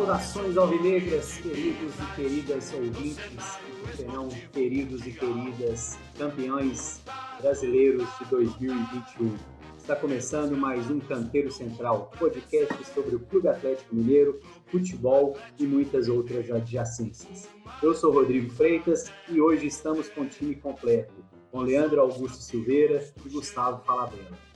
Saudações 0.00 0.56
alvinegras, 0.56 1.36
queridos 1.36 1.92
e 1.94 2.14
queridas 2.16 2.72
ouvintes, 2.72 3.58
serão 3.94 4.30
queridos 4.50 5.06
e 5.06 5.12
queridas 5.12 5.98
campeões 6.16 7.02
brasileiros 7.38 8.08
de 8.18 8.24
2021. 8.30 9.36
Está 9.76 9.94
começando 9.94 10.56
mais 10.56 10.90
um 10.90 11.00
Canteiro 11.00 11.52
Central, 11.52 12.10
podcast 12.18 12.82
sobre 12.94 13.16
o 13.16 13.20
Clube 13.20 13.48
Atlético 13.48 13.94
Mineiro, 13.94 14.40
futebol 14.68 15.36
e 15.58 15.66
muitas 15.66 16.08
outras 16.08 16.50
adjacências. 16.50 17.46
Eu 17.82 17.94
sou 17.94 18.10
Rodrigo 18.10 18.48
Freitas 18.48 19.12
e 19.28 19.38
hoje 19.38 19.66
estamos 19.66 20.08
com 20.08 20.22
o 20.22 20.26
time 20.26 20.54
completo, 20.54 21.12
com 21.52 21.60
Leandro 21.60 22.00
Augusto 22.00 22.42
Silveira 22.42 23.04
e 23.22 23.28
Gustavo 23.28 23.84
Falabella. 23.84 24.49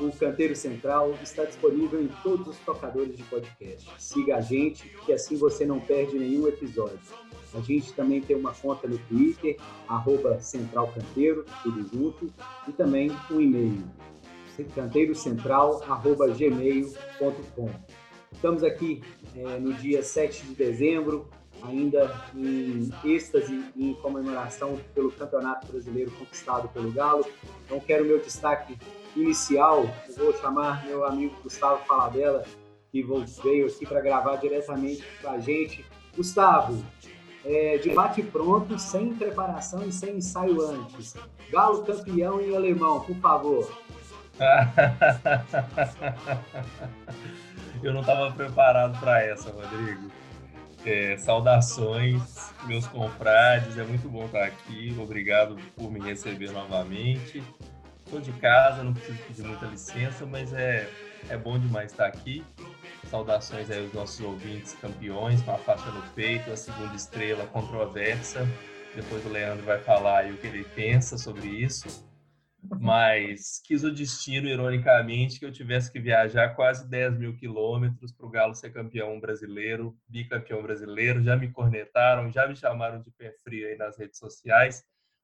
O 0.00 0.12
Canteiro 0.12 0.54
Central 0.54 1.12
está 1.22 1.44
disponível 1.44 2.00
em 2.00 2.06
todos 2.22 2.46
os 2.46 2.56
tocadores 2.58 3.16
de 3.16 3.24
podcast. 3.24 3.90
Siga 3.98 4.36
a 4.36 4.40
gente, 4.40 4.88
que 5.04 5.12
assim 5.12 5.36
você 5.36 5.66
não 5.66 5.80
perde 5.80 6.16
nenhum 6.16 6.46
episódio. 6.46 7.00
A 7.52 7.58
gente 7.60 7.92
também 7.94 8.20
tem 8.20 8.36
uma 8.36 8.54
conta 8.54 8.86
no 8.86 8.96
Twitter, 8.98 9.56
arroba 9.88 10.38
centralcanteiro, 10.38 11.44
tudo 11.64 11.84
junto, 11.92 12.32
e 12.68 12.72
também 12.72 13.10
um 13.28 13.40
e-mail, 13.40 13.82
canteirocentral.gmail.com. 14.74 17.70
Estamos 18.32 18.62
aqui 18.62 19.02
é, 19.34 19.58
no 19.58 19.74
dia 19.74 20.00
7 20.02 20.44
de 20.44 20.54
dezembro, 20.54 21.28
ainda 21.62 22.14
em 22.36 22.90
êxtase 23.04 23.64
em 23.76 23.94
comemoração 23.94 24.78
pelo 24.94 25.10
Campeonato 25.10 25.66
Brasileiro 25.66 26.12
conquistado 26.12 26.68
pelo 26.68 26.92
Galo. 26.92 27.26
Então, 27.64 27.80
quero 27.80 28.04
meu 28.04 28.20
destaque 28.20 28.78
inicial. 29.16 29.88
Vou 30.16 30.32
chamar 30.34 30.86
meu 30.86 31.04
amigo 31.04 31.34
Gustavo 31.42 31.84
Falabella, 31.86 32.44
que 32.90 33.02
veio 33.42 33.66
aqui 33.66 33.86
para 33.86 34.00
gravar 34.00 34.36
diretamente 34.36 35.04
com 35.20 35.30
a 35.30 35.38
gente. 35.38 35.84
Gustavo, 36.16 36.82
é, 37.44 37.78
debate 37.78 38.22
pronto, 38.22 38.78
sem 38.78 39.14
preparação 39.14 39.86
e 39.86 39.92
sem 39.92 40.16
ensaio 40.16 40.60
antes. 40.60 41.14
Galo 41.50 41.84
campeão 41.84 42.40
em 42.40 42.54
alemão, 42.54 43.00
por 43.00 43.16
favor. 43.16 43.72
Eu 47.82 47.92
não 47.92 48.00
estava 48.00 48.30
preparado 48.32 48.98
para 48.98 49.22
essa, 49.22 49.50
Rodrigo. 49.50 50.10
É, 50.84 51.16
saudações, 51.16 52.52
meus 52.64 52.86
confrades, 52.86 53.78
é 53.78 53.84
muito 53.84 54.08
bom 54.08 54.26
estar 54.26 54.44
aqui. 54.44 54.96
Obrigado 54.98 55.56
por 55.76 55.90
me 55.90 56.00
receber 56.00 56.50
novamente. 56.50 57.42
Estou 58.08 58.22
de 58.22 58.32
casa, 58.40 58.82
não 58.82 58.94
preciso 58.94 59.18
pedir 59.26 59.42
muita 59.42 59.66
licença, 59.66 60.24
mas 60.24 60.50
é, 60.54 60.88
é 61.28 61.36
bom 61.36 61.58
demais 61.58 61.92
estar 61.92 62.06
aqui. 62.06 62.42
Saudações 63.04 63.70
aí 63.70 63.84
aos 63.84 63.92
nossos 63.92 64.18
ouvintes 64.24 64.72
campeões, 64.80 65.42
com 65.42 65.50
a 65.50 65.58
faixa 65.58 65.90
no 65.90 66.00
peito, 66.14 66.50
a 66.50 66.56
segunda 66.56 66.96
estrela 66.96 67.46
controversa. 67.48 68.48
Depois 68.96 69.26
o 69.26 69.28
Leandro 69.28 69.62
vai 69.66 69.78
falar 69.80 70.20
aí 70.20 70.32
o 70.32 70.38
que 70.38 70.46
ele 70.46 70.64
pensa 70.74 71.18
sobre 71.18 71.48
isso. 71.48 72.08
Mas 72.80 73.60
quis 73.62 73.84
o 73.84 73.92
destino, 73.92 74.48
ironicamente, 74.48 75.38
que 75.38 75.44
eu 75.44 75.52
tivesse 75.52 75.92
que 75.92 76.00
viajar 76.00 76.56
quase 76.56 76.88
10 76.88 77.18
mil 77.18 77.36
quilômetros 77.36 78.10
para 78.10 78.24
o 78.24 78.30
Galo 78.30 78.54
ser 78.54 78.72
campeão 78.72 79.20
brasileiro, 79.20 79.94
bicampeão 80.08 80.62
brasileiro. 80.62 81.22
Já 81.22 81.36
me 81.36 81.52
cornetaram, 81.52 82.32
já 82.32 82.48
me 82.48 82.56
chamaram 82.56 83.02
de 83.02 83.10
pé 83.10 83.34
frio 83.44 83.68
aí 83.68 83.76
nas 83.76 83.98
redes 83.98 84.18
sociais 84.18 84.82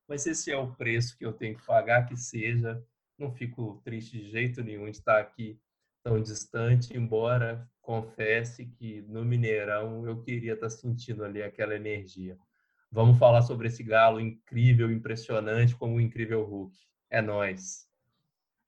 mas 0.08 0.26
esse 0.26 0.50
é 0.50 0.56
o 0.56 0.74
preço 0.74 1.16
que 1.16 1.24
eu 1.24 1.32
tenho 1.32 1.56
que 1.56 1.66
pagar, 1.66 2.06
que 2.06 2.16
seja. 2.16 2.82
Não 3.18 3.30
fico 3.32 3.80
triste 3.84 4.18
de 4.18 4.30
jeito 4.30 4.62
nenhum 4.62 4.84
de 4.84 4.98
estar 4.98 5.20
aqui 5.20 5.58
tão 6.02 6.20
distante, 6.20 6.96
embora 6.96 7.68
confesse 7.80 8.66
que 8.66 9.02
no 9.02 9.24
Mineirão 9.24 10.06
eu 10.06 10.20
queria 10.20 10.54
estar 10.54 10.70
sentindo 10.70 11.24
ali 11.24 11.42
aquela 11.42 11.74
energia. 11.74 12.38
Vamos 12.90 13.18
falar 13.18 13.42
sobre 13.42 13.68
esse 13.68 13.82
galo 13.82 14.20
incrível, 14.20 14.90
impressionante, 14.90 15.74
como 15.74 15.96
o 15.96 16.00
incrível 16.00 16.44
Hulk. 16.44 16.76
É 17.10 17.20
nós. 17.20 17.88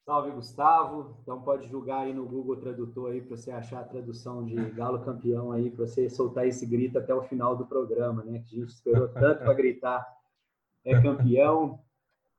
Salve, 0.05 0.31
Gustavo. 0.31 1.17
Então 1.23 1.43
pode 1.43 1.69
julgar 1.69 2.03
aí 2.03 2.15
no 2.15 2.27
Google 2.27 2.57
Tradutor 2.57 3.13
aí 3.13 3.21
para 3.21 3.37
você 3.37 3.51
achar 3.51 3.81
a 3.81 3.85
tradução 3.85 4.45
de 4.45 4.55
galo 4.71 5.05
campeão 5.05 5.53
aí, 5.53 5.71
para 5.71 5.87
você 5.87 6.09
soltar 6.09 6.47
esse 6.47 6.65
grito 6.65 6.99
até 6.99 7.15
o 7.15 7.23
final 7.23 7.57
do 7.57 7.67
programa, 7.67 8.23
né? 8.25 8.39
Que 8.39 8.57
a 8.57 8.61
gente 8.61 8.73
esperou 8.73 9.09
tanto 9.09 9.45
para 9.45 9.55
gritar 9.55 10.16
é 10.87 11.03
campeão, 11.03 11.81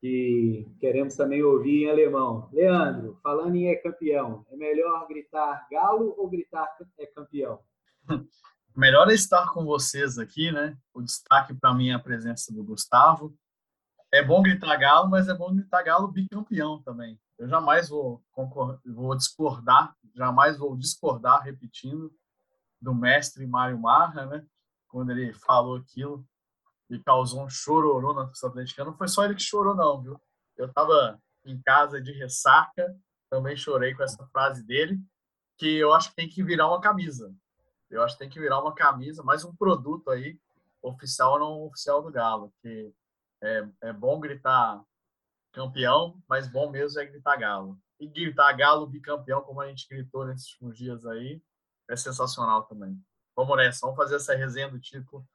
e 0.01 0.65
queremos 0.79 1.15
também 1.15 1.43
ouvir 1.43 1.83
em 1.83 1.89
alemão. 1.89 2.49
Leandro, 2.53 3.19
falando 3.21 3.55
em 3.55 3.67
é 3.67 3.75
campeão, 3.75 4.45
é 4.49 4.55
melhor 4.55 5.07
gritar 5.07 5.67
galo 5.69 6.15
ou 6.17 6.29
gritar 6.29 6.67
é 6.97 7.05
campeão? 7.07 7.59
Melhor 8.75 9.09
é 9.09 9.13
estar 9.15 9.51
com 9.53 9.65
vocês 9.65 10.19
aqui, 10.19 10.51
né? 10.51 10.77
O 10.93 11.01
destaque 11.01 11.51
para 11.55 11.73
mim 11.73 11.89
é 11.89 11.93
a 11.93 11.99
presença 11.99 12.53
do 12.53 12.63
Gustavo. 12.63 13.35
É 14.13 14.23
bom 14.23 14.39
gritar 14.43 14.75
galo, 14.77 15.09
mas 15.09 15.27
é 15.27 15.33
bom 15.33 15.51
gritar 15.51 15.81
galo 15.81 16.07
bicampeão 16.07 16.79
também. 16.83 17.19
Eu 17.39 17.47
jamais 17.47 17.89
vou, 17.89 18.23
vou 18.85 19.17
discordar, 19.17 19.95
jamais 20.13 20.59
vou 20.59 20.77
discordar, 20.77 21.41
repetindo, 21.41 22.13
do 22.79 22.93
mestre 22.93 23.47
Mário 23.47 23.79
Marra, 23.79 24.27
né? 24.27 24.45
Quando 24.87 25.11
ele 25.11 25.33
falou 25.33 25.77
aquilo 25.77 26.23
e 26.89 26.99
causou 26.99 27.43
um 27.43 27.49
chororô 27.49 28.13
na 28.13 28.25
torcida 28.25 28.47
atleticana. 28.47 28.91
Não 28.91 28.97
foi 28.97 29.07
só 29.07 29.25
ele 29.25 29.35
que 29.35 29.41
chorou, 29.41 29.75
não, 29.75 30.01
viu? 30.01 30.21
Eu 30.55 30.67
estava 30.67 31.19
em 31.45 31.61
casa 31.61 32.01
de 32.01 32.11
ressaca, 32.11 32.95
também 33.29 33.55
chorei 33.55 33.93
com 33.93 34.03
essa 34.03 34.25
frase 34.27 34.65
dele, 34.65 34.99
que 35.57 35.77
eu 35.77 35.93
acho 35.93 36.09
que 36.09 36.15
tem 36.15 36.29
que 36.29 36.43
virar 36.43 36.67
uma 36.67 36.81
camisa. 36.81 37.33
Eu 37.89 38.03
acho 38.03 38.15
que 38.15 38.19
tem 38.19 38.29
que 38.29 38.39
virar 38.39 38.61
uma 38.61 38.73
camisa, 38.73 39.23
mais 39.23 39.43
um 39.43 39.55
produto 39.55 40.09
aí, 40.09 40.39
oficial 40.81 41.33
ou 41.33 41.39
não 41.39 41.63
oficial 41.63 42.01
do 42.01 42.11
Galo, 42.11 42.53
que 42.61 42.93
é, 43.41 43.67
é 43.83 43.93
bom 43.93 44.19
gritar 44.19 44.81
campeão, 45.51 46.21
mas 46.27 46.47
bom 46.47 46.69
mesmo 46.69 46.99
é 46.99 47.05
gritar 47.05 47.37
Galo. 47.37 47.77
E 47.99 48.07
gritar 48.07 48.53
Galo 48.53 48.85
bicampeão, 48.87 49.41
como 49.41 49.61
a 49.61 49.67
gente 49.67 49.87
gritou 49.89 50.25
nesses 50.25 50.51
últimos 50.53 50.77
dias 50.77 51.05
aí, 51.05 51.41
é 51.89 51.95
sensacional 51.95 52.63
também. 52.63 52.99
Vamos 53.35 53.57
nessa, 53.57 53.79
vamos 53.81 53.95
fazer 53.95 54.15
essa 54.15 54.35
resenha 54.35 54.69
do 54.69 54.79
título 54.79 55.25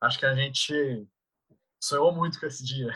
acho 0.00 0.18
que 0.18 0.26
a 0.26 0.34
gente 0.34 1.06
sonhou 1.80 2.12
muito 2.12 2.38
com 2.40 2.46
esse 2.46 2.64
dia. 2.64 2.92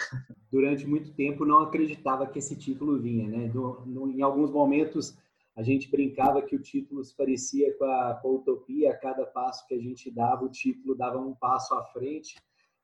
Durante 0.50 0.86
muito 0.86 1.12
tempo 1.14 1.44
não 1.44 1.60
acreditava 1.60 2.26
que 2.26 2.38
esse 2.38 2.56
título 2.56 3.00
vinha, 3.00 3.28
né? 3.28 3.50
No, 3.52 3.84
no, 3.86 4.10
em 4.10 4.22
alguns 4.22 4.50
momentos 4.50 5.16
a 5.54 5.62
gente 5.62 5.90
brincava 5.90 6.42
que 6.42 6.56
o 6.56 6.62
título 6.62 7.04
se 7.04 7.14
parecia 7.14 7.76
com 7.76 7.84
a, 7.84 8.14
com 8.14 8.28
a 8.28 8.32
utopia, 8.32 8.90
a 8.90 8.96
cada 8.96 9.26
passo 9.26 9.66
que 9.66 9.74
a 9.74 9.78
gente 9.78 10.10
dava, 10.10 10.44
o 10.44 10.50
título 10.50 10.94
dava 10.94 11.18
um 11.18 11.34
passo 11.34 11.74
à 11.74 11.84
frente 11.84 12.36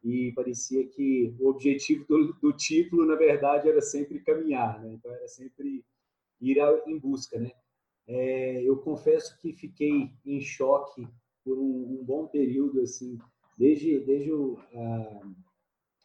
e 0.05 0.33
parecia 0.33 0.87
que 0.87 1.35
o 1.41 1.49
objetivo 1.49 2.05
do, 2.07 2.33
do 2.35 2.53
título, 2.53 3.07
na 3.07 3.17
verdade, 3.17 3.69
era 3.69 3.81
sempre 3.81 4.21
caminhar, 4.21 4.81
né? 4.81 4.93
Então 4.93 5.11
era 5.13 5.27
sempre 5.27 5.85
ir 6.41 6.59
em 6.87 6.99
busca, 6.99 7.39
né? 7.39 7.51
É, 8.07 8.63
eu 8.63 8.77
confesso 8.79 9.37
que 9.39 9.53
fiquei 9.53 10.11
em 10.25 10.41
choque 10.41 11.07
por 11.45 11.59
um, 11.59 11.99
um 12.01 12.05
bom 12.05 12.27
período, 12.27 12.81
assim, 12.81 13.19
desde, 13.59 13.99
desde 14.01 14.33
o, 14.33 14.57
a, 14.73 15.21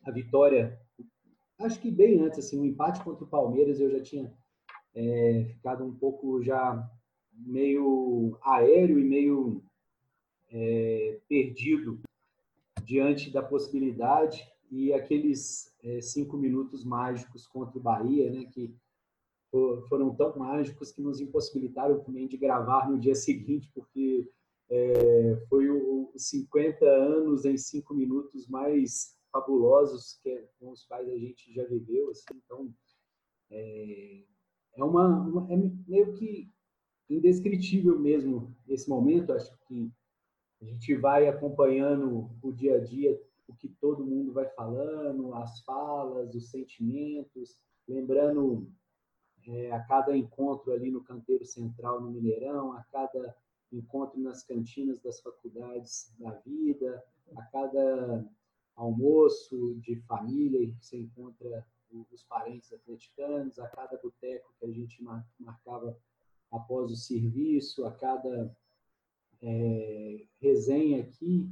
a, 0.10 0.12
vitória, 0.12 0.80
acho 1.60 1.80
que 1.80 1.92
bem 1.92 2.20
antes, 2.20 2.40
assim, 2.40 2.60
o 2.60 2.66
empate 2.66 3.04
contra 3.04 3.24
o 3.24 3.30
Palmeiras, 3.30 3.80
eu 3.80 3.92
já 3.92 4.02
tinha 4.02 4.34
é, 4.96 5.46
ficado 5.50 5.86
um 5.86 5.94
pouco 5.94 6.42
já 6.42 6.90
meio 7.32 8.38
aéreo 8.42 9.00
e 9.00 9.04
meio 9.04 9.64
é, 10.52 11.20
perdido 11.30 12.00
diante 12.84 13.32
da 13.32 13.42
possibilidade 13.42 14.48
e 14.72 14.92
aqueles 14.92 15.74
é, 15.84 16.02
cinco 16.02 16.36
minutos 16.36 16.84
mágicos 16.84 17.48
contra 17.48 17.78
o 17.78 17.82
Bahia, 17.82 18.32
né, 18.32 18.46
que 18.46 18.76
foram 19.88 20.16
tão 20.16 20.36
mágicos 20.36 20.92
que 20.92 21.02
nos 21.02 21.22
impossibilitaram 21.22 22.00
também 22.00 22.28
de 22.28 22.36
gravar 22.38 22.90
no 22.90 23.00
dia 23.00 23.14
seguinte, 23.14 23.70
porque 23.76 24.28
é, 24.76 25.36
foi 25.48 25.70
o, 25.70 26.12
50 26.16 26.84
anos 26.84 27.46
em 27.46 27.58
cinco 27.58 27.94
minutos 27.94 28.48
mais 28.48 29.16
fabulosos 29.32 30.20
que 30.22 30.48
com 30.60 30.72
os 30.72 30.84
quais 30.86 31.08
a 31.08 31.18
gente 31.18 31.54
já 31.54 31.64
viveu. 31.66 32.10
Assim, 32.10 32.24
então, 32.44 32.74
é, 33.52 34.24
é, 34.76 34.84
uma, 34.84 35.08
uma, 35.08 35.54
é 35.54 35.58
meio 35.88 36.14
que 36.14 36.52
indescritível 37.08 38.00
mesmo 38.00 38.56
esse 38.68 38.90
momento. 38.90 39.34
Acho 39.34 39.56
que 39.68 39.92
a 40.62 40.66
gente 40.66 40.96
vai 40.96 41.28
acompanhando 41.28 42.32
o 42.42 42.52
dia 42.52 42.78
a 42.78 42.80
dia, 42.80 43.22
o 43.48 43.54
que 43.54 43.70
todo 43.70 44.06
mundo 44.06 44.34
vai 44.34 44.48
falando, 44.56 45.36
as 45.36 45.60
falas, 45.62 46.34
os 46.34 46.50
sentimentos, 46.50 47.58
lembrando 47.88 48.72
é, 49.48 49.72
a 49.72 49.84
cada 49.84 50.16
encontro 50.18 50.72
ali 50.72 50.90
no 50.90 51.04
canteiro 51.04 51.46
central 51.46 52.02
no 52.02 52.12
Mineirão, 52.12 52.74
a 52.74 52.84
cada 52.92 53.36
encontro 53.78 54.20
nas 54.20 54.44
cantinas 54.44 55.00
das 55.00 55.20
faculdades 55.20 56.14
da 56.20 56.32
vida, 56.32 57.04
a 57.36 57.42
cada 57.44 58.26
almoço 58.76 59.76
de 59.80 59.96
família 60.02 60.68
que 60.68 60.86
você 60.86 60.98
encontra 60.98 61.66
os 62.12 62.24
parentes 62.24 62.74
atleticanos, 62.74 63.60
a 63.60 63.68
cada 63.68 63.98
boteco 63.98 64.54
que 64.60 64.66
a 64.66 64.72
gente 64.72 65.04
marcava 65.40 65.98
após 66.52 66.92
o 66.92 66.96
serviço, 66.96 67.86
a 67.86 67.92
cada 67.92 68.56
é, 69.42 70.26
resenha 70.40 71.02
aqui, 71.02 71.50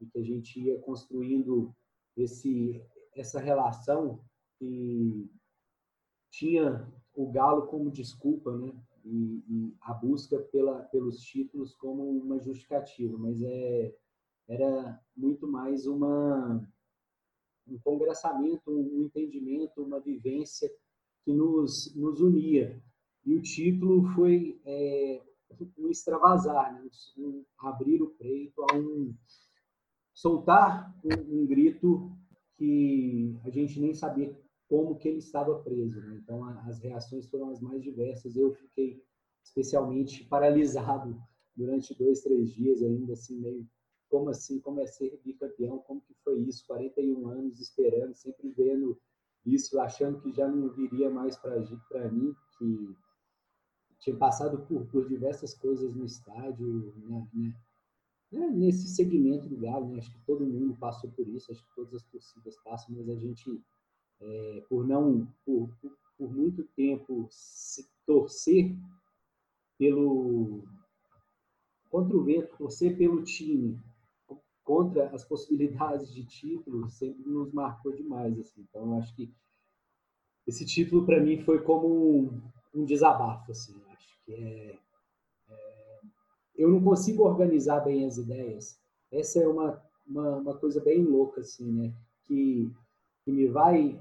e 0.00 0.06
que 0.06 0.18
a 0.18 0.22
gente 0.22 0.60
ia 0.60 0.78
construindo 0.80 1.74
esse, 2.16 2.84
essa 3.14 3.38
relação 3.38 4.24
que 4.58 5.30
tinha 6.30 6.86
o 7.14 7.30
Galo 7.30 7.66
como 7.66 7.90
desculpa, 7.90 8.56
né? 8.56 8.72
E, 9.04 9.44
e, 9.48 9.76
a 9.80 9.92
busca 9.92 10.38
pela, 10.38 10.80
pelos 10.84 11.20
títulos 11.20 11.74
como 11.74 12.08
uma 12.08 12.38
justificativa, 12.38 13.18
mas 13.18 13.42
é, 13.42 13.94
era 14.48 15.00
muito 15.16 15.46
mais 15.46 15.86
uma, 15.86 16.62
um 17.66 17.78
congressamento, 17.78 18.70
um 18.70 19.02
entendimento, 19.02 19.82
uma 19.82 20.00
vivência 20.00 20.70
que 21.24 21.32
nos, 21.32 21.94
nos 21.96 22.20
unia. 22.20 22.80
E 23.24 23.34
o 23.34 23.42
título 23.42 24.04
foi 24.14 24.60
é, 24.64 25.22
um 25.78 25.88
extravasar, 25.88 26.74
né? 26.74 26.88
um 27.18 27.44
abrir 27.58 28.02
o 28.02 28.10
peito 28.10 28.64
a 28.70 28.76
um 28.76 29.14
soltar 30.12 30.94
um, 31.04 31.42
um, 31.42 31.46
grito 31.46 32.12
que 32.56 33.34
a 33.44 33.50
gente 33.50 33.80
nem 33.80 33.94
sabia 33.94 34.36
como 34.72 34.96
que 34.96 35.06
ele 35.06 35.18
estava 35.18 35.58
preso. 35.58 36.00
Né? 36.00 36.18
Então, 36.22 36.42
as 36.60 36.78
reações 36.78 37.26
foram 37.26 37.50
as 37.50 37.60
mais 37.60 37.82
diversas. 37.82 38.36
Eu 38.36 38.54
fiquei 38.54 39.04
especialmente 39.44 40.24
paralisado 40.32 41.14
durante 41.54 41.94
dois, 41.94 42.22
três 42.22 42.50
dias 42.54 42.82
ainda, 42.82 43.12
assim, 43.12 43.38
meio 43.38 43.68
como 44.08 44.30
assim, 44.30 44.58
como 44.60 44.80
é 44.80 44.86
ser 44.86 45.20
bicampeão, 45.22 45.78
como 45.78 46.00
que 46.00 46.14
foi 46.24 46.40
isso, 46.40 46.66
41 46.66 47.28
anos 47.28 47.60
esperando, 47.60 48.14
sempre 48.14 48.50
vendo 48.50 48.98
isso, 49.44 49.78
achando 49.78 50.20
que 50.20 50.32
já 50.32 50.46
não 50.46 50.70
viria 50.70 51.10
mais 51.10 51.36
para 51.36 52.10
mim, 52.10 52.34
que 52.58 52.96
tinha 54.00 54.16
passado 54.16 54.66
por, 54.66 54.86
por 54.86 55.08
diversas 55.08 55.54
coisas 55.54 55.94
no 55.94 56.04
estádio, 56.04 56.94
né, 57.08 57.26
né, 57.32 57.54
né, 58.32 58.50
nesse 58.50 58.88
segmento 58.88 59.48
do 59.48 59.56
Galo, 59.56 59.88
né, 59.88 59.98
acho 59.98 60.12
que 60.12 60.26
todo 60.26 60.46
mundo 60.46 60.76
passou 60.76 61.10
por 61.10 61.26
isso, 61.28 61.50
acho 61.50 61.62
que 61.62 61.74
todas 61.74 61.94
as 61.94 62.04
torcidas 62.04 62.56
passam, 62.62 62.94
mas 62.94 63.08
a 63.08 63.16
gente 63.16 63.62
é, 64.20 64.64
por 64.68 64.86
não, 64.86 65.26
por, 65.44 65.70
por 66.18 66.32
muito 66.32 66.64
tempo 66.76 67.26
se 67.30 67.88
torcer 68.06 68.76
pelo 69.78 70.62
contra 71.90 72.16
o 72.16 72.24
vento, 72.24 72.56
torcer 72.56 72.96
pelo 72.96 73.22
time, 73.22 73.78
contra 74.64 75.08
as 75.10 75.24
possibilidades 75.24 76.12
de 76.12 76.24
título, 76.24 76.88
sempre 76.88 77.28
nos 77.28 77.52
marcou 77.52 77.92
demais. 77.92 78.38
Assim. 78.38 78.66
Então, 78.68 78.98
acho 78.98 79.14
que 79.14 79.30
esse 80.46 80.64
título 80.64 81.04
para 81.04 81.20
mim 81.20 81.38
foi 81.42 81.62
como 81.62 81.86
um, 81.88 82.42
um, 82.74 82.84
desabafo. 82.84 83.52
Assim. 83.52 83.74
Acho 83.90 84.24
que 84.24 84.32
é, 84.32 84.78
é, 85.50 86.00
eu 86.56 86.70
não 86.70 86.82
consigo 86.82 87.24
organizar 87.24 87.80
bem 87.80 88.06
as 88.06 88.16
ideias. 88.16 88.80
Essa 89.10 89.40
é 89.40 89.46
uma, 89.46 89.82
uma, 90.06 90.36
uma 90.36 90.58
coisa 90.58 90.80
bem 90.80 91.04
louca, 91.04 91.42
assim, 91.42 91.70
né? 91.70 91.92
Que 92.24 92.72
que 93.24 93.32
me 93.32 93.46
vai 93.48 93.98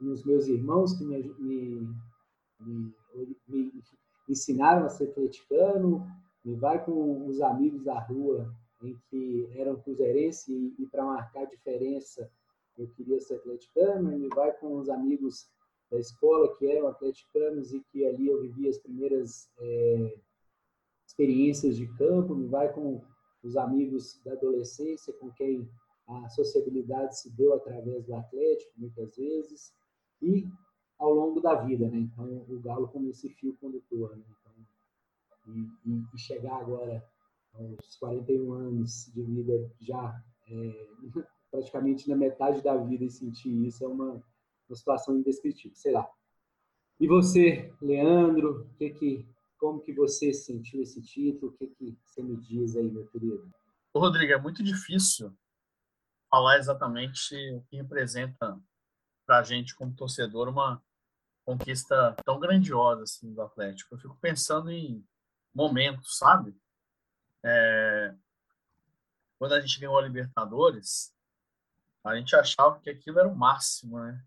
nos 0.00 0.24
meus 0.24 0.46
irmãos 0.46 0.94
que 0.94 1.04
me, 1.04 1.22
me, 1.38 1.96
me, 2.60 3.36
me 3.48 3.72
ensinaram 4.28 4.86
a 4.86 4.88
ser 4.88 5.10
atleticano, 5.10 6.06
me 6.44 6.54
vai 6.54 6.84
com 6.84 7.26
os 7.26 7.40
amigos 7.40 7.84
da 7.84 7.98
rua 8.00 8.52
em 8.82 8.96
que 9.08 9.48
eram 9.56 9.80
cruzeirense 9.80 10.52
e, 10.52 10.82
e 10.82 10.86
para 10.86 11.04
marcar 11.04 11.46
diferença 11.46 12.30
eu 12.76 12.88
queria 12.88 13.20
ser 13.20 13.36
atleticano, 13.36 14.18
me 14.18 14.28
vai 14.28 14.52
com 14.58 14.78
os 14.78 14.88
amigos 14.88 15.48
da 15.90 15.98
escola 15.98 16.54
que 16.56 16.66
eram 16.66 16.88
atleticanos 16.88 17.72
e 17.72 17.80
que 17.80 18.04
ali 18.04 18.26
eu 18.26 18.40
vivia 18.40 18.70
as 18.70 18.78
primeiras 18.78 19.48
é, 19.58 20.18
experiências 21.06 21.76
de 21.76 21.86
campo, 21.96 22.34
me 22.34 22.48
vai 22.48 22.72
com 22.72 23.00
os 23.42 23.56
amigos 23.56 24.20
da 24.24 24.32
adolescência 24.32 25.12
com 25.14 25.30
quem 25.32 25.68
a 26.06 26.28
sociabilidade 26.28 27.18
se 27.18 27.30
deu 27.30 27.54
através 27.54 28.04
do 28.04 28.14
Atlético, 28.14 28.72
muitas 28.76 29.16
vezes, 29.16 29.72
e 30.20 30.46
ao 30.98 31.12
longo 31.12 31.40
da 31.40 31.54
vida, 31.54 31.88
né? 31.88 31.98
Então, 31.98 32.44
o 32.48 32.60
Galo 32.60 32.88
como 32.88 33.08
esse 33.08 33.28
fio 33.30 33.56
condutor, 33.56 34.16
né? 34.16 34.24
Então, 34.28 35.54
e, 35.54 35.90
e, 35.90 36.04
e, 36.14 36.18
chegar 36.18 36.56
agora 36.56 37.04
aos 37.54 37.96
41 37.96 38.52
anos 38.52 39.10
de 39.14 39.22
vida, 39.22 39.70
já 39.80 40.22
é, 40.46 40.88
praticamente 41.50 42.08
na 42.08 42.16
metade 42.16 42.62
da 42.62 42.76
vida 42.76 43.04
e 43.04 43.10
sentir 43.10 43.50
isso 43.66 43.84
é 43.84 43.88
uma, 43.88 44.22
uma 44.68 44.76
situação 44.76 45.16
indescritível, 45.16 45.76
sei 45.76 45.92
lá. 45.92 46.08
E 47.00 47.08
você, 47.08 47.72
Leandro, 47.80 48.68
que 48.76 48.90
que, 48.90 49.28
como 49.58 49.80
que 49.80 49.92
você 49.92 50.32
sentiu 50.32 50.82
esse 50.82 51.02
título? 51.02 51.52
O 51.52 51.54
que, 51.56 51.66
que 51.66 51.98
você 52.04 52.22
me 52.22 52.36
diz 52.36 52.76
aí, 52.76 52.90
meu 52.90 53.06
querido? 53.06 53.50
Rodrigo, 53.94 54.32
é 54.32 54.40
muito 54.40 54.62
difícil 54.62 55.32
falar 56.34 56.58
exatamente 56.58 57.36
o 57.52 57.60
que 57.62 57.76
representa 57.76 58.60
para 59.24 59.38
a 59.38 59.42
gente 59.44 59.72
como 59.76 59.94
torcedor 59.94 60.48
uma 60.48 60.82
conquista 61.44 62.12
tão 62.24 62.40
grandiosa 62.40 63.04
assim 63.04 63.32
do 63.32 63.40
Atlético. 63.40 63.94
Eu 63.94 63.98
fico 64.00 64.18
pensando 64.20 64.68
em 64.68 65.06
momentos, 65.54 66.18
sabe? 66.18 66.52
É... 67.44 68.12
Quando 69.38 69.52
a 69.52 69.60
gente 69.60 69.78
ganhou 69.78 69.96
a 69.96 70.02
Libertadores, 70.02 71.14
a 72.02 72.16
gente 72.16 72.34
achava 72.34 72.80
que 72.80 72.90
aquilo 72.90 73.20
era 73.20 73.28
o 73.28 73.36
máximo, 73.36 74.00
né? 74.00 74.20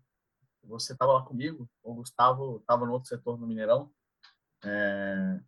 Você 0.64 0.94
estava 0.94 1.12
lá 1.12 1.22
comigo, 1.22 1.68
o 1.82 1.92
Gustavo 1.92 2.56
estava 2.56 2.86
no 2.86 2.92
outro 2.92 3.10
setor 3.10 3.38
no 3.38 3.46
Mineirão, 3.46 3.92
é... 4.64 5.40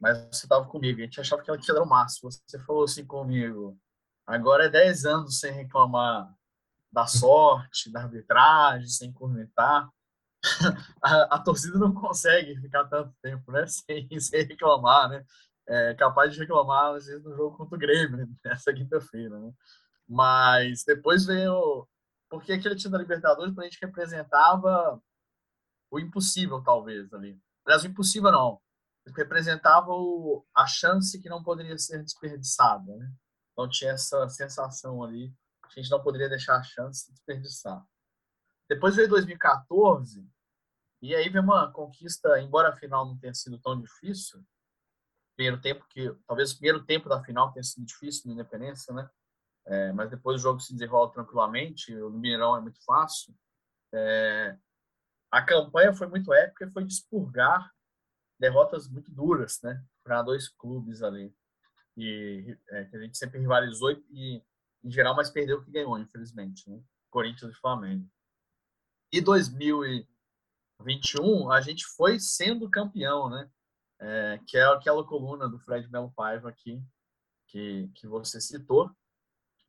mas 0.00 0.16
você 0.16 0.46
estava 0.46 0.66
comigo. 0.66 1.00
A 1.00 1.04
gente 1.04 1.20
achava 1.20 1.42
que 1.42 1.50
aquilo 1.50 1.76
era 1.76 1.84
o 1.84 1.88
máximo. 1.88 2.32
Você 2.32 2.58
falou 2.60 2.84
assim 2.84 3.04
comigo: 3.04 3.78
Agora 4.26 4.66
é 4.66 4.68
10 4.68 5.04
anos 5.04 5.40
sem 5.40 5.52
reclamar 5.52 6.34
da 6.90 7.06
sorte, 7.06 7.90
da 7.90 8.02
arbitragem, 8.02 8.88
sem 8.88 9.12
cornetar. 9.12 9.90
a, 11.02 11.36
a, 11.36 11.38
torcida 11.42 11.78
não 11.78 11.92
consegue 11.92 12.56
ficar 12.60 12.84
tanto 12.84 13.14
tempo, 13.20 13.50
né? 13.50 13.66
Sem, 13.66 14.20
sem 14.20 14.44
reclamar, 14.44 15.08
né? 15.08 15.24
É 15.66 15.94
capaz 15.94 16.32
de 16.32 16.38
reclamar, 16.38 16.94
às 16.94 17.06
vezes, 17.06 17.24
no 17.24 17.34
jogo 17.34 17.56
contra 17.56 17.74
o 17.74 17.78
Grêmio, 17.78 18.28
nessa 18.44 18.72
quinta-feira, 18.72 19.38
né? 19.40 19.52
Mas 20.06 20.84
depois 20.84 21.24
veio... 21.24 21.88
Porque 22.28 22.52
aquele 22.52 22.76
time 22.76 22.92
da 22.92 22.98
Libertadores, 22.98 23.54
para 23.54 23.64
a 23.64 23.68
gente, 23.68 23.78
representava 23.80 25.00
o 25.90 25.98
impossível, 25.98 26.62
talvez, 26.62 27.12
ali. 27.12 27.40
Aliás, 27.64 27.82
o 27.84 27.86
impossível 27.86 28.30
não. 28.30 28.60
Representava 29.16 29.90
o, 29.90 30.44
a 30.54 30.66
chance 30.66 31.20
que 31.20 31.28
não 31.28 31.42
poderia 31.42 31.78
ser 31.78 32.02
desperdiçada, 32.02 32.94
né? 32.96 33.10
Então 33.54 33.68
tinha 33.68 33.92
essa 33.92 34.28
sensação 34.28 35.02
ali 35.02 35.32
a 35.76 35.80
gente 35.80 35.90
não 35.90 36.02
poderia 36.02 36.28
deixar 36.28 36.56
a 36.56 36.62
chance 36.62 37.06
de 37.06 37.12
desperdiçar. 37.12 37.84
Depois 38.68 38.96
veio 38.96 39.08
2014, 39.08 40.26
e 41.02 41.14
aí 41.14 41.28
veio 41.28 41.44
uma 41.44 41.70
conquista, 41.70 42.40
embora 42.40 42.70
a 42.70 42.76
final 42.76 43.04
não 43.04 43.18
tenha 43.18 43.34
sido 43.34 43.58
tão 43.58 43.80
difícil, 43.80 44.42
primeiro 45.36 45.60
tempo 45.60 45.84
que 45.88 46.10
talvez 46.26 46.52
o 46.52 46.56
primeiro 46.56 46.84
tempo 46.84 47.08
da 47.08 47.22
final 47.22 47.52
tenha 47.52 47.62
sido 47.62 47.84
difícil 47.84 48.22
no 48.26 48.32
Independência, 48.32 48.94
né? 48.94 49.10
É, 49.66 49.92
mas 49.92 50.10
depois 50.10 50.36
o 50.36 50.42
jogo 50.42 50.60
se 50.60 50.72
desenrola 50.72 51.10
tranquilamente, 51.10 51.94
o 51.96 52.10
Mineirão 52.10 52.56
é 52.56 52.60
muito 52.60 52.82
fácil. 52.84 53.34
É, 53.92 54.56
a 55.30 55.42
campanha 55.42 55.92
foi 55.92 56.06
muito 56.06 56.32
épica 56.32 56.70
foi 56.70 56.84
de 56.84 56.92
expurgar 56.92 57.70
derrotas 58.38 58.88
muito 58.88 59.10
duras, 59.10 59.60
né? 59.62 59.82
Para 60.02 60.22
dois 60.22 60.48
clubes 60.48 61.02
ali 61.02 61.34
e 61.96 62.58
é, 62.70 62.84
que 62.84 62.96
a 62.96 63.00
gente 63.00 63.16
sempre 63.16 63.38
rivalizou 63.38 63.92
e, 64.10 64.42
em 64.82 64.90
geral, 64.90 65.14
mais 65.14 65.30
perdeu 65.30 65.62
que 65.62 65.70
ganhou, 65.70 65.96
infelizmente, 65.98 66.68
né? 66.68 66.82
Corinthians 67.10 67.52
e 67.52 67.60
Flamengo. 67.60 68.10
E 69.12 69.20
2021 69.20 71.52
a 71.52 71.60
gente 71.60 71.86
foi 71.86 72.18
sendo 72.18 72.68
campeão, 72.68 73.30
né? 73.30 73.48
É, 74.00 74.40
que 74.46 74.56
é 74.56 74.64
aquela 74.64 75.06
coluna 75.06 75.48
do 75.48 75.60
Fred 75.60 75.88
Melo 75.88 76.12
Paiva 76.12 76.48
aqui 76.48 76.82
que, 77.54 77.88
que 77.94 78.08
você 78.08 78.40
citou, 78.40 78.90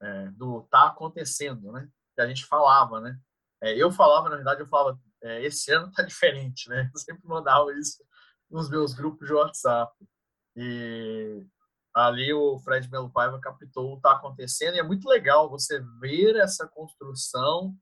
é, 0.01 0.31
do 0.31 0.63
tá 0.63 0.87
acontecendo, 0.87 1.71
né? 1.71 1.87
Que 2.15 2.21
a 2.21 2.27
gente 2.27 2.43
falava, 2.45 2.99
né? 2.99 3.19
É, 3.61 3.77
eu 3.77 3.91
falava, 3.91 4.27
na 4.27 4.35
verdade, 4.35 4.61
eu 4.61 4.67
falava, 4.67 4.99
é, 5.21 5.43
esse 5.43 5.71
ano 5.71 5.91
tá 5.91 6.01
diferente, 6.03 6.67
né? 6.67 6.89
Eu 6.91 6.99
sempre 6.99 7.27
mandava 7.27 7.71
isso 7.77 8.03
nos 8.49 8.69
meus 8.69 8.95
grupos 8.95 9.27
de 9.27 9.33
WhatsApp. 9.33 9.93
E, 10.55 11.45
ali 11.95 12.33
o 12.33 12.59
Fred 12.59 12.91
Melo 12.91 13.09
Paiva 13.09 13.39
captou 13.39 13.87
o 13.87 13.91
que 13.93 13.99
está 13.99 14.11
acontecendo 14.11 14.75
e 14.75 14.79
é 14.79 14.83
muito 14.83 15.07
legal 15.07 15.49
você 15.49 15.79
ver 15.99 16.35
essa 16.35 16.67
construção 16.67 17.75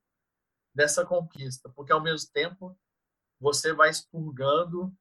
dessa 0.74 1.04
conquista, 1.06 1.70
porque 1.76 1.92
ao 1.92 2.02
mesmo 2.02 2.30
tempo 2.32 2.78
você 3.40 3.74
vai 3.74 3.90
expurgando 3.90 4.94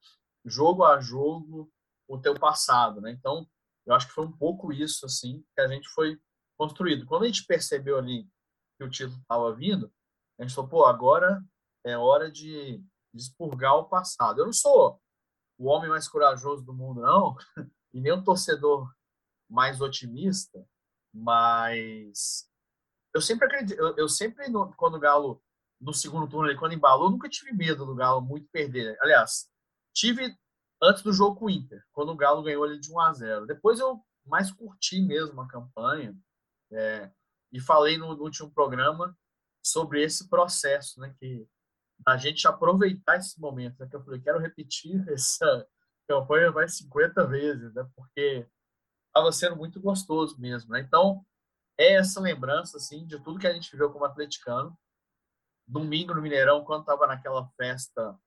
jogo 0.45 0.85
a 0.85 1.01
jogo 1.01 1.71
o 2.09 2.19
teu 2.19 2.35
passado, 2.35 3.01
né? 3.01 3.11
Então, 3.11 3.47
eu 3.87 3.95
acho 3.95 4.09
que 4.09 4.15
foi 4.15 4.25
um 4.27 4.33
pouco 4.33 4.73
isso 4.73 5.07
assim 5.07 5.45
que 5.55 5.61
a 5.61 5.69
gente 5.69 5.89
foi 5.91 6.19
construído. 6.59 7.07
Quando 7.07 7.25
a 7.25 7.27
gente 7.27 7.47
percebeu 7.47 7.99
ali 7.99 8.29
que 8.79 8.85
o 8.85 8.91
título 8.91 9.21
estava 9.21 9.55
vindo, 9.55 9.93
a 10.39 10.43
gente 10.43 10.55
falou, 10.55 10.71
pô, 10.71 10.85
agora 10.85 11.43
é 11.85 11.97
hora 11.97 12.31
de, 12.31 12.83
expurgar 13.15 13.77
o 13.77 13.85
passado. 13.85 14.41
Eu 14.41 14.47
não 14.47 14.53
sou 14.53 14.99
o 15.59 15.67
homem 15.67 15.91
mais 15.91 16.09
corajoso 16.09 16.65
do 16.65 16.73
mundo, 16.73 17.03
não, 17.03 17.37
e 17.93 18.01
nem 18.01 18.13
um 18.13 18.25
torcedor 18.25 18.91
mais 19.53 19.81
otimista, 19.81 20.67
mas 21.13 22.49
eu 23.15 23.21
sempre 23.21 23.47
acredito, 23.47 23.79
eu, 23.79 23.95
eu 23.97 24.09
sempre, 24.09 24.47
quando 24.77 24.95
o 24.95 25.01
Galo, 25.01 25.43
no 25.81 25.93
segundo 25.93 26.27
turno, 26.27 26.57
quando 26.59 26.73
embalou, 26.73 27.11
nunca 27.11 27.29
tive 27.29 27.53
medo 27.53 27.85
do 27.85 27.95
Galo 27.95 28.23
muito 28.23 28.49
perder. 28.51 28.97
Aliás, 29.01 29.51
tive 29.95 30.35
antes 30.83 31.03
do 31.03 31.13
jogo 31.13 31.37
com 31.37 31.45
o 31.47 31.51
Inter, 31.51 31.85
quando 31.93 32.11
o 32.11 32.17
Galo 32.17 32.43
ganhou 32.43 32.65
ele 32.65 32.81
de 32.81 32.91
1 32.91 33.01
a 33.01 33.13
0 33.13 33.47
Depois 33.47 33.79
eu 33.79 34.03
mais 34.25 34.51
curti 34.51 35.01
mesmo 35.03 35.41
a 35.41 35.49
campanha 35.49 36.17
é, 36.73 37.11
e 37.53 37.61
falei 37.61 37.99
no, 37.99 38.17
no, 38.17 38.23
último 38.23 38.51
programa 38.51 39.17
sobre 39.63 40.03
esse 40.03 40.29
processo, 40.29 40.99
né, 41.01 41.15
que 41.19 41.47
a 42.07 42.17
gente 42.17 42.47
aproveitar 42.49 43.17
esse 43.17 43.39
momento, 43.39 43.79
né, 43.79 43.87
que 43.89 43.95
eu 43.95 44.03
falei, 44.03 44.21
quero 44.21 44.39
repetir 44.39 45.07
essa 45.11 45.69
campanha 46.09 46.51
mais 46.51 46.77
50 46.79 47.27
vezes, 47.27 47.75
né, 47.75 47.87
porque 47.95 48.49
estava 49.13 49.31
sendo 49.31 49.57
muito 49.57 49.79
gostoso 49.81 50.41
mesmo, 50.41 50.73
né? 50.73 50.81
Então, 50.81 51.25
é 51.79 51.95
essa 51.95 52.21
lembrança, 52.21 52.79
assim, 52.79 53.07
de 53.07 53.19
tudo 53.21 53.39
que 53.39 53.47
a 53.47 53.53
gente 53.53 53.71
viveu 53.71 53.93
como 53.93 54.05
atleticano. 54.05 54.77
Domingo 55.67 56.15
no 56.15 56.23
Mineirão, 56.23 56.65
quando 56.65 56.81
estava 56.81 57.07
naquela 57.07 57.47
festa 57.57 58.19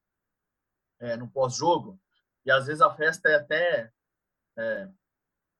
é, 1.00 1.18
no 1.18 1.30
pós-jogo, 1.30 2.00
e 2.46 2.52
às 2.52 2.68
vezes 2.68 2.82
a 2.82 2.94
festa 2.94 3.30
é 3.30 3.36
até, 3.36 3.92
é, 4.58 4.90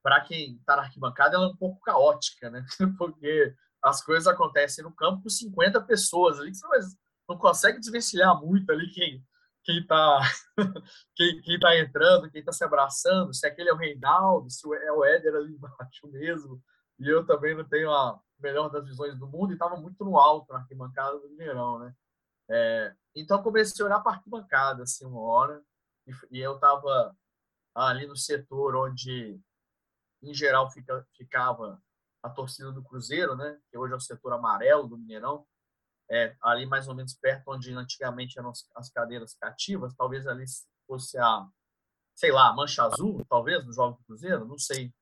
para 0.04 0.22
quem 0.22 0.56
está 0.56 0.76
na 0.76 0.84
arquibancada, 0.84 1.36
ela 1.36 1.46
é 1.46 1.50
um 1.50 1.58
pouco 1.58 1.82
caótica, 1.82 2.50
né? 2.50 2.66
Porque 2.98 3.54
as 3.84 4.04
coisas 4.04 4.28
acontecem 4.28 4.84
no 4.84 4.96
campo 4.96 5.24
com 5.24 5.30
50 5.30 5.82
pessoas 5.82 6.40
ali, 6.40 6.54
você 6.54 6.96
não 7.28 7.38
consegue 7.38 7.80
desvencilhar 7.80 8.40
muito 8.40 8.72
ali 8.72 8.90
quem 8.92 9.24
quem 9.66 9.80
está 9.80 10.20
quem, 11.16 11.42
quem 11.42 11.60
tá 11.60 11.78
entrando, 11.78 12.30
quem 12.30 12.40
está 12.40 12.54
se 12.54 12.64
abraçando, 12.64 13.34
se 13.34 13.46
aquele 13.46 13.70
é 13.70 13.74
o 13.74 13.78
Reinaldo, 13.78 14.50
se 14.50 14.66
é 14.76 14.92
o 14.92 15.04
Éder 15.04 15.36
ali 15.36 15.52
embaixo 15.56 16.08
mesmo. 16.08 16.64
E 17.00 17.10
eu 17.10 17.26
também 17.26 17.56
não 17.56 17.68
tenho 17.68 17.92
a 17.92 18.18
melhor 18.40 18.70
das 18.70 18.86
visões 18.86 19.18
do 19.18 19.28
mundo 19.28 19.52
e 19.52 19.54
estava 19.54 19.76
muito 19.76 20.06
no 20.06 20.18
alto 20.18 20.54
na 20.54 20.60
arquibancada 20.60 21.20
do 21.20 21.30
Mineirão, 21.30 21.80
né? 21.80 21.94
É, 22.48 22.96
então 23.16 23.42
comecei 23.42 23.84
a 23.84 23.88
olhar 23.88 24.00
para 24.02 24.12
a 24.12 24.16
arquibancada 24.16 24.84
assim 24.84 25.04
uma 25.04 25.20
hora 25.20 25.64
e, 26.06 26.12
e 26.38 26.40
eu 26.40 26.56
estava 26.56 27.16
ali 27.74 28.06
no 28.06 28.16
setor 28.16 28.76
onde 28.76 29.42
em 30.22 30.34
geral 30.34 30.70
fica, 30.70 31.06
ficava 31.18 31.82
a 32.22 32.30
torcida 32.30 32.72
do 32.72 32.84
Cruzeiro, 32.84 33.36
né? 33.36 33.60
Que 33.70 33.78
hoje 33.78 33.94
é 33.94 33.98
o 33.98 34.00
setor 34.00 34.34
amarelo 34.34 34.88
do 34.88 34.98
Mineirão 34.98 35.46
é, 36.10 36.36
ali 36.42 36.66
mais 36.66 36.88
ou 36.88 36.96
menos 36.96 37.14
perto 37.14 37.44
onde 37.48 37.74
antigamente 37.74 38.38
eram 38.38 38.52
as 38.76 38.90
cadeiras 38.90 39.36
cativas, 39.36 39.96
talvez 39.96 40.28
ali 40.28 40.46
fosse 40.88 41.18
a, 41.18 41.48
sei 42.16 42.32
lá, 42.32 42.54
Mancha 42.54 42.84
Azul, 42.84 43.26
talvez, 43.30 43.66
no 43.66 43.74
Jogo 43.74 43.98
do 43.98 44.04
Cruzeiro, 44.06 44.46
não 44.46 44.58
sei. 44.58 44.94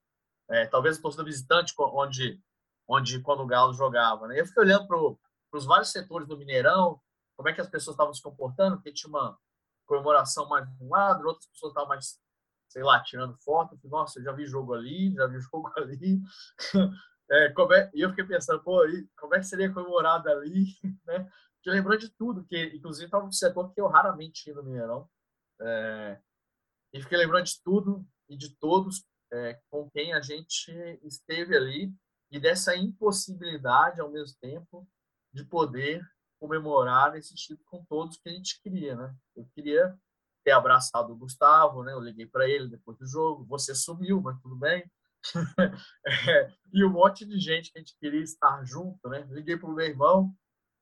É, 0.49 0.65
talvez 0.67 0.97
a 0.97 1.01
torcida 1.01 1.23
visitante, 1.23 1.73
onde, 1.77 2.41
onde 2.87 3.21
quando 3.21 3.41
o 3.41 3.47
Galo 3.47 3.73
jogava. 3.73 4.27
Né? 4.27 4.39
Eu 4.39 4.45
fiquei 4.45 4.63
olhando 4.63 4.87
para 4.87 5.57
os 5.57 5.65
vários 5.65 5.91
setores 5.91 6.27
do 6.27 6.37
Mineirão, 6.37 6.99
como 7.35 7.49
é 7.49 7.53
que 7.53 7.61
as 7.61 7.69
pessoas 7.69 7.93
estavam 7.93 8.13
se 8.13 8.21
comportando, 8.21 8.77
porque 8.77 8.91
tinha 8.91 9.09
uma 9.09 9.37
comemoração 9.85 10.47
mais 10.47 10.67
de 10.67 10.83
um 10.83 10.89
lado, 10.89 11.25
outras 11.27 11.47
pessoas 11.47 11.71
estavam 11.71 11.89
mais, 11.89 12.19
sei 12.69 12.83
lá, 12.83 13.01
tirando 13.01 13.37
foto. 13.37 13.77
Nossa, 13.85 14.19
eu 14.19 14.23
já 14.23 14.31
vi 14.31 14.45
jogo 14.45 14.73
ali, 14.73 15.13
já 15.13 15.27
vi 15.27 15.39
jogo 15.51 15.71
ali. 15.77 16.21
É, 17.31 17.47
é, 17.47 17.91
e 17.93 18.01
eu 18.01 18.09
fiquei 18.09 18.25
pensando, 18.25 18.61
pô, 18.63 18.81
como 19.17 19.35
é 19.35 19.39
que 19.39 19.45
seria 19.45 19.71
comemorado 19.73 20.29
ali, 20.29 20.65
né? 21.05 21.29
Que 21.61 21.69
lembrou 21.69 21.97
de 21.97 22.09
tudo, 22.09 22.45
que 22.45 22.75
inclusive 22.75 23.05
estava 23.05 23.25
no 23.25 23.31
setor 23.31 23.73
que 23.73 23.79
eu 23.79 23.87
raramente 23.87 24.49
ia 24.49 24.55
no 24.55 24.63
Mineirão. 24.63 25.09
É, 25.61 26.19
e 26.93 27.01
fiquei 27.01 27.17
lembrando 27.17 27.45
de 27.45 27.61
tudo 27.63 28.05
e 28.29 28.35
de 28.35 28.55
todos 28.57 29.05
é, 29.31 29.59
com 29.69 29.89
quem 29.89 30.13
a 30.13 30.21
gente 30.21 30.71
esteve 31.03 31.55
ali 31.55 31.93
e 32.29 32.39
dessa 32.39 32.75
impossibilidade, 32.75 34.01
ao 34.01 34.11
mesmo 34.11 34.35
tempo, 34.41 34.87
de 35.31 35.45
poder 35.45 36.05
comemorar 36.39 37.15
esse 37.15 37.33
título 37.35 37.65
com 37.65 37.85
todos 37.85 38.17
que 38.17 38.27
a 38.27 38.33
gente 38.33 38.61
queria, 38.61 38.95
né? 38.95 39.15
Eu 39.35 39.47
queria 39.55 39.97
ter 40.43 40.51
abraçado 40.51 41.13
o 41.13 41.15
Gustavo, 41.15 41.83
né? 41.83 41.93
Eu 41.93 42.01
liguei 42.01 42.25
para 42.27 42.47
ele 42.49 42.67
depois 42.67 42.97
do 42.97 43.05
jogo, 43.05 43.45
você 43.45 43.73
sumiu, 43.73 44.21
mas 44.21 44.39
tudo 44.41 44.55
bem 44.55 44.83
é, 46.07 46.53
e 46.73 46.83
um 46.83 46.89
monte 46.89 47.25
de 47.25 47.39
gente 47.39 47.71
que 47.71 47.77
a 47.77 47.81
gente 47.81 47.95
queria 47.99 48.21
estar 48.21 48.63
junto, 48.65 49.07
né? 49.09 49.25
Liguei 49.29 49.57
pro 49.57 49.73
meu 49.73 49.85
irmão 49.85 50.33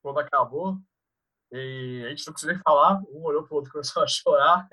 quando 0.02 0.18
acabou 0.18 0.80
e 1.52 2.02
a 2.06 2.08
gente 2.08 2.26
não 2.26 2.32
conseguiu 2.32 2.54
nem 2.54 2.62
falar. 2.62 3.02
Um 3.10 3.22
olhou 3.22 3.46
pro 3.46 3.56
outro 3.56 3.70
e 3.70 3.72
começou 3.72 4.02
a 4.02 4.06
chorar 4.08 4.68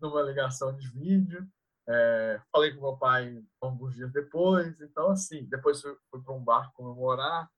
numa 0.00 0.20
ligação 0.22 0.76
de 0.76 0.90
vídeo. 0.90 1.48
É, 1.88 2.42
falei 2.52 2.74
com 2.74 2.82
meu 2.82 2.96
pai 2.98 3.42
alguns 3.60 3.94
dias 3.94 4.12
depois. 4.12 4.78
Então, 4.80 5.10
assim, 5.10 5.44
depois 5.46 5.80
fui, 5.80 5.96
fui 6.10 6.22
para 6.22 6.34
um 6.34 6.42
bar 6.42 6.72
comemorar. 6.72 7.48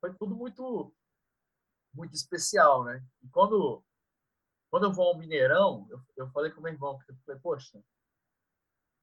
Foi 0.00 0.14
tudo 0.14 0.36
muito, 0.36 0.94
muito 1.92 2.14
especial, 2.14 2.84
né? 2.84 3.04
E 3.22 3.28
quando, 3.28 3.84
quando 4.70 4.84
eu 4.84 4.92
vou 4.92 5.08
ao 5.08 5.18
Mineirão, 5.18 5.86
eu, 5.90 6.00
eu 6.16 6.30
falei 6.30 6.50
com 6.52 6.60
meu 6.60 6.72
irmão, 6.72 6.98
eu 7.08 7.16
falei, 7.26 7.40
poxa, 7.40 7.82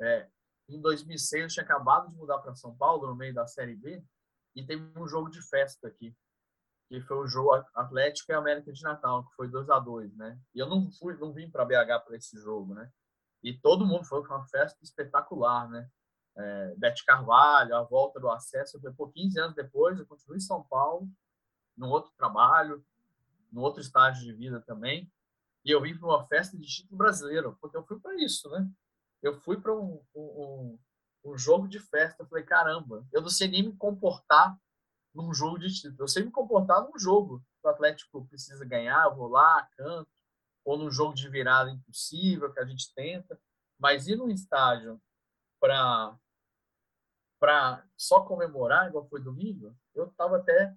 é, 0.01 0.29
em 0.69 0.81
2006 0.81 1.43
eu 1.43 1.47
tinha 1.47 1.63
acabado 1.63 2.09
de 2.09 2.15
mudar 2.15 2.39
para 2.39 2.55
São 2.55 2.75
Paulo 2.75 3.07
no 3.07 3.15
meio 3.15 3.33
da 3.33 3.47
Série 3.47 3.75
B 3.75 4.03
e 4.55 4.65
teve 4.65 4.91
um 4.99 5.07
jogo 5.07 5.29
de 5.29 5.41
festa 5.41 5.87
aqui, 5.87 6.15
que 6.89 7.01
foi 7.01 7.17
o 7.17 7.27
jogo 7.27 7.53
Atlético 7.73 8.31
e 8.31 8.35
América 8.35 8.71
de 8.71 8.81
Natal, 8.81 9.25
que 9.25 9.35
foi 9.35 9.47
2 9.47 9.69
a 9.69 9.79
2 9.79 10.15
né? 10.15 10.39
E 10.53 10.59
eu 10.59 10.67
não 10.67 10.91
fui, 10.91 11.15
não 11.17 11.33
vim 11.33 11.49
para 11.49 11.65
BH 11.65 12.05
para 12.05 12.15
esse 12.15 12.37
jogo, 12.39 12.73
né? 12.73 12.91
E 13.43 13.57
todo 13.57 13.85
mundo 13.85 14.03
foi 14.05 14.25
com 14.25 14.33
uma 14.33 14.47
festa 14.47 14.77
espetacular, 14.83 15.69
né? 15.69 15.89
É, 16.35 16.75
Bete 16.77 17.03
Carvalho, 17.05 17.75
a 17.75 17.83
volta 17.83 18.19
do 18.19 18.29
acesso, 18.29 18.79
depois 18.79 19.11
15 19.13 19.39
anos 19.39 19.55
depois, 19.55 19.99
eu 19.99 20.05
continuo 20.05 20.37
em 20.37 20.41
São 20.41 20.63
Paulo, 20.63 21.09
num 21.75 21.89
outro 21.89 22.11
trabalho, 22.17 22.83
num 23.51 23.61
outro 23.61 23.81
estágio 23.81 24.23
de 24.23 24.33
vida 24.33 24.61
também, 24.61 25.11
e 25.63 25.71
eu 25.71 25.81
vim 25.81 25.97
para 25.97 26.07
uma 26.07 26.25
festa 26.27 26.57
de 26.57 26.65
título 26.65 26.97
brasileiro, 26.97 27.57
porque 27.59 27.77
eu 27.77 27.85
fui 27.85 27.99
para 27.99 28.15
isso, 28.23 28.49
né? 28.49 28.69
Eu 29.21 29.39
fui 29.41 29.59
para 29.59 29.73
um, 29.73 30.01
um, 30.15 30.79
um, 31.25 31.37
jogo 31.37 31.67
de 31.67 31.79
festa. 31.79 32.23
Eu 32.23 32.27
falei, 32.27 32.43
caramba, 32.43 33.05
eu 33.11 33.21
não 33.21 33.29
sei 33.29 33.47
nem 33.47 33.63
me 33.63 33.75
comportar 33.75 34.57
num 35.13 35.33
jogo 35.33 35.59
de 35.59 35.73
título. 35.73 36.03
Eu 36.03 36.07
sei 36.07 36.23
me 36.23 36.31
comportar 36.31 36.83
num 36.83 36.97
jogo 36.97 37.43
o 37.67 37.69
Atlético 37.69 38.25
precisa 38.27 38.65
ganhar, 38.65 39.09
vou 39.09 39.27
lá, 39.27 39.67
canto. 39.75 40.09
Ou 40.63 40.77
num 40.77 40.91
jogo 40.91 41.13
de 41.13 41.29
virada 41.29 41.69
impossível 41.69 42.51
que 42.51 42.59
a 42.59 42.65
gente 42.65 42.93
tenta. 42.93 43.39
Mas 43.77 44.07
ir 44.07 44.15
num 44.15 44.29
estádio 44.29 45.01
para 45.59 46.17
para 47.39 47.85
só 47.95 48.23
comemorar, 48.23 48.87
igual 48.87 49.07
foi 49.07 49.21
domingo, 49.21 49.77
eu 49.93 50.07
estava 50.07 50.37
até 50.37 50.75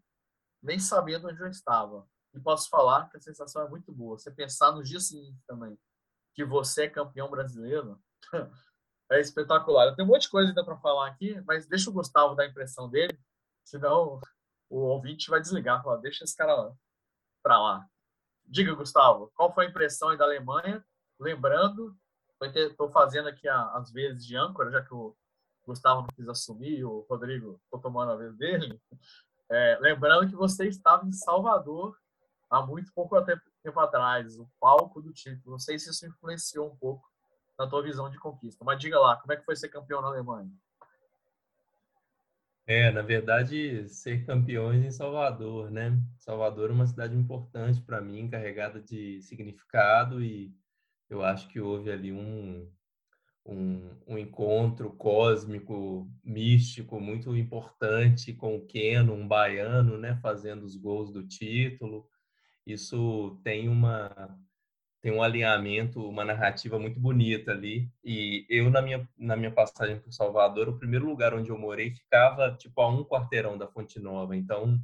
nem 0.62 0.78
sabendo 0.78 1.26
onde 1.26 1.40
eu 1.40 1.48
estava. 1.48 2.06
E 2.34 2.38
posso 2.38 2.68
falar 2.68 3.08
que 3.08 3.16
a 3.16 3.20
sensação 3.20 3.64
é 3.64 3.68
muito 3.68 3.90
boa. 3.90 4.18
Você 4.18 4.30
pensar 4.30 4.70
no 4.72 4.82
dia 4.82 5.00
seguinte 5.00 5.42
também, 5.46 5.78
que 6.34 6.44
você 6.44 6.82
é 6.82 6.90
campeão 6.90 7.30
brasileiro, 7.30 7.98
é 9.10 9.20
espetacular. 9.20 9.86
Eu 9.86 9.96
tenho 9.96 10.08
um 10.08 10.10
monte 10.10 10.22
de 10.22 10.30
coisa 10.30 10.48
ainda 10.48 10.64
para 10.64 10.76
falar 10.78 11.08
aqui, 11.08 11.40
mas 11.46 11.66
deixa 11.66 11.90
o 11.90 11.92
Gustavo 11.92 12.34
dar 12.34 12.44
a 12.44 12.48
impressão 12.48 12.88
dele, 12.88 13.18
senão 13.64 14.20
o 14.68 14.78
ouvinte 14.78 15.30
vai 15.30 15.40
desligar. 15.40 15.82
Fala, 15.82 15.98
deixa 15.98 16.24
esse 16.24 16.36
cara 16.36 16.72
para 17.42 17.58
lá. 17.58 17.86
Diga, 18.46 18.74
Gustavo, 18.74 19.30
qual 19.34 19.52
foi 19.52 19.66
a 19.66 19.68
impressão 19.68 20.16
da 20.16 20.24
Alemanha? 20.24 20.84
Lembrando, 21.18 21.96
estou 22.42 22.90
fazendo 22.90 23.28
aqui 23.28 23.48
as 23.48 23.92
vezes 23.92 24.26
de 24.26 24.36
âncora, 24.36 24.70
já 24.70 24.82
que 24.82 24.94
o 24.94 25.16
Gustavo 25.66 26.02
não 26.02 26.08
quis 26.08 26.28
assumir, 26.28 26.84
o 26.84 27.06
Rodrigo 27.08 27.60
estou 27.64 27.80
tomando 27.80 28.12
a 28.12 28.16
vez 28.16 28.36
dele. 28.36 28.80
É, 29.50 29.78
lembrando 29.80 30.28
que 30.28 30.36
você 30.36 30.68
estava 30.68 31.06
em 31.06 31.12
Salvador 31.12 31.96
há 32.48 32.64
muito 32.64 32.92
pouco 32.92 33.20
tempo, 33.22 33.42
tempo 33.62 33.80
atrás, 33.80 34.38
o 34.38 34.48
palco 34.60 35.02
do 35.02 35.12
título. 35.12 35.52
Não 35.52 35.58
sei 35.58 35.78
se 35.78 35.90
isso 35.90 36.06
influenciou 36.06 36.68
um 36.68 36.76
pouco 36.76 37.09
na 37.60 37.66
tua 37.66 37.82
visão 37.82 38.08
de 38.08 38.18
conquista. 38.18 38.64
Mas 38.64 38.80
diga 38.80 38.98
lá, 38.98 39.16
como 39.16 39.34
é 39.34 39.36
que 39.36 39.44
foi 39.44 39.54
ser 39.54 39.68
campeão 39.68 40.00
na 40.00 40.08
Alemanha? 40.08 40.50
É, 42.66 42.90
na 42.90 43.02
verdade, 43.02 43.86
ser 43.86 44.24
campeões 44.24 44.82
em 44.82 44.90
Salvador, 44.90 45.70
né? 45.70 46.00
Salvador 46.16 46.70
é 46.70 46.72
uma 46.72 46.86
cidade 46.86 47.14
importante 47.14 47.82
para 47.82 48.00
mim, 48.00 48.30
carregada 48.30 48.80
de 48.80 49.20
significado 49.20 50.22
e 50.22 50.54
eu 51.10 51.22
acho 51.22 51.48
que 51.48 51.60
houve 51.60 51.90
ali 51.90 52.12
um, 52.12 52.66
um, 53.44 53.90
um, 54.06 54.16
encontro 54.16 54.90
cósmico, 54.92 56.08
místico, 56.24 56.98
muito 56.98 57.36
importante 57.36 58.32
com 58.32 58.56
o 58.56 58.64
Keno, 58.66 59.12
um 59.12 59.28
baiano, 59.28 59.98
né, 59.98 60.18
fazendo 60.22 60.64
os 60.64 60.76
gols 60.76 61.12
do 61.12 61.26
título. 61.26 62.08
Isso 62.64 63.38
tem 63.42 63.68
uma 63.68 64.38
tem 65.02 65.12
um 65.12 65.22
alinhamento, 65.22 66.06
uma 66.08 66.24
narrativa 66.24 66.78
muito 66.78 67.00
bonita 67.00 67.52
ali. 67.52 67.90
E 68.04 68.46
eu, 68.48 68.70
na 68.70 68.82
minha, 68.82 69.08
na 69.18 69.36
minha 69.36 69.50
passagem 69.50 69.98
por 69.98 70.12
Salvador, 70.12 70.68
o 70.68 70.78
primeiro 70.78 71.06
lugar 71.06 71.34
onde 71.34 71.50
eu 71.50 71.58
morei 71.58 71.90
ficava, 71.92 72.54
tipo, 72.56 72.80
a 72.80 72.88
um 72.88 73.04
quarteirão 73.04 73.56
da 73.56 73.66
Fonte 73.66 73.98
Nova. 73.98 74.36
Então, 74.36 74.78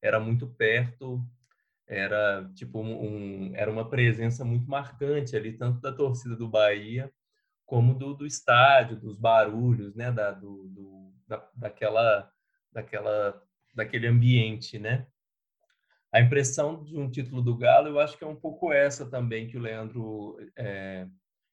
era 0.00 0.20
muito 0.20 0.46
perto, 0.46 1.20
era, 1.86 2.48
tipo, 2.54 2.80
um, 2.80 3.52
era 3.54 3.70
uma 3.70 3.88
presença 3.88 4.44
muito 4.44 4.68
marcante 4.70 5.36
ali, 5.36 5.52
tanto 5.52 5.80
da 5.80 5.92
torcida 5.92 6.36
do 6.36 6.48
Bahia, 6.48 7.12
como 7.64 7.94
do, 7.94 8.14
do 8.14 8.26
estádio, 8.26 8.96
dos 9.00 9.18
barulhos, 9.18 9.94
né, 9.94 10.12
da, 10.12 10.30
do, 10.32 10.68
do 10.68 11.12
da, 11.26 11.48
daquela, 11.56 12.30
daquela, 12.72 13.42
daquele 13.74 14.06
ambiente, 14.06 14.78
né? 14.78 15.06
A 16.16 16.20
impressão 16.22 16.82
de 16.82 16.96
um 16.98 17.10
título 17.10 17.42
do 17.42 17.54
Galo, 17.54 17.88
eu 17.88 18.00
acho 18.00 18.16
que 18.16 18.24
é 18.24 18.26
um 18.26 18.34
pouco 18.34 18.72
essa 18.72 19.04
também 19.04 19.46
que 19.46 19.58
o 19.58 19.60
Leandro 19.60 20.38
é, 20.56 21.06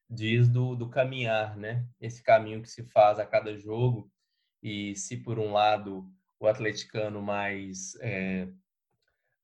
diz 0.10 0.48
do, 0.48 0.74
do 0.74 0.90
caminhar, 0.90 1.58
né? 1.58 1.86
Esse 2.00 2.24
caminho 2.24 2.62
que 2.62 2.70
se 2.70 2.82
faz 2.86 3.20
a 3.20 3.26
cada 3.26 3.58
jogo 3.58 4.10
e 4.62 4.96
se 4.96 5.18
por 5.18 5.38
um 5.38 5.52
lado 5.52 6.10
o 6.40 6.48
atleticano 6.48 7.22
mais 7.22 7.98
é, 8.00 8.48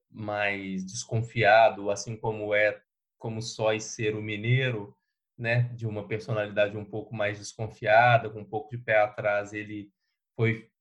mais 0.09 0.85
desconfiado, 0.85 1.91
assim 1.91 2.15
como 2.15 2.55
é 2.55 2.81
como 3.17 3.41
só 3.41 3.77
ser 3.77 4.15
o 4.15 4.21
mineiro, 4.21 4.95
né, 5.37 5.63
de 5.75 5.85
uma 5.85 6.07
personalidade 6.07 6.77
um 6.77 6.85
pouco 6.85 7.13
mais 7.13 7.37
desconfiada, 7.37 8.29
com 8.29 8.39
um 8.39 8.49
pouco 8.49 8.69
de 8.69 8.77
pé 8.77 9.01
atrás, 9.01 9.51
ele 9.51 9.91
foi 10.33 10.71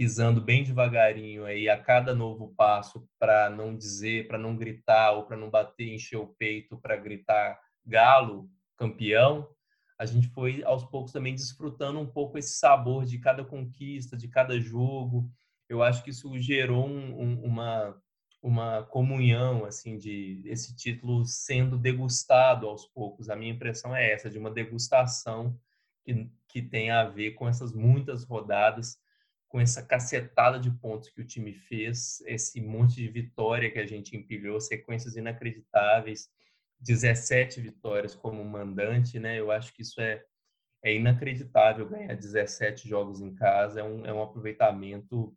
pisando 0.00 0.40
bem 0.40 0.64
devagarinho 0.64 1.44
aí 1.44 1.68
a 1.68 1.76
cada 1.76 2.14
novo 2.14 2.54
passo 2.56 3.06
para 3.18 3.50
não 3.50 3.76
dizer, 3.76 4.26
para 4.26 4.38
não 4.38 4.56
gritar 4.56 5.12
ou 5.12 5.26
para 5.26 5.36
não 5.36 5.50
bater, 5.50 5.92
encher 5.92 6.16
o 6.16 6.26
peito 6.38 6.78
para 6.78 6.96
gritar 6.96 7.60
galo, 7.84 8.48
campeão. 8.78 9.46
A 9.98 10.06
gente 10.06 10.26
foi 10.28 10.64
aos 10.64 10.86
poucos 10.86 11.12
também 11.12 11.34
desfrutando 11.34 12.00
um 12.00 12.06
pouco 12.06 12.38
esse 12.38 12.54
sabor 12.54 13.04
de 13.04 13.18
cada 13.18 13.44
conquista, 13.44 14.16
de 14.16 14.26
cada 14.26 14.58
jogo. 14.58 15.30
Eu 15.68 15.82
acho 15.82 16.02
que 16.02 16.08
isso 16.08 16.34
gerou 16.38 16.88
um, 16.88 17.20
um, 17.20 17.44
uma 17.44 18.02
uma 18.42 18.84
comunhão 18.84 19.66
assim 19.66 19.98
de 19.98 20.40
esse 20.46 20.74
título 20.74 21.26
sendo 21.26 21.76
degustado 21.76 22.66
aos 22.66 22.86
poucos. 22.86 23.28
A 23.28 23.36
minha 23.36 23.52
impressão 23.52 23.94
é 23.94 24.10
essa 24.10 24.30
de 24.30 24.38
uma 24.38 24.50
degustação 24.50 25.54
que, 26.02 26.26
que 26.48 26.62
tem 26.62 26.90
a 26.90 27.04
ver 27.04 27.32
com 27.32 27.46
essas 27.46 27.70
muitas 27.74 28.24
rodadas, 28.24 28.98
com 29.50 29.60
essa 29.60 29.82
cacetada 29.82 30.58
de 30.58 30.70
pontos 30.70 31.10
que 31.10 31.20
o 31.20 31.26
time 31.26 31.52
fez, 31.52 32.22
esse 32.22 32.60
monte 32.60 32.94
de 32.94 33.08
vitória 33.08 33.70
que 33.70 33.78
a 33.78 33.86
gente 33.86 34.16
empilhou, 34.16 34.58
sequências 34.60 35.16
inacreditáveis, 35.16 36.30
17 36.78 37.60
vitórias 37.60 38.14
como 38.14 38.42
mandante, 38.42 39.18
né? 39.18 39.38
Eu 39.38 39.50
acho 39.50 39.74
que 39.74 39.82
isso 39.82 40.00
é 40.00 40.24
é 40.82 40.94
inacreditável 40.94 41.86
ganhar 41.86 42.14
17 42.14 42.88
jogos 42.88 43.20
em 43.20 43.34
casa, 43.34 43.80
é 43.80 43.84
um, 43.84 44.06
é 44.06 44.14
um 44.14 44.22
aproveitamento 44.22 45.36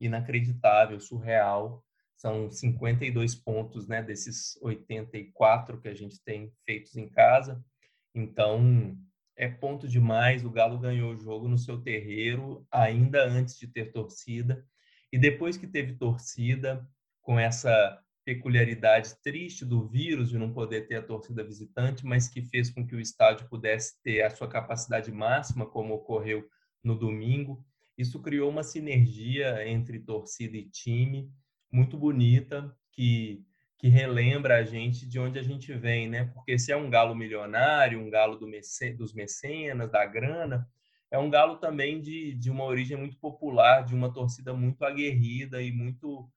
inacreditável, 0.00 0.98
surreal 0.98 1.84
são 2.16 2.50
52 2.50 3.34
pontos, 3.34 3.86
né, 3.86 4.02
desses 4.02 4.58
84 4.62 5.80
que 5.80 5.88
a 5.88 5.94
gente 5.94 6.18
tem 6.24 6.50
feitos 6.64 6.96
em 6.96 7.08
casa. 7.08 7.62
Então, 8.14 8.96
é 9.36 9.48
ponto 9.48 9.86
demais. 9.86 10.44
O 10.44 10.50
Galo 10.50 10.78
ganhou 10.78 11.12
o 11.12 11.16
jogo 11.16 11.48
no 11.48 11.58
seu 11.58 11.80
terreiro, 11.80 12.66
ainda 12.70 13.24
antes 13.24 13.58
de 13.58 13.66
ter 13.66 13.92
torcida. 13.92 14.64
E 15.12 15.18
depois 15.18 15.56
que 15.56 15.66
teve 15.66 15.94
torcida, 15.94 16.86
com 17.20 17.38
essa 17.38 18.00
peculiaridade 18.24 19.14
triste 19.22 19.64
do 19.64 19.86
vírus 19.86 20.30
de 20.30 20.38
não 20.38 20.52
poder 20.52 20.88
ter 20.88 20.96
a 20.96 21.02
torcida 21.02 21.44
visitante, 21.44 22.04
mas 22.04 22.28
que 22.28 22.42
fez 22.42 22.70
com 22.70 22.84
que 22.84 22.96
o 22.96 23.00
estádio 23.00 23.48
pudesse 23.48 24.00
ter 24.02 24.22
a 24.22 24.30
sua 24.30 24.48
capacidade 24.48 25.12
máxima, 25.12 25.66
como 25.66 25.94
ocorreu 25.94 26.48
no 26.82 26.96
domingo. 26.98 27.64
Isso 27.96 28.20
criou 28.20 28.50
uma 28.50 28.64
sinergia 28.64 29.66
entre 29.68 30.00
torcida 30.00 30.56
e 30.56 30.68
time 30.68 31.30
muito 31.70 31.96
bonita 31.96 32.74
que 32.92 33.44
que 33.78 33.88
relembra 33.88 34.56
a 34.56 34.62
gente 34.62 35.06
de 35.06 35.18
onde 35.18 35.38
a 35.38 35.42
gente 35.42 35.72
vem, 35.72 36.08
né? 36.08 36.30
Porque 36.34 36.58
se 36.58 36.72
é 36.72 36.76
um 36.76 36.88
galo 36.88 37.14
milionário, 37.14 38.00
um 38.00 38.10
galo 38.10 38.36
do 38.36 38.46
dos 38.96 39.12
mecenas, 39.12 39.90
da 39.90 40.04
grana, 40.06 40.66
é 41.10 41.18
um 41.18 41.30
galo 41.30 41.56
também 41.56 42.00
de, 42.00 42.34
de 42.34 42.50
uma 42.50 42.64
origem 42.64 42.96
muito 42.96 43.16
popular, 43.18 43.82
de 43.84 43.94
uma 43.94 44.12
torcida 44.12 44.52
muito 44.54 44.84
aguerrida 44.84 45.62
e 45.62 45.70
muito 45.70 46.28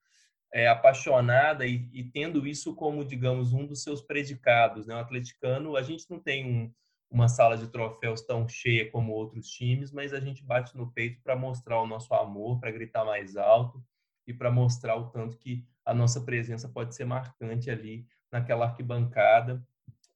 é, 0.52 0.68
apaixonada 0.68 1.66
e, 1.66 1.88
e, 1.92 2.04
tendo 2.04 2.46
isso 2.46 2.74
como, 2.74 3.04
digamos, 3.04 3.52
um 3.52 3.66
dos 3.66 3.82
seus 3.82 4.02
predicados. 4.02 4.86
Né? 4.86 4.94
O 4.94 4.98
atleticano, 4.98 5.76
a 5.76 5.82
gente 5.82 6.08
não 6.10 6.20
tem 6.20 6.44
um, 6.46 6.72
uma 7.10 7.28
sala 7.28 7.56
de 7.56 7.68
troféus 7.68 8.22
tão 8.22 8.48
cheia 8.48 8.90
como 8.90 9.12
outros 9.12 9.48
times, 9.48 9.92
mas 9.92 10.12
a 10.12 10.20
gente 10.20 10.44
bate 10.44 10.76
no 10.76 10.92
peito 10.92 11.20
para 11.22 11.36
mostrar 11.36 11.80
o 11.80 11.86
nosso 11.86 12.12
amor, 12.14 12.60
para 12.60 12.70
gritar 12.70 13.04
mais 13.04 13.36
alto 13.36 13.82
e 14.26 14.34
para 14.34 14.50
mostrar 14.50 14.96
o 14.96 15.10
tanto 15.10 15.36
que 15.38 15.64
a 15.90 15.94
nossa 15.94 16.20
presença 16.20 16.68
pode 16.68 16.94
ser 16.94 17.04
marcante 17.04 17.68
ali 17.68 18.06
naquela 18.30 18.66
arquibancada. 18.66 19.60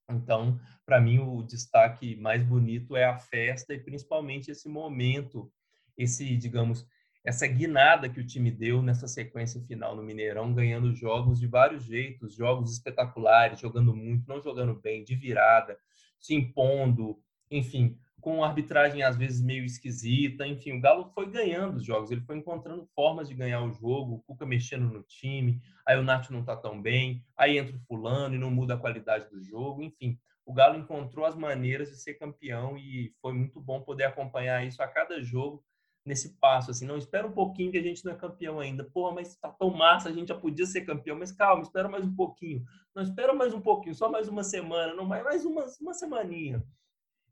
Então, 0.09 0.61
para 0.87 1.01
mim, 1.01 1.19
o 1.19 1.43
destaque 1.43 2.15
mais 2.15 2.45
bonito 2.45 2.95
é 2.95 3.05
a 3.05 3.19
festa 3.19 3.75
e 3.75 3.81
principalmente 3.81 4.53
esse 4.53 4.69
momento, 4.69 5.53
esse, 5.99 6.37
digamos, 6.37 6.87
essa 7.25 7.45
guinada 7.49 8.09
que 8.09 8.21
o 8.21 8.27
time 8.27 8.53
deu 8.53 8.83
nessa 8.83 9.09
sequência 9.09 9.61
final 9.63 9.97
no 9.97 10.03
Mineirão, 10.05 10.55
ganhando 10.55 10.95
jogos 10.95 11.41
de 11.41 11.49
vários 11.49 11.83
jeitos, 11.83 12.37
jogos 12.37 12.73
espetaculares, 12.73 13.59
jogando 13.59 13.97
muito, 13.97 14.29
não 14.29 14.41
jogando 14.41 14.77
bem, 14.81 15.03
de 15.03 15.17
virada, 15.17 15.77
se 16.21 16.37
impondo, 16.37 17.19
enfim, 17.51 17.99
com 18.25 18.43
arbitragem 18.43 19.03
às 19.03 19.19
vezes 19.19 19.43
meio 19.43 19.67
esquisita. 19.67 20.47
Enfim, 20.47 20.79
o 20.79 20.81
Galo 20.81 21.11
foi 21.15 21.31
ganhando 21.31 21.77
os 21.77 21.85
jogos, 21.85 22.11
ele 22.11 22.23
foi 22.23 22.39
encontrando 22.39 22.89
formas 22.95 23.29
de 23.29 23.35
ganhar 23.35 23.63
o 23.63 23.71
jogo, 23.71 24.15
o 24.15 24.23
Cuca 24.23 24.47
mexendo 24.47 24.89
no 24.89 25.03
time, 25.03 25.61
aí 25.87 25.99
o 25.99 26.03
Nath 26.03 26.31
não 26.31 26.43
tá 26.43 26.57
tão 26.57 26.81
bem, 26.81 27.23
aí 27.37 27.59
entra 27.59 27.77
o 27.77 27.81
fulano 27.81 28.35
e 28.35 28.39
não 28.39 28.51
muda 28.51 28.75
a 28.75 28.79
qualidade 28.79 29.29
do 29.29 29.43
jogo. 29.43 29.83
Enfim, 29.83 30.19
o 30.47 30.55
Galo 30.55 30.79
encontrou 30.79 31.27
as 31.27 31.37
maneiras 31.37 31.91
de 31.91 32.01
ser 32.01 32.15
campeão 32.15 32.79
e 32.79 33.13
foi 33.21 33.35
muito 33.35 33.61
bom 33.61 33.83
poder 33.83 34.05
acompanhar 34.05 34.67
isso 34.67 34.83
a 34.83 34.89
cada 34.89 35.23
jogo 35.23 35.63
nesse 36.03 36.39
passo, 36.39 36.71
assim, 36.71 36.87
não, 36.87 36.97
espera 36.97 37.27
um 37.27 37.33
pouquinho 37.33 37.73
que 37.73 37.79
a 37.79 37.83
gente 37.83 38.05
não 38.07 38.13
é 38.13 38.17
campeão 38.17 38.59
ainda. 38.59 38.85
Porra, 38.85 39.17
mas 39.17 39.37
tá 39.37 39.51
tão 39.51 39.69
massa, 39.69 40.09
a 40.09 40.13
gente 40.13 40.29
já 40.29 40.35
podia 40.35 40.65
ser 40.65 40.83
campeão, 40.83 41.19
mas 41.19 41.31
calma, 41.31 41.63
espera 41.63 41.89
mais 41.91 42.05
um 42.07 42.15
pouquinho. 42.15 42.65
Não, 42.95 43.03
espera 43.03 43.35
mais 43.35 43.53
um 43.53 43.61
pouquinho, 43.61 43.95
só 43.95 44.11
mais 44.11 44.29
uma 44.29 44.43
semana, 44.43 44.95
não, 44.95 45.05
mais, 45.05 45.23
mais 45.23 45.45
uma, 45.45 45.67
uma 45.81 45.93
semaninha. 45.93 46.65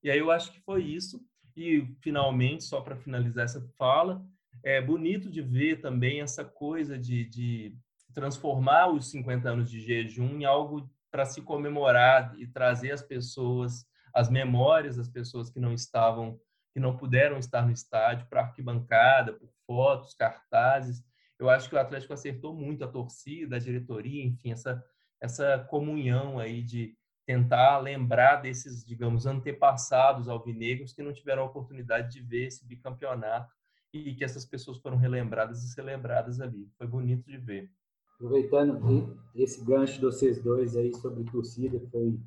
E 0.02 0.10
aí 0.10 0.18
eu 0.18 0.30
acho 0.30 0.52
que 0.52 0.60
foi 0.60 0.82
isso. 0.82 1.20
E, 1.56 1.86
finalmente, 2.00 2.64
só 2.64 2.80
para 2.80 2.96
finalizar 2.96 3.44
essa 3.44 3.60
fala, 3.76 4.24
é 4.62 4.80
bonito 4.80 5.30
de 5.30 5.42
ver 5.42 5.80
também 5.80 6.20
essa 6.20 6.44
coisa 6.44 6.98
de, 6.98 7.24
de 7.26 7.76
transformar 8.14 8.88
os 8.88 9.10
50 9.10 9.48
anos 9.48 9.70
de 9.70 9.80
jejum 9.80 10.40
em 10.40 10.44
algo 10.44 10.90
para 11.10 11.26
se 11.26 11.42
comemorar 11.42 12.34
e 12.38 12.46
trazer 12.46 12.92
as 12.92 13.02
pessoas, 13.02 13.84
as 14.14 14.30
memórias 14.30 14.96
das 14.96 15.08
pessoas 15.08 15.50
que 15.50 15.60
não 15.60 15.74
estavam, 15.74 16.40
que 16.72 16.80
não 16.80 16.96
puderam 16.96 17.38
estar 17.38 17.66
no 17.66 17.72
estádio, 17.72 18.26
para 18.28 18.42
arquibancada, 18.42 19.34
por 19.34 19.50
fotos, 19.66 20.14
cartazes. 20.14 21.04
Eu 21.38 21.50
acho 21.50 21.68
que 21.68 21.74
o 21.74 21.78
Atlético 21.78 22.14
acertou 22.14 22.54
muito 22.54 22.82
a 22.82 22.88
torcida, 22.88 23.56
a 23.56 23.58
diretoria, 23.58 24.24
enfim, 24.24 24.52
essa, 24.52 24.82
essa 25.20 25.58
comunhão 25.68 26.38
aí 26.38 26.62
de, 26.62 26.96
tentar 27.26 27.78
lembrar 27.78 28.36
desses, 28.36 28.84
digamos, 28.84 29.26
antepassados 29.26 30.28
alvinegros 30.28 30.92
que 30.92 31.02
não 31.02 31.12
tiveram 31.12 31.42
a 31.42 31.46
oportunidade 31.46 32.12
de 32.12 32.20
ver 32.20 32.46
esse 32.46 32.66
bicampeonato 32.66 33.54
e 33.92 34.14
que 34.14 34.24
essas 34.24 34.44
pessoas 34.44 34.78
foram 34.78 34.96
relembradas 34.96 35.62
e 35.62 35.72
celebradas 35.72 36.40
ali. 36.40 36.68
Foi 36.76 36.86
bonito 36.86 37.24
de 37.26 37.38
ver. 37.38 37.70
Aproveitando 38.14 39.18
esse 39.34 39.64
gancho 39.64 39.94
de 39.94 40.06
vocês 40.06 40.42
dois 40.42 40.76
aí 40.76 40.94
sobre 40.94 41.24
torcida, 41.24 41.80
foi 41.90 42.18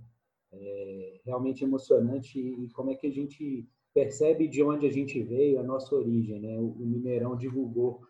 é, 0.51 1.21
realmente 1.25 1.63
emocionante 1.63 2.39
e 2.39 2.69
como 2.69 2.91
é 2.91 2.95
que 2.95 3.08
a 3.08 3.12
gente 3.12 3.67
percebe 3.93 4.47
de 4.47 4.62
onde 4.62 4.86
a 4.86 4.91
gente 4.91 5.21
veio, 5.23 5.60
a 5.60 5.63
nossa 5.63 5.95
origem, 5.95 6.39
né? 6.39 6.58
O, 6.58 6.67
o 6.67 6.86
Mineirão 6.86 7.36
divulgou 7.36 8.01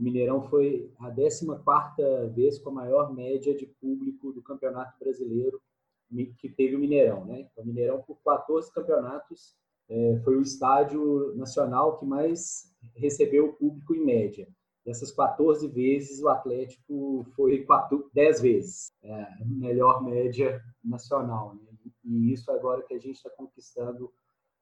o 0.00 0.02
Mineirão 0.02 0.40
foi 0.40 0.90
a 0.98 1.10
14ª 1.10 2.32
vez 2.32 2.58
com 2.58 2.70
a 2.70 2.72
maior 2.72 3.12
média 3.12 3.54
de 3.54 3.66
público 3.66 4.32
do 4.32 4.40
Campeonato 4.40 4.98
Brasileiro 4.98 5.60
que 6.38 6.48
teve 6.48 6.76
o 6.76 6.78
Mineirão, 6.78 7.24
né? 7.24 7.48
O 7.56 7.64
Mineirão 7.64 8.02
por 8.02 8.18
14 8.22 8.72
campeonatos 8.72 9.54
é, 9.88 10.20
foi 10.24 10.36
o 10.36 10.42
estádio 10.42 11.34
nacional 11.36 11.98
que 11.98 12.06
mais 12.06 12.72
recebeu 12.94 13.52
público 13.54 13.94
em 13.94 14.04
média. 14.04 14.48
Dessas 14.84 15.12
14 15.12 15.68
vezes, 15.68 16.22
o 16.22 16.28
Atlético 16.28 17.26
foi 17.36 17.64
4, 17.64 18.10
10 18.14 18.40
vezes 18.40 18.92
é, 19.02 19.44
melhor 19.44 20.02
média 20.02 20.62
nacional. 20.82 21.54
Né? 21.54 21.68
E 22.04 22.32
isso 22.32 22.50
agora 22.50 22.82
que 22.82 22.94
a 22.94 22.98
gente 22.98 23.16
está 23.16 23.30
conquistando 23.30 24.10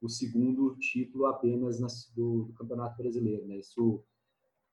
o 0.00 0.08
segundo 0.08 0.76
título 0.76 1.26
apenas 1.26 1.78
do, 2.14 2.44
do 2.44 2.52
Campeonato 2.54 2.96
Brasileiro. 3.00 3.46
Né? 3.46 3.56
Isso 3.56 4.02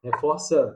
reforça 0.03 0.75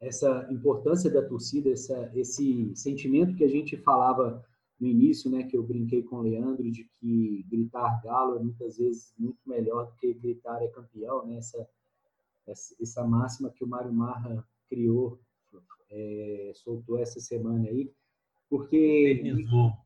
essa 0.00 0.46
importância 0.50 1.10
da 1.10 1.22
torcida, 1.22 1.70
essa, 1.70 2.10
esse 2.14 2.74
sentimento 2.74 3.34
que 3.34 3.44
a 3.44 3.48
gente 3.48 3.76
falava 3.78 4.44
no 4.78 4.86
início, 4.86 5.30
né, 5.30 5.42
que 5.42 5.56
eu 5.56 5.62
brinquei 5.62 6.02
com 6.02 6.16
o 6.16 6.22
Leandro 6.22 6.70
de 6.70 6.84
que 7.00 7.44
gritar 7.48 8.00
galo 8.02 8.36
é 8.36 8.38
muitas 8.38 8.76
vezes 8.76 9.14
muito 9.18 9.38
melhor 9.46 9.86
do 9.86 9.92
que 9.96 10.12
gritar 10.12 10.62
é 10.62 10.68
campeão, 10.68 11.26
né? 11.26 11.38
Essa 11.38 11.66
essa, 12.46 13.04
máxima 13.04 13.50
que 13.50 13.64
o 13.64 13.66
Mário 13.66 13.92
Marra 13.92 14.46
criou, 14.68 15.18
é, 15.90 16.52
soltou 16.54 16.98
essa 16.98 17.20
semana 17.20 17.68
aí. 17.68 17.90
porque 18.48 19.20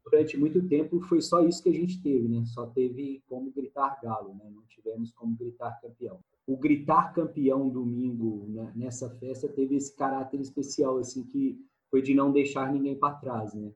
durante 0.05 0.37
muito 0.37 0.69
tempo 0.69 1.01
foi 1.01 1.23
só 1.23 1.41
isso 1.43 1.63
que 1.63 1.71
a 1.71 1.75
gente 1.75 2.03
teve, 2.03 2.29
né? 2.29 2.45
Só 2.45 2.67
teve 2.67 3.23
como 3.27 3.51
gritar 3.51 3.99
galo, 4.03 4.35
né? 4.35 4.51
Não 4.51 4.63
tivemos 4.69 5.13
como 5.13 5.37
gritar 5.37 5.81
campeão. 5.81 6.21
O 6.47 6.57
gritar 6.57 7.15
campeão 7.15 7.69
domingo 7.69 8.47
né? 8.49 8.73
nessa 8.75 9.09
festa 9.09 9.49
teve 9.49 9.77
esse 9.77 9.95
caráter 9.97 10.41
especial, 10.41 10.99
assim, 10.99 11.23
que 11.23 11.59
foi 11.91 12.03
de 12.03 12.13
não 12.13 12.31
deixar 12.31 12.71
ninguém 12.71 12.95
para 12.95 13.15
trás, 13.15 13.55
né? 13.55 13.73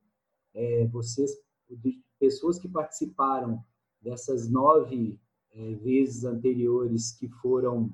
É, 0.55 0.87
vocês, 0.87 1.33
pessoas 2.19 2.59
que 2.59 2.69
participaram 2.69 3.63
dessas 4.01 4.49
nove 4.49 5.19
é, 5.53 5.75
vezes 5.75 6.25
anteriores 6.25 7.13
que 7.13 7.29
foram 7.29 7.91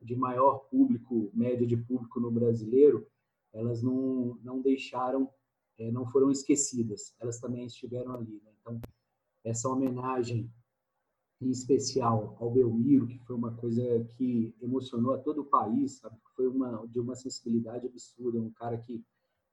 de 0.00 0.16
maior 0.16 0.58
público, 0.70 1.30
média 1.34 1.66
de 1.66 1.76
público 1.76 2.20
no 2.20 2.30
brasileiro, 2.30 3.06
elas 3.52 3.82
não, 3.82 4.38
não 4.42 4.60
deixaram 4.60 5.28
é, 5.78 5.90
não 5.90 6.06
foram 6.06 6.30
esquecidas, 6.30 7.14
elas 7.20 7.38
também 7.40 7.66
estiveram 7.66 8.14
ali. 8.14 8.40
Né? 8.44 8.52
Então, 8.60 8.80
essa 9.44 9.68
homenagem 9.68 10.50
em 11.40 11.50
especial 11.50 12.36
ao 12.38 12.52
Belmiro, 12.52 13.08
que 13.08 13.18
foi 13.18 13.34
uma 13.34 13.52
coisa 13.56 13.82
que 14.16 14.54
emocionou 14.60 15.14
a 15.14 15.18
todo 15.18 15.40
o 15.40 15.44
país, 15.44 15.98
sabe? 15.98 16.16
foi 16.36 16.46
uma, 16.46 16.86
de 16.86 17.00
uma 17.00 17.16
sensibilidade 17.16 17.86
absurda, 17.86 18.40
um 18.40 18.52
cara 18.52 18.78
que 18.78 19.04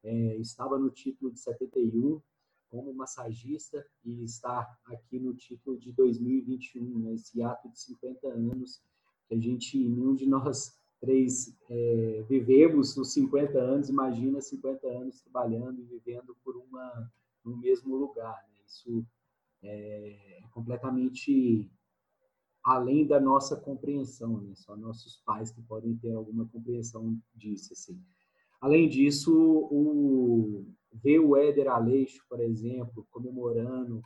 é, 0.04 0.38
estava 0.38 0.78
no 0.78 0.90
título 0.90 1.32
de 1.32 1.40
71 1.40 2.22
como 2.70 2.94
massagista 2.94 3.86
e 4.06 4.24
está 4.24 4.78
aqui 4.86 5.20
no 5.20 5.34
título 5.34 5.78
de 5.78 5.92
2021, 5.92 7.00
né? 7.00 7.14
esse 7.14 7.42
ato 7.42 7.70
de 7.70 7.80
50 7.80 8.28
anos 8.28 8.82
que 9.28 9.34
a 9.36 9.40
gente, 9.40 9.78
nenhum 9.78 10.16
de 10.16 10.26
nós 10.26 10.80
três 11.00 11.56
é, 11.70 12.26
vivemos 12.28 12.96
os 12.98 13.14
50 13.14 13.58
anos, 13.58 13.90
imagina 13.90 14.42
50 14.42 14.88
anos 14.88 15.22
trabalhando 15.22 15.80
e 15.80 15.86
vivendo 15.86 16.36
por 16.44 16.58
uma 16.58 17.12
no 17.44 17.58
mesmo 17.58 17.96
lugar. 17.96 18.36
Né? 18.50 18.62
Isso 18.68 19.06
é, 19.64 20.40
é, 20.40 20.48
completamente 20.52 21.70
além 22.64 23.08
da 23.08 23.20
nossa 23.20 23.56
compreensão, 23.56 24.42
né? 24.42 24.54
Só 24.56 24.76
nossos 24.76 25.18
pais 25.26 25.52
que 25.52 25.62
podem 25.62 25.96
ter 25.96 26.14
alguma 26.14 26.46
compreensão 26.46 27.18
disso, 27.34 27.74
assim. 27.74 28.00
Além 28.62 28.90
disso, 28.90 29.34
o, 29.72 30.66
ver 30.92 31.20
o 31.20 31.36
Éder 31.36 31.70
Aleixo, 31.70 32.24
por 32.28 32.40
exemplo, 32.40 33.08
comemorando, 33.10 34.02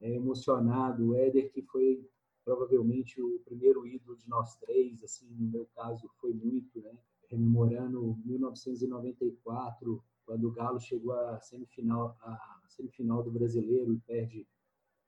é, 0.00 0.14
emocionado, 0.14 1.10
o 1.10 1.14
Éder 1.14 1.52
que 1.52 1.62
foi 1.62 2.04
provavelmente 2.44 3.20
o 3.22 3.40
primeiro 3.44 3.86
ídolo 3.86 4.16
de 4.16 4.28
nós 4.28 4.56
três, 4.56 5.02
assim, 5.02 5.28
no 5.30 5.48
meu 5.48 5.66
caso 5.74 6.10
foi 6.20 6.32
muito, 6.32 6.80
né? 6.80 6.92
Rememorando 7.28 8.18
1994, 8.24 10.02
quando 10.26 10.48
o 10.48 10.52
Galo 10.52 10.80
chegou 10.80 11.12
à 11.12 11.40
semifinal, 11.40 12.16
à 12.20 12.62
semifinal 12.68 13.22
do 13.22 13.30
Brasileiro 13.30 13.92
e 13.92 14.00
perde 14.00 14.46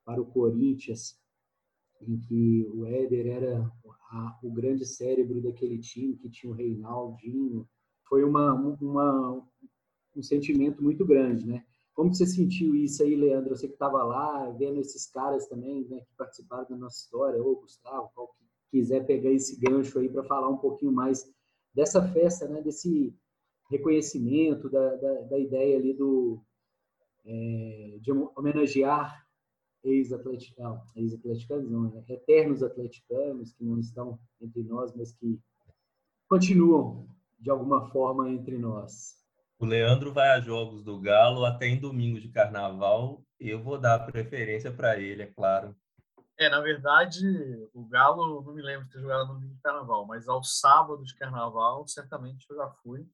para 0.04 0.20
o 0.20 0.26
Corinthians, 0.26 1.18
em 2.00 2.18
que 2.18 2.66
o 2.72 2.87
Éder 2.87 3.26
era 3.26 3.72
a, 4.11 4.38
o 4.42 4.50
grande 4.50 4.87
cérebro 4.87 5.40
daquele 5.40 5.78
time, 5.78 6.16
que 6.16 6.28
tinha 6.28 6.52
o 6.52 6.57
Reinaldinho. 6.57 7.68
Foi 8.08 8.24
uma, 8.24 8.54
uma, 8.54 9.42
um 10.16 10.22
sentimento 10.22 10.82
muito 10.82 11.04
grande, 11.04 11.46
né? 11.46 11.64
Como 11.94 12.12
você 12.12 12.26
sentiu 12.26 12.74
isso 12.74 13.02
aí, 13.02 13.14
Leandro? 13.14 13.56
Você 13.56 13.68
que 13.68 13.74
estava 13.74 14.02
lá, 14.02 14.50
vendo 14.50 14.80
esses 14.80 15.06
caras 15.06 15.46
também, 15.46 15.84
né, 15.88 16.00
que 16.00 16.14
participaram 16.16 16.66
da 16.68 16.76
nossa 16.76 16.98
história, 16.98 17.40
ou 17.40 17.60
Gustavo, 17.60 18.10
qual 18.14 18.28
que 18.28 18.44
quiser 18.70 19.06
pegar 19.06 19.30
esse 19.30 19.56
gancho 19.60 19.98
aí 19.98 20.08
para 20.08 20.24
falar 20.24 20.48
um 20.48 20.56
pouquinho 20.56 20.90
mais 20.90 21.30
dessa 21.72 22.02
festa, 22.12 22.48
né, 22.48 22.60
desse 22.60 23.14
reconhecimento, 23.70 24.68
da, 24.68 24.96
da, 24.96 25.20
da 25.22 25.38
ideia 25.38 25.78
ali 25.78 25.94
do 25.94 26.40
é, 27.24 27.98
de 28.00 28.12
homenagear 28.12 29.24
ex-atleticanos, 29.84 31.70
não, 31.70 31.90
né? 31.90 32.04
eternos 32.08 32.62
atleticanos 32.62 33.52
que 33.52 33.64
não 33.64 33.78
estão 33.78 34.18
entre 34.40 34.62
nós, 34.62 34.94
mas 34.94 35.12
que 35.12 35.38
continuam 36.28 37.06
de 37.44 37.50
alguma 37.50 37.90
forma 37.90 38.30
entre 38.30 38.57
nós. 38.57 39.22
O 39.59 39.66
Leandro 39.66 40.14
vai 40.14 40.30
a 40.30 40.40
jogos 40.40 40.83
do 40.83 40.98
Galo 40.98 41.44
até 41.44 41.66
em 41.66 41.78
domingo 41.78 42.18
de 42.18 42.30
carnaval. 42.30 43.22
Eu 43.38 43.62
vou 43.62 43.78
dar 43.78 44.07
preferência 44.07 44.72
para 44.72 44.98
ele, 44.98 45.24
é 45.24 45.26
claro. 45.26 45.76
É, 46.38 46.48
na 46.48 46.61
verdade, 46.61 47.22
o 47.74 47.87
Galo, 47.87 48.42
não 48.42 48.54
me 48.54 48.62
lembro 48.62 48.87
de 48.87 48.92
ter 48.92 49.00
jogado 49.00 49.28
no 49.28 49.35
domingo 49.35 49.54
de 49.54 49.61
carnaval, 49.61 50.07
mas 50.07 50.26
ao 50.26 50.42
sábado 50.42 51.04
de 51.04 51.14
carnaval, 51.16 51.87
certamente 51.87 52.46
eu 52.48 52.57
já 52.57 52.70
fui. 52.83 53.07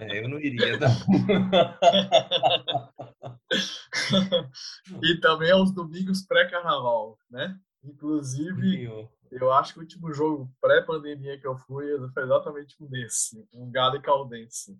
É, 0.00 0.24
eu 0.24 0.28
não 0.28 0.40
iria, 0.40 0.76
não. 0.78 0.88
e 5.02 5.20
também 5.20 5.52
aos 5.52 5.72
domingos 5.72 6.26
pré-carnaval, 6.26 7.16
né? 7.30 7.56
Inclusive, 7.84 8.90
eu 9.30 9.52
acho 9.52 9.72
que 9.72 9.78
o 9.78 9.82
último 9.82 10.12
jogo 10.12 10.52
pré-pandemia 10.60 11.38
que 11.38 11.46
eu 11.46 11.56
fui 11.56 11.86
foi 12.12 12.22
exatamente 12.22 12.76
um 12.82 12.86
desse, 12.86 13.46
um 13.52 13.70
Galo 13.70 13.96
e 13.96 14.02
Caldense. 14.02 14.78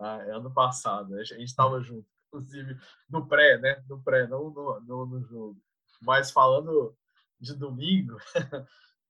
Ah, 0.00 0.18
é 0.26 0.30
ano 0.32 0.52
passado, 0.52 1.14
a 1.14 1.24
gente 1.24 1.44
estava 1.44 1.80
junto, 1.80 2.06
inclusive 2.28 2.76
no 3.08 3.26
pré, 3.26 3.58
né? 3.58 3.84
No 3.88 4.02
pré, 4.02 4.26
não 4.26 4.50
no, 4.50 4.80
no, 4.80 5.06
no 5.06 5.24
jogo. 5.24 5.60
Mas 6.00 6.30
falando 6.30 6.96
de 7.40 7.54
domingo, 7.54 8.16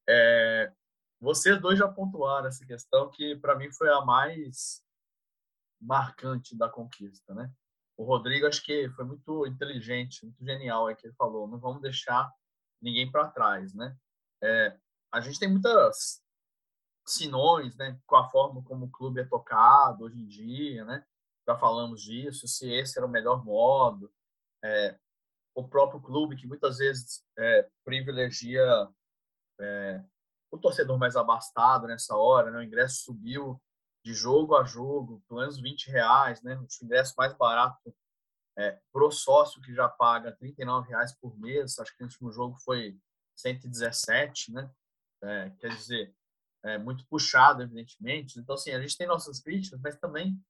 é, 0.09 0.73
vocês 1.21 1.61
dois 1.61 1.79
já 1.79 1.89
pontuaram 1.89 2.49
essa 2.49 2.67
questão 2.67 3.11
que 3.11 3.37
para 3.37 3.57
mim 3.57 3.73
foi 3.73 3.89
a 3.89 4.01
mais 4.03 4.83
marcante 5.81 6.57
da 6.57 6.69
conquista, 6.69 7.35
né? 7.35 7.51
O 7.97 8.05
Rodrigo 8.05 8.47
acho 8.47 8.63
que 8.65 8.89
foi 8.91 9.05
muito 9.05 9.47
inteligente, 9.47 10.25
muito 10.25 10.45
genial 10.45 10.89
é 10.89 10.95
que 10.95 11.07
ele 11.07 11.15
falou, 11.15 11.47
não 11.47 11.59
vamos 11.59 11.83
deixar 11.83 12.31
ninguém 12.81 13.11
para 13.11 13.29
trás, 13.29 13.75
né? 13.75 13.97
É, 14.43 14.77
a 15.13 15.21
gente 15.21 15.39
tem 15.39 15.51
muitas 15.51 16.23
sinões, 17.07 17.77
né, 17.77 17.99
com 18.07 18.17
a 18.17 18.29
forma 18.29 18.63
como 18.65 18.87
o 18.87 18.91
clube 18.91 19.21
é 19.21 19.25
tocado 19.25 20.05
hoje 20.05 20.19
em 20.19 20.27
dia, 20.27 20.85
né? 20.85 21.05
Já 21.47 21.57
falamos 21.57 22.03
disso, 22.03 22.47
se 22.47 22.73
esse 22.73 22.99
era 22.99 23.07
o 23.07 23.11
melhor 23.11 23.45
modo. 23.45 24.13
É, 24.65 24.99
o 25.55 25.67
próprio 25.67 26.01
clube 26.01 26.37
que 26.37 26.47
muitas 26.47 26.79
vezes 26.79 27.25
é, 27.37 27.69
privilegia 27.85 28.65
é, 29.61 30.05
o 30.51 30.59
torcedor 30.59 30.99
mais 30.99 31.17
abastado 31.17 31.87
nessa 31.87 32.17
hora, 32.17 32.51
né? 32.51 32.59
O 32.59 32.63
ingresso 32.63 33.03
subiu 33.05 33.61
de 34.05 34.15
jogo 34.15 34.57
a 34.57 34.65
jogo, 34.65 35.23
pelo 35.29 35.41
menos 35.41 35.61
20 35.61 35.91
reais, 35.91 36.43
né? 36.43 36.57
O 36.57 36.67
ingresso 36.85 37.15
mais 37.17 37.33
barato 37.35 37.95
é, 38.57 38.79
pro 38.93 39.11
sócio 39.11 39.63
que 39.63 39.75
já 39.75 39.89
paga 39.89 40.37
39 40.37 40.89
reais 40.89 41.13
por 41.19 41.39
mês, 41.39 41.79
acho 41.79 41.93
que 41.97 42.03
no 42.03 42.07
último 42.07 42.33
jogo 42.33 42.57
foi 42.65 42.99
117, 43.43 44.53
né? 44.53 44.71
É, 45.23 45.51
quer 45.59 45.77
dizer, 45.77 46.15
é, 46.63 46.79
muito 46.79 47.05
puxado, 47.07 47.63
evidentemente. 47.63 48.39
Então, 48.39 48.55
assim, 48.55 48.71
a 48.71 48.81
gente 48.81 48.97
tem 48.97 49.07
nossas 49.07 49.41
críticas, 49.41 49.81
mas 49.81 49.97
também, 49.99 50.41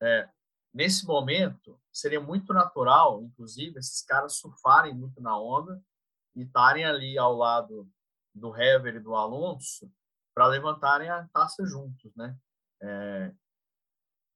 é, 0.00 0.28
nesse 0.72 1.06
momento, 1.06 1.80
seria 1.92 2.20
muito 2.20 2.52
natural, 2.52 3.22
inclusive, 3.22 3.78
esses 3.78 4.02
caras 4.02 4.36
surfarem 4.36 4.94
muito 4.94 5.20
na 5.20 5.38
onda 5.38 5.82
e 6.34 6.42
estarem 6.42 6.84
ali 6.84 7.18
ao 7.18 7.34
lado 7.34 7.88
do 8.34 8.56
Hever 8.56 8.96
e 8.96 9.00
do 9.00 9.14
Alonso 9.14 9.92
para 10.34 10.46
levantarem 10.46 11.10
a 11.10 11.28
taça 11.28 11.66
juntos, 11.66 12.14
né? 12.14 12.36
É, 12.82 13.34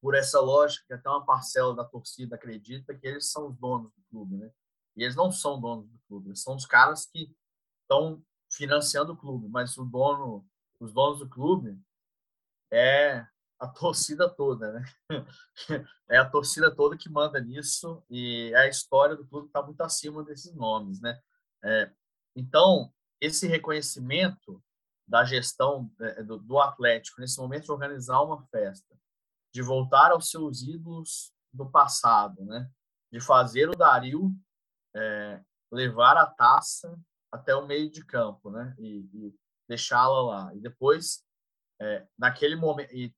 por 0.03 0.15
essa 0.15 0.39
lógica, 0.39 0.95
até 0.95 1.09
uma 1.09 1.25
parcela 1.25 1.75
da 1.75 1.85
torcida 1.85 2.37
acredita 2.37 2.95
que 2.95 3.07
eles 3.07 3.31
são 3.31 3.49
os 3.49 3.57
donos 3.57 3.91
do 3.95 4.03
clube, 4.11 4.37
né? 4.37 4.53
E 4.97 5.03
eles 5.03 5.17
não 5.17 5.33
são 5.33 5.59
donos 5.59 5.89
do 5.89 5.99
clube, 6.07 6.29
eles 6.29 6.43
são 6.43 6.55
os 6.55 6.67
caras 6.67 7.07
que 7.07 7.35
estão 7.85 8.23
financiando 8.51 9.13
o 9.13 9.17
clube, 9.17 9.49
mas 9.49 9.77
o 9.77 9.85
dono 9.85 10.45
os 10.81 10.93
donos 10.93 11.21
do 11.21 11.29
clube 11.29 11.81
é 12.71 13.27
a 13.59 13.69
torcida 13.69 14.29
toda, 14.29 14.73
né? 14.73 14.85
É 16.07 16.19
a 16.19 16.29
torcida 16.29 16.75
toda 16.75 16.99
que 16.99 17.09
manda 17.09 17.41
nisso 17.41 18.05
e 18.11 18.55
a 18.55 18.69
história 18.69 19.17
do 19.17 19.27
clube 19.27 19.47
está 19.47 19.63
muito 19.63 19.81
acima 19.81 20.23
desses 20.23 20.55
nomes, 20.55 21.01
né? 21.01 21.19
É, 21.63 21.91
então, 22.37 22.93
esse 23.19 23.47
reconhecimento 23.47 24.63
da 25.09 25.25
gestão 25.25 25.91
é, 25.99 26.23
do, 26.23 26.39
do, 26.39 26.59
Atlético 26.61 27.23
nesse 27.23 27.39
momento 27.39 27.65
de 27.65 27.73
organizar 27.73 28.21
uma 28.21 28.43
festa, 28.49 28.95
de 29.53 29.63
voltar 29.63 30.11
aos 30.11 30.31
seus 30.31 30.63
ídolos 30.63 31.33
do 31.51 31.71
passado, 31.71 32.45
né? 32.45 32.71
De 33.11 33.19
fazer 33.19 33.71
o 33.71 33.77
Dario 33.77 34.31
é, 34.95 35.43
levar 35.73 36.19
a 36.19 36.27
taça 36.27 36.99
até 37.35 37.55
o 37.55 37.67
meio 37.67 37.91
de 37.91 38.05
campo, 38.05 38.51
né? 38.51 38.75
E, 38.79 39.09
e 39.13 39.35
deixá-la 39.69 40.23
lá. 40.23 40.55
E 40.55 40.61
depois, 40.61 41.25
é, 41.81 42.07
naquele 42.17 42.57
momento, 42.57 42.95
e 42.95 43.15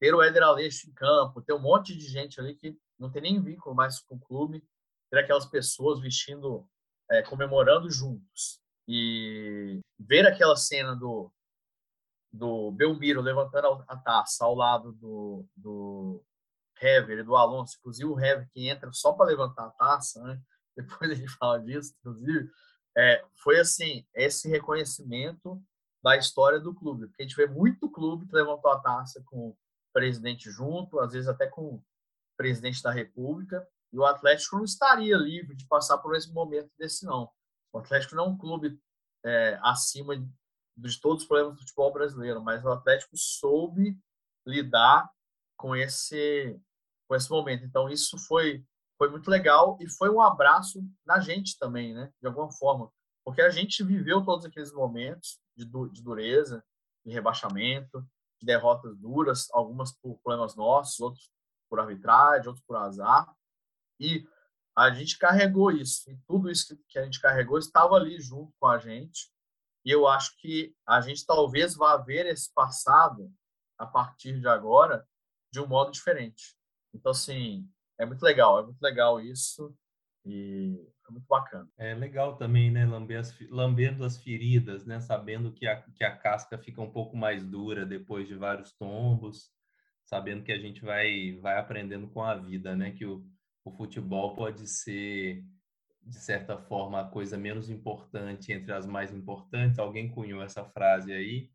ter 0.00 0.14
o 0.14 0.22
Éder 0.22 0.42
Aleixo 0.42 0.88
em 0.88 0.92
campo, 0.92 1.40
ter 1.40 1.52
um 1.52 1.60
monte 1.60 1.96
de 1.96 2.06
gente 2.06 2.40
ali 2.40 2.56
que 2.56 2.76
não 2.98 3.10
tem 3.10 3.22
nem 3.22 3.42
vínculo 3.42 3.74
mais 3.74 4.00
com 4.00 4.16
o 4.16 4.20
clube, 4.20 4.64
ter 5.10 5.18
aquelas 5.18 5.46
pessoas 5.46 6.00
vestindo, 6.00 6.68
é, 7.10 7.22
comemorando 7.22 7.90
juntos. 7.90 8.60
E 8.86 9.80
ver 9.98 10.26
aquela 10.26 10.56
cena 10.56 10.94
do, 10.94 11.32
do 12.30 12.72
Belmiro 12.72 13.22
levantando 13.22 13.84
a 13.88 13.96
taça 13.96 14.44
ao 14.44 14.54
lado 14.54 14.92
do, 14.92 15.46
do, 15.56 16.22
Hever 16.82 17.20
e 17.20 17.22
do 17.22 17.36
Alonso, 17.36 17.76
inclusive 17.78 18.10
o 18.10 18.18
Hever 18.18 18.48
que 18.52 18.68
entra 18.68 18.92
só 18.92 19.12
para 19.12 19.26
levantar 19.26 19.66
a 19.66 19.70
taça, 19.70 20.22
né? 20.22 20.40
depois 20.76 21.16
gente 21.16 21.30
fala 21.36 21.60
disso, 21.60 21.94
inclusive, 22.00 22.50
é, 22.96 23.24
foi 23.34 23.58
assim, 23.58 24.06
esse 24.14 24.48
reconhecimento 24.48 25.62
da 26.02 26.16
história 26.16 26.60
do 26.60 26.74
clube, 26.74 27.06
porque 27.06 27.22
a 27.22 27.26
gente 27.26 27.36
vê 27.36 27.46
muito 27.46 27.90
clube 27.90 28.26
que 28.26 28.34
levantou 28.34 28.70
a 28.70 28.80
taça 28.80 29.22
com 29.26 29.48
o 29.48 29.56
presidente 29.92 30.50
junto, 30.50 31.00
às 31.00 31.12
vezes 31.12 31.28
até 31.28 31.46
com 31.46 31.76
o 31.76 31.84
presidente 32.36 32.82
da 32.82 32.90
República, 32.90 33.66
e 33.92 33.98
o 33.98 34.04
Atlético 34.04 34.56
não 34.56 34.64
estaria 34.64 35.16
livre 35.16 35.54
de 35.54 35.66
passar 35.66 35.98
por 35.98 36.14
esse 36.16 36.32
momento 36.32 36.70
desse 36.78 37.06
não. 37.06 37.30
O 37.72 37.78
Atlético 37.78 38.16
não 38.16 38.24
é 38.24 38.28
um 38.28 38.36
clube 38.36 38.78
é, 39.24 39.58
acima 39.62 40.16
de 40.76 41.00
todos 41.00 41.22
os 41.22 41.28
problemas 41.28 41.54
do 41.54 41.60
futebol 41.60 41.92
brasileiro, 41.92 42.42
mas 42.42 42.64
o 42.64 42.70
Atlético 42.70 43.16
soube 43.16 43.96
lidar 44.46 45.08
com 45.56 45.74
esse 45.74 46.60
com 47.06 47.14
esse 47.14 47.30
momento. 47.30 47.64
Então 47.64 47.88
isso 47.88 48.18
foi 48.18 48.64
foi 49.04 49.10
muito 49.10 49.30
legal 49.30 49.76
e 49.80 49.88
foi 49.88 50.08
um 50.08 50.20
abraço 50.20 50.82
na 51.04 51.20
gente 51.20 51.58
também, 51.58 51.92
né? 51.92 52.10
De 52.22 52.26
alguma 52.26 52.50
forma, 52.50 52.90
porque 53.22 53.42
a 53.42 53.50
gente 53.50 53.84
viveu 53.84 54.24
todos 54.24 54.46
aqueles 54.46 54.72
momentos 54.72 55.38
de, 55.54 55.66
de 55.90 56.02
dureza, 56.02 56.64
de 57.04 57.12
rebaixamento, 57.12 58.00
de 58.40 58.46
derrotas 58.46 58.96
duras, 58.96 59.48
algumas 59.52 59.92
por 59.92 60.18
problemas 60.22 60.56
nossos, 60.56 60.98
outros 61.00 61.30
por 61.68 61.80
arbitragem, 61.80 62.48
outros 62.48 62.64
por 62.66 62.76
azar. 62.76 63.30
E 64.00 64.26
a 64.74 64.90
gente 64.90 65.18
carregou 65.18 65.70
isso, 65.70 66.10
e 66.10 66.16
tudo 66.26 66.50
isso 66.50 66.74
que 66.88 66.98
a 66.98 67.04
gente 67.04 67.20
carregou 67.20 67.58
estava 67.58 67.96
ali 67.96 68.18
junto 68.18 68.54
com 68.58 68.66
a 68.66 68.78
gente. 68.78 69.30
E 69.84 69.90
eu 69.90 70.08
acho 70.08 70.34
que 70.38 70.74
a 70.86 71.02
gente 71.02 71.26
talvez 71.26 71.74
vá 71.74 71.98
ver 71.98 72.24
esse 72.24 72.50
passado 72.54 73.30
a 73.76 73.86
partir 73.86 74.40
de 74.40 74.48
agora 74.48 75.06
de 75.52 75.60
um 75.60 75.66
modo 75.66 75.92
diferente. 75.92 76.56
Então, 76.94 77.12
assim, 77.12 77.68
é 77.98 78.06
muito 78.06 78.22
legal, 78.22 78.60
é 78.60 78.64
muito 78.64 78.80
legal 78.80 79.20
isso 79.20 79.74
e 80.24 80.78
é 81.08 81.12
muito 81.12 81.26
bacana. 81.28 81.68
É 81.76 81.94
legal 81.94 82.36
também, 82.36 82.70
né, 82.70 82.86
lamber 82.86 83.20
as, 83.20 83.38
lambendo 83.50 84.04
as 84.04 84.16
feridas, 84.16 84.84
né, 84.86 85.00
sabendo 85.00 85.52
que 85.52 85.66
a, 85.66 85.82
que 85.82 86.04
a 86.04 86.16
casca 86.16 86.58
fica 86.58 86.80
um 86.80 86.90
pouco 86.90 87.16
mais 87.16 87.44
dura 87.44 87.84
depois 87.84 88.26
de 88.26 88.34
vários 88.34 88.72
tombos, 88.72 89.50
sabendo 90.04 90.42
que 90.42 90.52
a 90.52 90.58
gente 90.58 90.82
vai, 90.82 91.38
vai 91.40 91.58
aprendendo 91.58 92.08
com 92.08 92.22
a 92.22 92.34
vida, 92.34 92.74
né, 92.74 92.90
que 92.92 93.04
o, 93.04 93.24
o 93.64 93.70
futebol 93.70 94.34
pode 94.34 94.66
ser, 94.66 95.44
de 96.02 96.18
certa 96.18 96.58
forma, 96.58 97.00
a 97.00 97.08
coisa 97.08 97.36
menos 97.36 97.70
importante 97.70 98.52
entre 98.52 98.72
as 98.72 98.86
mais 98.86 99.12
importantes, 99.12 99.78
alguém 99.78 100.10
cunhou 100.10 100.42
essa 100.42 100.64
frase 100.64 101.12
aí, 101.12 101.50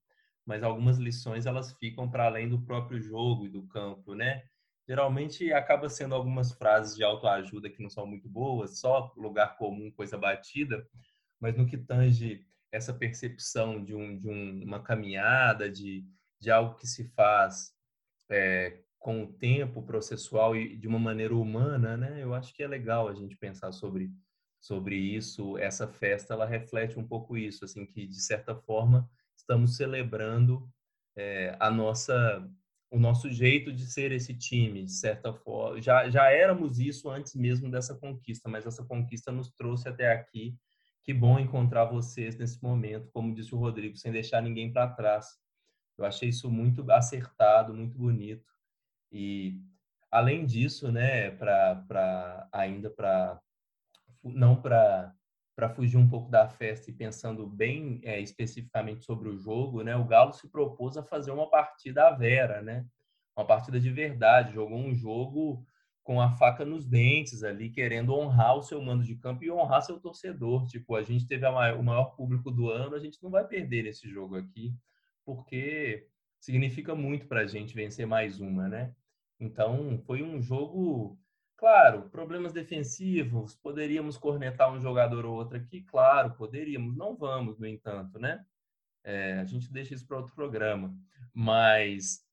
mas 0.45 0.63
algumas 0.63 0.97
lições 0.97 1.45
elas 1.45 1.73
ficam 1.73 2.09
para 2.09 2.25
além 2.25 2.49
do 2.49 2.61
próprio 2.61 2.99
jogo 2.99 3.45
e 3.45 3.49
do 3.49 3.67
campo, 3.67 4.15
né? 4.15 4.43
Geralmente 4.89 5.53
acaba 5.53 5.87
sendo 5.87 6.15
algumas 6.15 6.51
frases 6.51 6.95
de 6.95 7.03
autoajuda 7.03 7.69
que 7.69 7.79
não 7.79 7.91
são 7.91 8.07
muito 8.07 8.27
boas, 8.27 8.79
só 8.79 9.13
lugar 9.15 9.55
comum, 9.55 9.91
coisa 9.91 10.17
batida, 10.17 10.83
mas 11.39 11.55
no 11.55 11.67
que 11.67 11.77
tange 11.77 12.43
essa 12.71 12.91
percepção 12.91 13.85
de, 13.85 13.93
um, 13.93 14.17
de 14.17 14.27
um, 14.27 14.63
uma 14.63 14.81
caminhada, 14.81 15.69
de, 15.69 16.03
de 16.39 16.49
algo 16.49 16.73
que 16.73 16.87
se 16.87 17.03
faz 17.09 17.71
é, 18.31 18.79
com 18.97 19.21
o 19.21 19.31
tempo 19.31 19.83
processual 19.83 20.55
e 20.55 20.75
de 20.75 20.87
uma 20.87 20.97
maneira 20.97 21.35
humana, 21.35 21.95
né? 21.95 22.23
Eu 22.23 22.33
acho 22.33 22.51
que 22.51 22.63
é 22.63 22.67
legal 22.67 23.07
a 23.07 23.13
gente 23.13 23.37
pensar 23.37 23.71
sobre 23.71 24.11
sobre 24.59 24.95
isso. 24.95 25.55
Essa 25.59 25.87
festa 25.87 26.33
ela 26.33 26.47
reflete 26.47 26.97
um 26.97 27.07
pouco 27.07 27.37
isso, 27.37 27.63
assim 27.63 27.85
que 27.85 28.07
de 28.07 28.19
certa 28.19 28.55
forma 28.55 29.07
estamos 29.37 29.77
celebrando 29.77 30.67
é, 31.15 31.55
a 31.59 31.69
nossa 31.69 32.43
o 32.91 32.97
nosso 32.99 33.31
jeito 33.31 33.71
de 33.71 33.85
ser 33.85 34.11
esse 34.11 34.33
time, 34.33 34.83
de 34.83 34.91
certa 34.91 35.33
forma. 35.33 35.81
Já, 35.81 36.09
já 36.09 36.31
éramos 36.31 36.79
isso 36.79 37.09
antes 37.09 37.35
mesmo 37.35 37.69
dessa 37.69 37.95
conquista, 37.95 38.49
mas 38.49 38.65
essa 38.65 38.83
conquista 38.83 39.31
nos 39.31 39.51
trouxe 39.51 39.87
até 39.87 40.11
aqui. 40.11 40.57
Que 41.03 41.13
bom 41.13 41.39
encontrar 41.39 41.85
vocês 41.85 42.35
nesse 42.37 42.61
momento, 42.61 43.09
como 43.11 43.33
disse 43.33 43.53
o 43.53 43.57
Rodrigo, 43.57 43.95
sem 43.95 44.11
deixar 44.11 44.41
ninguém 44.41 44.71
para 44.71 44.87
trás. 44.87 45.27
Eu 45.97 46.05
achei 46.05 46.29
isso 46.29 46.49
muito 46.49 46.89
acertado, 46.91 47.73
muito 47.73 47.97
bonito. 47.97 48.45
E 49.11 49.59
além 50.11 50.45
disso, 50.45 50.91
né, 50.91 51.31
para 51.31 52.47
ainda 52.51 52.89
para 52.89 53.39
não 54.23 54.61
para 54.61 55.13
para 55.59 55.67
fugir 55.67 55.97
um 55.97 56.07
pouco 56.07 56.31
da 56.31 56.47
festa 56.47 56.89
e 56.89 56.93
pensando 56.93 57.45
bem 57.45 57.99
é, 58.05 58.17
especificamente 58.21 59.03
sobre 59.03 59.27
o 59.27 59.37
jogo, 59.37 59.83
né, 59.83 59.93
o 59.93 60.05
Galo 60.05 60.31
se 60.31 60.47
propôs 60.47 60.95
a 60.95 61.03
fazer 61.03 61.31
uma 61.31 61.49
partida 61.49 62.07
à 62.07 62.11
vera, 62.11 62.61
né, 62.61 62.85
uma 63.35 63.45
partida 63.45 63.77
de 63.77 63.91
verdade, 63.91 64.53
jogou 64.53 64.77
um 64.77 64.95
jogo 64.95 65.61
com 66.01 66.21
a 66.21 66.31
faca 66.31 66.63
nos 66.63 66.87
dentes 66.87 67.43
ali, 67.43 67.69
querendo 67.69 68.15
honrar 68.15 68.55
o 68.55 68.63
seu 68.63 68.81
mando 68.81 69.03
de 69.03 69.17
campo 69.17 69.43
e 69.43 69.51
honrar 69.51 69.81
seu 69.81 69.99
torcedor. 69.99 70.65
Tipo, 70.65 70.95
a 70.95 71.03
gente 71.03 71.27
teve 71.27 71.47
maior, 71.51 71.77
o 71.77 71.83
maior 71.83 72.15
público 72.15 72.49
do 72.49 72.69
ano, 72.69 72.95
a 72.95 72.99
gente 72.99 73.21
não 73.21 73.29
vai 73.29 73.45
perder 73.45 73.85
esse 73.85 74.09
jogo 74.09 74.37
aqui, 74.37 74.73
porque 75.25 76.07
significa 76.39 76.95
muito 76.95 77.27
para 77.27 77.41
a 77.41 77.45
gente 77.45 77.75
vencer 77.75 78.07
mais 78.07 78.39
uma, 78.39 78.69
né? 78.69 78.95
Então, 79.37 80.01
foi 80.05 80.23
um 80.23 80.41
jogo 80.41 81.19
Claro, 81.59 82.09
problemas 82.09 82.53
defensivos, 82.53 83.53
poderíamos 83.53 84.17
cornetar 84.17 84.71
um 84.71 84.79
jogador 84.79 85.25
ou 85.25 85.35
outro 85.35 85.57
aqui? 85.57 85.81
Claro, 85.81 86.33
poderíamos. 86.35 86.95
Não 86.95 87.17
vamos, 87.17 87.59
no 87.59 87.67
entanto, 87.67 88.17
né? 88.17 88.45
É, 89.03 89.39
a 89.39 89.43
gente 89.43 89.69
deixa 89.69 89.93
isso 89.93 90.07
para 90.07 90.15
outro 90.15 90.33
programa. 90.33 90.95
Mas 91.33 92.25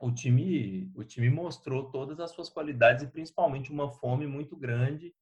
o 0.00 0.10
time, 0.10 0.90
o 0.96 1.04
time 1.04 1.30
mostrou 1.30 1.92
todas 1.92 2.18
as 2.18 2.32
suas 2.32 2.48
qualidades 2.48 3.04
e 3.04 3.06
principalmente 3.06 3.70
uma 3.70 3.88
fome 3.88 4.26
muito 4.26 4.56
grande 4.56 5.14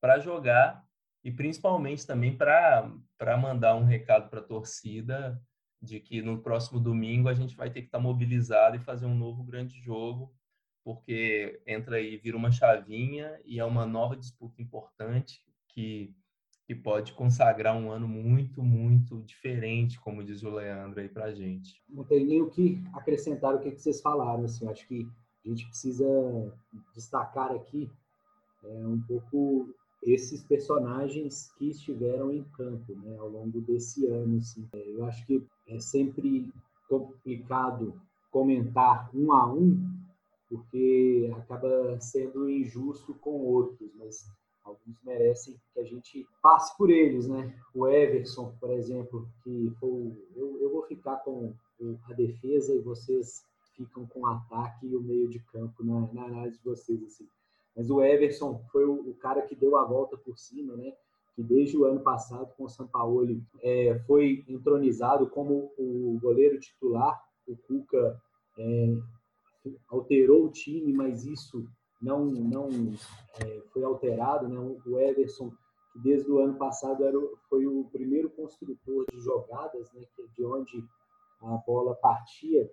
para 0.00 0.18
jogar 0.18 0.84
e 1.22 1.30
principalmente 1.30 2.04
também 2.04 2.36
para 2.36 2.90
mandar 3.40 3.76
um 3.76 3.84
recado 3.84 4.28
para 4.28 4.40
a 4.40 4.44
torcida 4.44 5.40
de 5.80 6.00
que 6.00 6.20
no 6.20 6.42
próximo 6.42 6.80
domingo 6.80 7.28
a 7.28 7.34
gente 7.34 7.54
vai 7.54 7.70
ter 7.70 7.82
que 7.82 7.86
estar 7.86 7.98
tá 7.98 8.02
mobilizado 8.02 8.74
e 8.74 8.80
fazer 8.80 9.06
um 9.06 9.14
novo 9.14 9.44
grande 9.44 9.80
jogo 9.80 10.34
porque 10.88 11.60
entra 11.66 11.96
aí, 11.96 12.16
vira 12.16 12.34
uma 12.34 12.50
chavinha 12.50 13.38
e 13.44 13.60
é 13.60 13.64
uma 13.66 13.84
nova 13.84 14.16
disputa 14.16 14.62
importante 14.62 15.44
que, 15.68 16.16
que 16.66 16.74
pode 16.74 17.12
consagrar 17.12 17.76
um 17.76 17.90
ano 17.90 18.08
muito, 18.08 18.62
muito 18.62 19.20
diferente, 19.20 20.00
como 20.00 20.24
diz 20.24 20.42
o 20.42 20.48
Leandro 20.48 20.98
aí 20.98 21.08
pra 21.10 21.30
gente. 21.30 21.82
Não 21.90 22.04
tem 22.04 22.24
nem 22.24 22.40
o 22.40 22.48
que 22.48 22.82
acrescentar 22.94 23.54
o 23.54 23.58
que, 23.58 23.70
vocês 23.70 24.00
falaram, 24.00 24.44
assim, 24.44 24.66
acho 24.66 24.88
que 24.88 25.06
a 25.44 25.48
gente 25.50 25.66
precisa 25.66 26.06
destacar 26.94 27.52
aqui 27.52 27.90
é, 28.64 28.86
um 28.86 29.02
pouco 29.02 29.68
esses 30.02 30.42
personagens 30.42 31.52
que 31.58 31.68
estiveram 31.68 32.32
em 32.32 32.44
campo 32.56 32.94
né, 32.94 33.14
ao 33.18 33.28
longo 33.28 33.60
desse 33.60 34.06
ano. 34.06 34.38
Assim. 34.38 34.66
É, 34.72 34.90
eu 34.90 35.04
acho 35.04 35.26
que 35.26 35.46
é 35.66 35.78
sempre 35.78 36.50
complicado 36.88 38.00
comentar 38.30 39.10
um 39.14 39.32
a 39.34 39.52
um 39.52 39.97
porque 40.48 41.30
acaba 41.36 42.00
sendo 42.00 42.48
injusto 42.48 43.14
com 43.14 43.40
outros, 43.44 43.90
mas 43.94 44.26
alguns 44.64 45.02
merecem 45.02 45.60
que 45.72 45.80
a 45.80 45.84
gente 45.84 46.26
passe 46.42 46.76
por 46.76 46.90
eles, 46.90 47.28
né? 47.28 47.54
O 47.74 47.86
Everson, 47.86 48.54
por 48.60 48.70
exemplo, 48.70 49.28
que 49.42 49.72
foi, 49.78 50.12
eu, 50.34 50.58
eu 50.60 50.70
vou 50.70 50.82
ficar 50.84 51.16
com 51.18 51.54
a 52.08 52.12
defesa 52.12 52.74
e 52.74 52.80
vocês 52.80 53.42
ficam 53.76 54.06
com 54.06 54.20
o 54.20 54.26
ataque 54.26 54.86
e 54.86 54.96
o 54.96 55.00
meio 55.00 55.28
de 55.28 55.38
campo 55.40 55.84
na, 55.84 56.12
na 56.12 56.24
análise 56.24 56.58
de 56.58 56.64
vocês, 56.64 57.02
assim. 57.04 57.28
Mas 57.76 57.90
o 57.90 58.02
Everson 58.02 58.60
foi 58.72 58.84
o, 58.84 59.08
o, 59.08 59.14
cara 59.14 59.42
que 59.42 59.54
deu 59.54 59.76
a 59.76 59.84
volta 59.84 60.16
por 60.16 60.36
cima, 60.36 60.76
né? 60.76 60.92
Que 61.34 61.42
desde 61.42 61.76
o 61.76 61.84
ano 61.84 62.00
passado, 62.00 62.52
com 62.56 62.64
o 62.64 62.68
Sampaoli, 62.68 63.40
é, 63.62 63.96
foi 64.00 64.44
entronizado 64.48 65.30
como 65.30 65.72
o 65.78 66.18
goleiro 66.20 66.58
titular. 66.58 67.22
O 67.46 67.56
Cuca 67.56 68.20
é, 68.58 68.96
alterou 69.88 70.46
o 70.46 70.52
time, 70.52 70.92
mas 70.92 71.24
isso 71.24 71.66
não 72.00 72.26
não 72.26 72.68
é, 73.40 73.62
foi 73.72 73.84
alterado, 73.84 74.48
né? 74.48 74.58
O 74.86 74.98
Everson, 74.98 75.50
que 75.92 75.98
desde 76.00 76.30
o 76.30 76.38
ano 76.38 76.56
passado 76.56 77.04
era, 77.04 77.18
foi 77.48 77.66
o 77.66 77.84
primeiro 77.90 78.30
construtor 78.30 79.06
de 79.12 79.20
jogadas, 79.20 79.92
né? 79.92 80.02
É 80.20 80.22
de 80.34 80.44
onde 80.44 80.84
a 81.42 81.56
bola 81.66 81.94
partia 81.96 82.70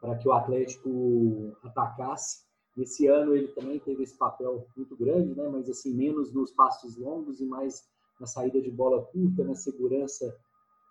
para 0.00 0.16
que 0.16 0.28
o 0.28 0.32
Atlético 0.32 1.56
atacasse. 1.62 2.46
Esse 2.76 3.08
ano 3.08 3.34
ele 3.34 3.48
também 3.48 3.80
teve 3.80 4.04
esse 4.04 4.16
papel 4.16 4.66
muito 4.76 4.96
grande, 4.96 5.34
né? 5.34 5.48
Mas 5.48 5.68
assim 5.68 5.94
menos 5.94 6.32
nos 6.32 6.52
passos 6.52 6.96
longos 6.96 7.40
e 7.40 7.44
mais 7.44 7.88
na 8.20 8.26
saída 8.26 8.60
de 8.60 8.70
bola 8.70 9.04
curta, 9.06 9.44
na 9.44 9.54
segurança 9.54 10.36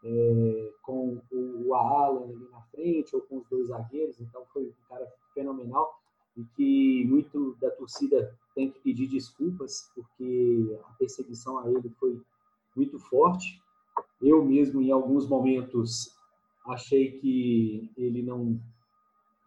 é, 0.04 0.74
com 0.82 1.22
o, 1.32 1.74
Alan 1.74 2.24
ali 2.24 2.48
na 2.50 2.62
frente 2.72 3.16
ou 3.16 3.22
com 3.22 3.38
os 3.38 3.48
dois 3.50 3.68
zagueiros, 3.68 4.20
então 4.20 4.46
foi 4.54 4.64
um 4.64 4.74
cara 4.88 5.08
fenomenal 5.34 6.00
e 6.36 6.44
que 6.56 7.06
muito 7.06 7.56
da 7.60 7.72
torcida 7.72 8.36
tem 8.54 8.72
que 8.72 8.80
pedir 8.80 9.08
desculpas 9.08 9.92
porque 9.96 10.80
a 10.88 10.94
perseguição 10.94 11.58
a 11.60 11.70
ele 11.70 11.90
foi 12.00 12.22
muito 12.76 13.00
forte. 13.00 13.60
Eu 14.22 14.46
mesmo, 14.46 14.82
em 14.82 14.92
alguns 14.92 15.28
momentos, 15.28 16.16
achei 16.66 17.20
que 17.20 17.92
ele 17.98 18.22
não 18.22 18.60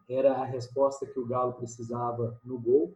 era 0.08 0.34
a 0.34 0.44
resposta 0.44 1.06
que 1.06 1.18
o 1.20 1.26
Galo 1.26 1.52
precisava 1.52 2.38
no 2.44 2.58
gol, 2.58 2.92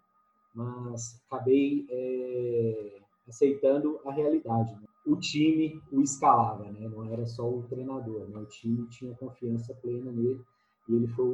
mas 0.53 1.21
acabei 1.27 1.87
é, 1.89 3.01
aceitando 3.29 4.01
a 4.05 4.13
realidade. 4.13 4.75
Né? 4.75 4.89
O 5.07 5.17
time 5.17 5.83
o 5.93 6.01
escalava, 6.01 6.65
né? 6.65 6.89
não 6.89 7.05
era 7.05 7.27
só 7.27 7.49
o 7.49 7.63
treinador, 7.65 8.29
né? 8.29 8.39
o 8.39 8.47
time 8.47 8.87
tinha 8.89 9.15
confiança 9.15 9.75
plena 9.75 10.11
nele 10.11 10.43
e 10.89 10.95
ele 10.95 11.07
foi, 11.09 11.27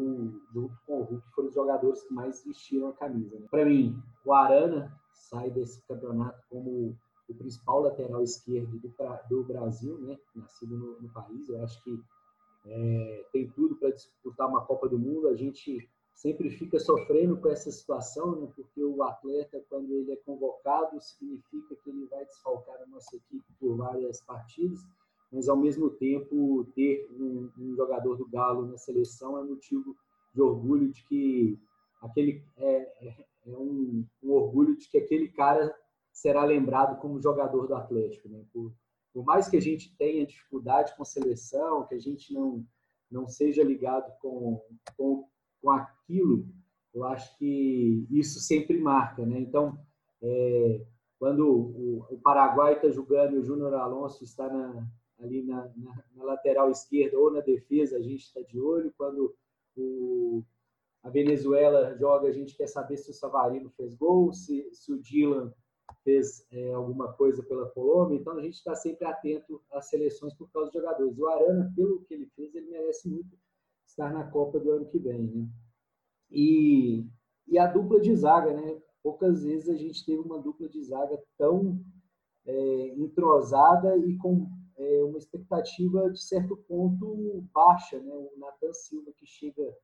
junto 0.53 0.75
com 0.87 1.01
o 1.01 1.03
Hulk, 1.05 1.31
foram 1.35 1.49
os 1.49 1.55
jogadores 1.55 2.03
que 2.03 2.13
mais 2.13 2.45
vestiram 2.45 2.89
a 2.89 2.93
camisa. 2.93 3.39
Né? 3.39 3.47
Para 3.51 3.65
mim, 3.65 4.01
o 4.25 4.33
Arana 4.33 4.93
sai 5.13 5.51
desse 5.51 5.83
campeonato 5.87 6.41
como 6.49 6.97
o 7.29 7.35
principal 7.35 7.83
lateral 7.83 8.23
esquerdo 8.23 8.79
do, 8.79 8.93
do 9.29 9.45
Brasil, 9.45 9.99
né? 9.99 10.19
nascido 10.35 10.77
no, 10.77 11.01
no 11.01 11.09
país. 11.11 11.49
Eu 11.49 11.63
acho 11.63 11.83
que 11.83 12.01
é, 12.67 13.27
tem 13.33 13.49
tudo 13.49 13.77
para 13.77 13.91
disputar 13.91 14.49
uma 14.49 14.65
Copa 14.65 14.89
do 14.89 14.99
Mundo. 14.99 15.29
A 15.29 15.35
gente 15.35 15.89
sempre 16.21 16.51
fica 16.51 16.79
sofrendo 16.79 17.39
com 17.39 17.49
essa 17.49 17.71
situação, 17.71 18.39
né? 18.39 18.49
porque 18.55 18.85
o 18.85 19.03
atleta, 19.03 19.65
quando 19.71 19.91
ele 19.95 20.13
é 20.13 20.17
convocado, 20.17 21.01
significa 21.01 21.75
que 21.77 21.89
ele 21.89 22.05
vai 22.11 22.27
desfalcar 22.27 22.77
a 22.83 22.87
nossa 22.87 23.17
equipe 23.17 23.47
por 23.59 23.75
várias 23.79 24.21
partidas, 24.21 24.81
mas 25.33 25.49
ao 25.49 25.57
mesmo 25.57 25.89
tempo 25.89 26.67
ter 26.75 27.09
um, 27.19 27.51
um 27.59 27.75
jogador 27.75 28.17
do 28.17 28.29
Galo 28.29 28.67
na 28.67 28.77
seleção 28.77 29.39
é 29.39 29.43
motivo 29.43 29.97
de 30.35 30.43
orgulho 30.43 30.91
de 30.91 31.03
que 31.05 31.59
aquele 32.03 32.45
é, 32.59 33.07
é, 33.07 33.27
é 33.47 33.57
um, 33.57 34.05
um, 34.23 34.31
orgulho 34.31 34.77
de 34.77 34.91
que 34.91 34.99
aquele 34.99 35.29
cara 35.29 35.75
será 36.13 36.45
lembrado 36.45 37.01
como 37.01 37.23
jogador 37.23 37.67
do 37.67 37.75
Atlético, 37.75 38.29
né? 38.29 38.45
Por, 38.53 38.71
por 39.15 39.25
mais 39.25 39.49
que 39.49 39.57
a 39.57 39.61
gente 39.61 39.97
tenha 39.97 40.27
dificuldade 40.27 40.95
com 40.97 41.05
seleção, 41.05 41.87
que 41.87 41.95
a 41.95 42.01
gente 42.01 42.35
não 42.35 42.63
não 43.11 43.27
seja 43.27 43.65
ligado 43.65 44.09
com, 44.21 44.63
com 44.97 45.29
com 45.61 45.71
aquilo, 45.71 46.47
eu 46.95 47.05
acho 47.05 47.37
que 47.39 48.07
isso 48.11 48.41
sempre 48.41 48.79
marca, 48.79 49.25
né? 49.25 49.39
Então, 49.39 49.79
é, 50.23 50.81
quando 51.19 51.49
o, 51.49 52.07
o 52.11 52.19
Paraguai 52.23 52.75
está 52.75 52.91
jogando 52.91 53.35
o 53.35 53.45
Júnior 53.45 53.75
Alonso 53.75 54.25
está 54.25 54.49
na, 54.49 54.89
ali 55.19 55.43
na, 55.43 55.71
na, 55.77 56.05
na, 56.17 56.25
lateral 56.25 56.71
esquerda 56.71 57.19
ou 57.19 57.31
na 57.31 57.41
defesa, 57.41 57.97
a 57.97 58.01
gente 58.01 58.25
está 58.25 58.41
de 58.41 58.59
olho. 58.59 58.93
Quando 58.97 59.35
o, 59.77 60.43
a 61.03 61.11
Venezuela 61.11 61.95
joga, 61.97 62.29
a 62.29 62.33
gente 62.33 62.57
quer 62.57 62.67
saber 62.67 62.97
se 62.97 63.11
o 63.11 63.15
Savarino 63.15 63.71
fez 63.71 63.95
gol, 63.95 64.33
se, 64.33 64.69
se 64.73 64.93
o 64.93 64.99
Dylan 64.99 65.53
fez 66.03 66.47
é, 66.51 66.73
alguma 66.73 67.13
coisa 67.13 67.43
pela 67.43 67.69
Colômbia. 67.71 68.17
Então, 68.17 68.37
a 68.37 68.43
gente 68.43 68.55
está 68.55 68.75
sempre 68.75 69.07
atento 69.07 69.63
às 69.73 69.89
seleções 69.89 70.35
por 70.35 70.51
causa 70.51 70.71
dos 70.71 70.81
jogadores. 70.81 71.19
O 71.19 71.29
Arana, 71.29 71.73
pelo 71.77 72.01
que 72.03 72.15
ele 72.15 72.27
fez, 72.35 72.55
ele 72.55 72.71
merece 72.71 73.09
muito 73.09 73.37
estar 74.01 74.13
na 74.13 74.25
Copa 74.25 74.59
do 74.59 74.71
ano 74.73 74.87
que 74.87 74.99
vem, 74.99 75.27
né? 75.27 75.49
E, 76.31 77.07
e 77.47 77.59
a 77.59 77.67
dupla 77.67 78.01
de 78.01 78.15
zaga, 78.15 78.55
né? 78.55 78.81
Poucas 79.03 79.43
vezes 79.45 79.69
a 79.69 79.77
gente 79.77 80.05
teve 80.05 80.21
uma 80.21 80.41
dupla 80.41 80.69
de 80.69 80.83
zaga 80.83 81.23
tão 81.37 81.85
é, 82.47 82.95
entrosada 82.97 83.97
e 83.99 84.17
com 84.17 84.49
é, 84.77 85.05
uma 85.05 85.19
expectativa 85.19 86.11
de 86.11 86.23
certo 86.23 86.57
ponto 86.57 87.45
baixa, 87.53 88.01
né? 88.01 88.13
O 88.13 88.33
Nathan 88.39 88.73
Silva 88.73 89.13
que 89.17 89.27
chega 89.27 89.77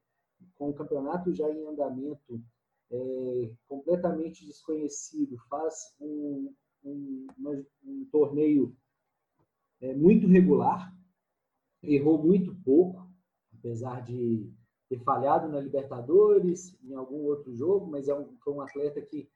com 0.54 0.70
o 0.70 0.74
campeonato 0.74 1.34
já 1.34 1.50
em 1.50 1.66
andamento, 1.66 2.42
é, 2.90 3.52
completamente 3.68 4.46
desconhecido, 4.46 5.36
faz 5.50 5.94
um, 6.00 6.54
um, 6.84 7.26
uma, 7.36 7.64
um 7.84 8.06
torneio 8.10 8.74
é, 9.80 9.94
muito 9.94 10.26
regular, 10.26 10.94
errou 11.82 12.22
muito 12.22 12.54
pouco, 12.64 13.05
apesar 13.66 14.00
de 14.02 14.48
ter 14.88 15.00
falhado 15.00 15.48
na 15.48 15.60
Libertadores, 15.60 16.78
em 16.84 16.94
algum 16.94 17.24
outro 17.24 17.52
jogo, 17.52 17.86
mas 17.86 18.06
é 18.06 18.14
um, 18.14 18.36
foi 18.38 18.52
um 18.52 18.60
atleta 18.60 19.02
que, 19.02 19.28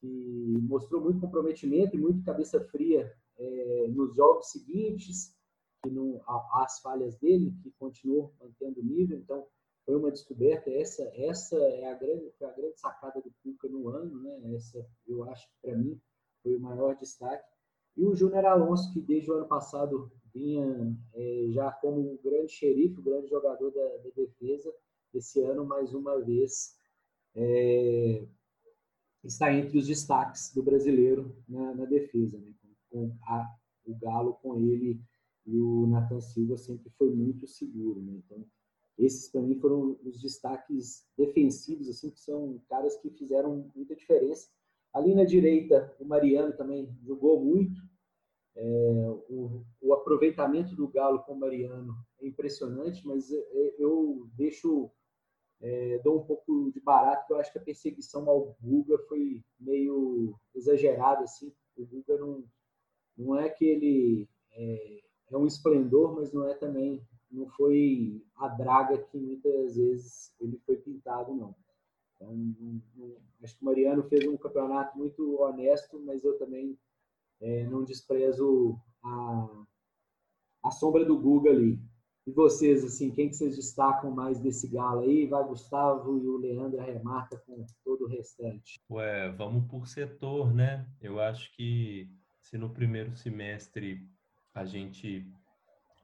que 0.00 0.58
mostrou 0.62 1.00
muito 1.00 1.20
comprometimento 1.20 1.96
e 1.96 1.98
muito 1.98 2.24
cabeça 2.24 2.60
fria 2.68 3.12
é, 3.36 3.88
nos 3.88 4.14
jogos 4.14 4.52
seguintes, 4.52 5.34
que 5.82 5.90
não, 5.90 6.22
as 6.62 6.78
falhas 6.80 7.16
dele, 7.16 7.52
que 7.62 7.72
continuou 7.72 8.32
mantendo 8.40 8.80
o 8.80 8.84
nível, 8.84 9.18
então 9.18 9.44
foi 9.84 9.96
uma 9.96 10.10
descoberta. 10.10 10.70
Essa, 10.70 11.02
essa 11.16 11.56
é 11.56 11.90
a 11.90 11.94
grande, 11.94 12.32
a 12.42 12.50
grande 12.52 12.78
sacada 12.78 13.20
do 13.20 13.32
Cuca 13.42 13.68
no 13.68 13.88
ano, 13.88 14.22
né? 14.22 14.54
Essa, 14.54 14.86
eu 15.06 15.28
acho 15.28 15.46
que 15.48 15.54
para 15.60 15.76
mim 15.76 16.00
foi 16.42 16.56
o 16.56 16.60
maior 16.60 16.96
destaque. 16.96 17.44
E 17.96 18.06
o 18.06 18.14
Júnior 18.14 18.46
Alonso, 18.46 18.92
que 18.92 19.00
desde 19.00 19.30
o 19.30 19.34
ano 19.34 19.46
passado 19.46 20.10
vinha 20.34 20.96
é, 21.14 21.46
já 21.50 21.70
como 21.70 22.12
um 22.12 22.18
grande 22.22 22.52
xerife, 22.52 22.98
um 22.98 23.04
grande 23.04 23.28
jogador 23.28 23.70
da, 23.70 23.86
da 23.98 24.10
defesa, 24.16 24.74
esse 25.14 25.40
ano, 25.40 25.64
mais 25.64 25.94
uma 25.94 26.20
vez, 26.20 26.76
é, 27.36 28.26
está 29.22 29.52
entre 29.52 29.78
os 29.78 29.86
destaques 29.86 30.52
do 30.52 30.62
brasileiro 30.62 31.34
na, 31.48 31.74
na 31.74 31.84
defesa. 31.84 32.38
Né? 32.38 32.52
Com 32.90 33.16
a, 33.22 33.56
o 33.86 33.94
Galo 33.94 34.34
com 34.34 34.56
ele 34.56 35.00
e 35.46 35.58
o 35.58 35.86
Nathan 35.86 36.20
Silva 36.20 36.56
sempre 36.56 36.90
foi 36.98 37.14
muito 37.14 37.46
seguro. 37.46 38.02
Né? 38.02 38.20
Então, 38.24 38.44
esses 38.98 39.28
para 39.28 39.42
mim 39.42 39.54
foram 39.56 39.98
os 40.04 40.20
destaques 40.20 41.06
defensivos, 41.16 41.88
assim, 41.88 42.10
que 42.10 42.20
são 42.20 42.60
caras 42.68 42.96
que 42.96 43.10
fizeram 43.10 43.70
muita 43.74 43.94
diferença. 43.94 44.48
Ali 44.92 45.14
na 45.14 45.24
direita, 45.24 45.94
o 45.98 46.04
Mariano 46.04 46.52
também 46.56 46.88
jogou 47.02 47.44
muito, 47.44 47.80
é, 48.56 49.10
o, 49.28 49.64
o, 49.80 49.94
aproveitamento 49.94 50.76
do 50.76 50.86
Galo 50.86 51.20
com 51.20 51.32
o 51.32 51.38
Mariano 51.38 51.94
é 52.20 52.26
impressionante, 52.26 53.04
mas 53.04 53.32
é, 53.32 53.36
é, 53.36 53.74
eu 53.78 54.28
deixo, 54.34 54.90
é, 55.60 55.98
dou 56.04 56.20
um 56.20 56.24
pouco 56.24 56.70
de 56.72 56.80
barato, 56.80 57.20
porque 57.20 57.32
eu 57.32 57.38
acho 57.38 57.52
que 57.52 57.58
a 57.58 57.64
perseguição 57.64 58.28
ao 58.28 58.56
Guga 58.60 58.98
foi 59.08 59.42
meio 59.58 60.38
exagerada. 60.54 61.24
Assim. 61.24 61.52
O 61.76 61.84
Guga 61.84 62.16
não, 62.16 62.44
não 63.16 63.36
é 63.36 63.48
que 63.48 63.64
ele 63.64 64.28
é, 64.52 65.02
é 65.32 65.36
um 65.36 65.46
esplendor, 65.46 66.14
mas 66.14 66.32
não 66.32 66.48
é 66.48 66.54
também, 66.54 67.04
não 67.30 67.48
foi 67.48 68.24
a 68.36 68.46
draga 68.46 68.98
que 68.98 69.18
muitas 69.18 69.74
vezes 69.74 70.32
ele 70.40 70.60
foi 70.64 70.76
pintado, 70.76 71.34
não. 71.34 71.56
Então, 72.14 72.32
não, 72.32 72.80
não, 72.94 73.16
acho 73.42 73.56
que 73.56 73.62
o 73.62 73.64
Mariano 73.64 74.04
fez 74.04 74.28
um 74.28 74.36
campeonato 74.36 74.96
muito 74.96 75.40
honesto, 75.40 76.00
mas 76.00 76.22
eu 76.22 76.38
também 76.38 76.78
é, 77.40 77.64
não 77.64 77.84
desprezo 77.84 78.76
a, 79.02 79.64
a 80.64 80.70
sombra 80.70 81.04
do 81.04 81.18
Guga 81.18 81.50
ali. 81.50 81.78
E 82.26 82.32
vocês, 82.32 82.82
assim, 82.82 83.10
quem 83.10 83.28
que 83.28 83.36
vocês 83.36 83.54
destacam 83.54 84.10
mais 84.10 84.40
desse 84.40 84.66
galo 84.68 85.00
aí? 85.00 85.26
Vai 85.26 85.44
Gustavo 85.44 86.18
e 86.18 86.26
o 86.26 86.38
Leandro 86.38 86.80
arremata 86.80 87.36
com 87.46 87.66
todo 87.84 88.04
o 88.04 88.08
restante. 88.08 88.80
Ué, 88.90 89.30
vamos 89.32 89.66
por 89.66 89.86
setor, 89.86 90.54
né? 90.54 90.88
Eu 91.02 91.20
acho 91.20 91.54
que 91.54 92.08
se 92.40 92.56
no 92.56 92.70
primeiro 92.70 93.14
semestre 93.14 94.00
a 94.54 94.64
gente 94.64 95.26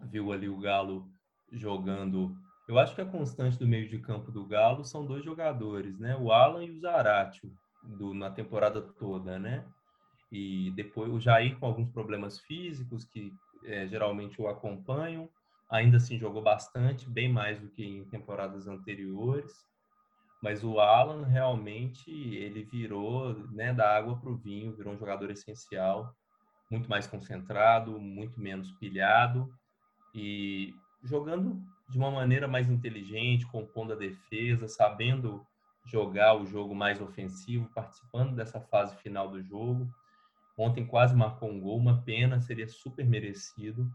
viu 0.02 0.32
ali 0.32 0.48
o 0.48 0.58
Galo 0.58 1.08
jogando. 1.50 2.36
Eu 2.68 2.78
acho 2.78 2.94
que 2.94 3.00
a 3.00 3.06
constante 3.06 3.58
do 3.58 3.66
meio 3.66 3.88
de 3.88 3.98
campo 3.98 4.30
do 4.30 4.46
Galo 4.46 4.84
são 4.84 5.06
dois 5.06 5.24
jogadores, 5.24 5.98
né? 5.98 6.16
O 6.16 6.30
Alan 6.30 6.64
e 6.64 6.70
o 6.70 6.80
Zaratio, 6.80 7.50
do, 7.82 8.12
na 8.12 8.30
temporada 8.30 8.82
toda, 8.82 9.38
né? 9.38 9.66
E 10.30 10.70
depois 10.72 11.12
o 11.12 11.20
Jair 11.20 11.58
com 11.58 11.66
alguns 11.66 11.90
problemas 11.90 12.38
físicos 12.40 13.04
que 13.04 13.32
é, 13.64 13.86
geralmente 13.88 14.40
o 14.40 14.48
acompanham, 14.48 15.28
ainda 15.70 15.96
assim 15.96 16.18
jogou 16.18 16.42
bastante, 16.42 17.08
bem 17.08 17.28
mais 17.28 17.60
do 17.60 17.68
que 17.68 17.84
em 17.84 18.04
temporadas 18.04 18.66
anteriores, 18.66 19.52
mas 20.42 20.64
o 20.64 20.80
Alan 20.80 21.26
realmente 21.26 22.10
ele 22.10 22.64
virou 22.64 23.34
né, 23.50 23.74
da 23.74 23.96
água 23.96 24.16
para 24.18 24.30
o 24.30 24.36
vinho, 24.36 24.74
virou 24.74 24.94
um 24.94 24.98
jogador 24.98 25.30
essencial, 25.30 26.14
muito 26.70 26.88
mais 26.88 27.06
concentrado, 27.06 28.00
muito 28.00 28.40
menos 28.40 28.70
pilhado. 28.72 29.52
E 30.14 30.72
jogando 31.02 31.60
de 31.88 31.98
uma 31.98 32.10
maneira 32.10 32.48
mais 32.48 32.70
inteligente, 32.70 33.46
compondo 33.46 33.92
a 33.92 33.96
defesa, 33.96 34.66
sabendo 34.66 35.44
jogar 35.84 36.34
o 36.34 36.46
jogo 36.46 36.74
mais 36.74 37.00
ofensivo, 37.00 37.68
participando 37.74 38.34
dessa 38.34 38.60
fase 38.60 38.96
final 38.96 39.28
do 39.28 39.42
jogo. 39.42 39.88
Ontem 40.60 40.84
quase 40.84 41.16
marcou 41.16 41.50
um 41.50 41.58
gol, 41.58 41.78
uma 41.78 42.02
pena, 42.02 42.38
seria 42.38 42.68
super 42.68 43.06
merecido. 43.06 43.90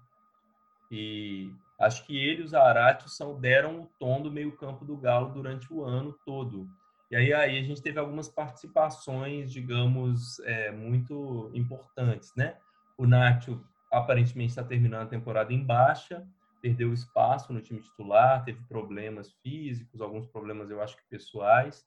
E 0.90 1.54
acho 1.80 2.04
que 2.08 2.18
ele 2.18 2.42
e 2.42 2.44
os 2.44 2.56
Aratos 2.56 3.16
são, 3.16 3.40
deram 3.40 3.82
o 3.82 3.90
tom 4.00 4.20
do 4.20 4.32
meio-campo 4.32 4.84
do 4.84 4.98
Galo 4.98 5.32
durante 5.32 5.72
o 5.72 5.84
ano 5.84 6.18
todo. 6.26 6.68
E 7.12 7.16
aí, 7.16 7.32
aí 7.32 7.60
a 7.60 7.62
gente 7.62 7.84
teve 7.84 8.00
algumas 8.00 8.28
participações, 8.28 9.52
digamos, 9.52 10.40
é, 10.40 10.72
muito 10.72 11.52
importantes, 11.54 12.34
né? 12.36 12.58
O 12.98 13.06
Nacho 13.06 13.64
aparentemente 13.92 14.50
está 14.50 14.64
terminando 14.64 15.04
a 15.04 15.10
temporada 15.10 15.54
em 15.54 15.64
baixa, 15.64 16.28
perdeu 16.64 16.92
espaço 16.92 17.54
no 17.54 17.62
time 17.62 17.80
titular, 17.80 18.44
teve 18.44 18.60
problemas 18.64 19.32
físicos, 19.44 20.02
alguns 20.02 20.26
problemas 20.26 20.72
eu 20.72 20.82
acho 20.82 20.98
que 20.98 21.04
pessoais 21.12 21.86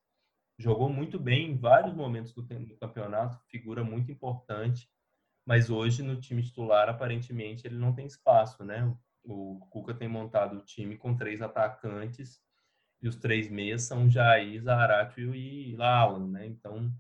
jogou 0.59 0.89
muito 0.91 1.19
bem 1.19 1.53
em 1.53 1.57
vários 1.57 1.95
momentos 1.95 2.33
do, 2.35 2.43
do 2.43 2.77
campeonato, 2.79 3.39
figura 3.49 3.85
muito 3.85 4.11
importante, 4.13 4.91
mas 5.47 5.71
hoje 5.71 6.03
no 6.03 6.21
time 6.21 6.43
titular 6.43 6.89
aparentemente 6.89 7.67
ele 7.67 7.77
não 7.79 7.95
tem 7.95 8.07
espaço, 8.07 8.65
né? 8.65 8.95
O 9.25 9.61
Cuca 9.71 9.95
tem 9.95 10.09
montado 10.09 10.59
o 10.59 10.65
time 10.65 10.97
com 10.97 11.17
três 11.17 11.43
atacantes 11.43 12.41
E 13.03 13.09
os 13.09 13.17
três 13.17 13.49
meias 13.51 13.83
são 13.83 14.09
Jair, 14.11 14.63
Zaratio 14.63 15.35
e 15.35 15.77
Lalan, 15.77 16.29
né? 16.29 16.47
Então, 16.47 16.93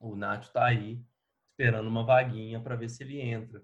o 0.00 0.16
Nacho 0.16 0.48
está 0.48 0.66
aí 0.66 1.04
esperando 1.50 1.88
uma 1.88 2.04
vaguinha 2.04 2.60
para 2.60 2.76
ver 2.76 2.88
se 2.90 3.02
ele 3.04 3.20
entra. 3.20 3.62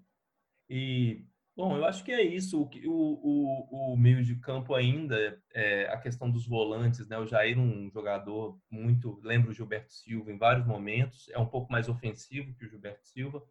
E, 0.70 1.26
bom, 1.56 1.76
eu 1.76 1.84
acho 1.84 2.04
que 2.04 2.12
é 2.12 2.22
isso. 2.22 2.62
O, 2.62 2.70
o, 2.88 3.92
o 3.92 3.96
meio 3.96 4.22
de 4.24 4.36
campo 4.36 4.74
ainda, 4.74 5.40
é 5.52 5.84
a 5.92 5.98
questão 5.98 6.30
dos 6.30 6.46
volantes, 6.46 7.08
né? 7.08 7.18
O 7.18 7.26
Jair, 7.26 7.58
um 7.58 7.90
jogador 7.90 8.58
muito. 8.70 9.20
Lembra 9.22 9.50
o 9.50 9.54
Gilberto 9.54 9.92
Silva 9.92 10.32
em 10.32 10.38
vários 10.38 10.66
momentos, 10.66 11.28
é 11.30 11.38
um 11.38 11.46
pouco 11.46 11.70
mais 11.70 11.88
ofensivo 11.88 12.54
que 12.54 12.64
o 12.64 12.68
Gilberto 12.68 13.06
Silva, 13.06 13.42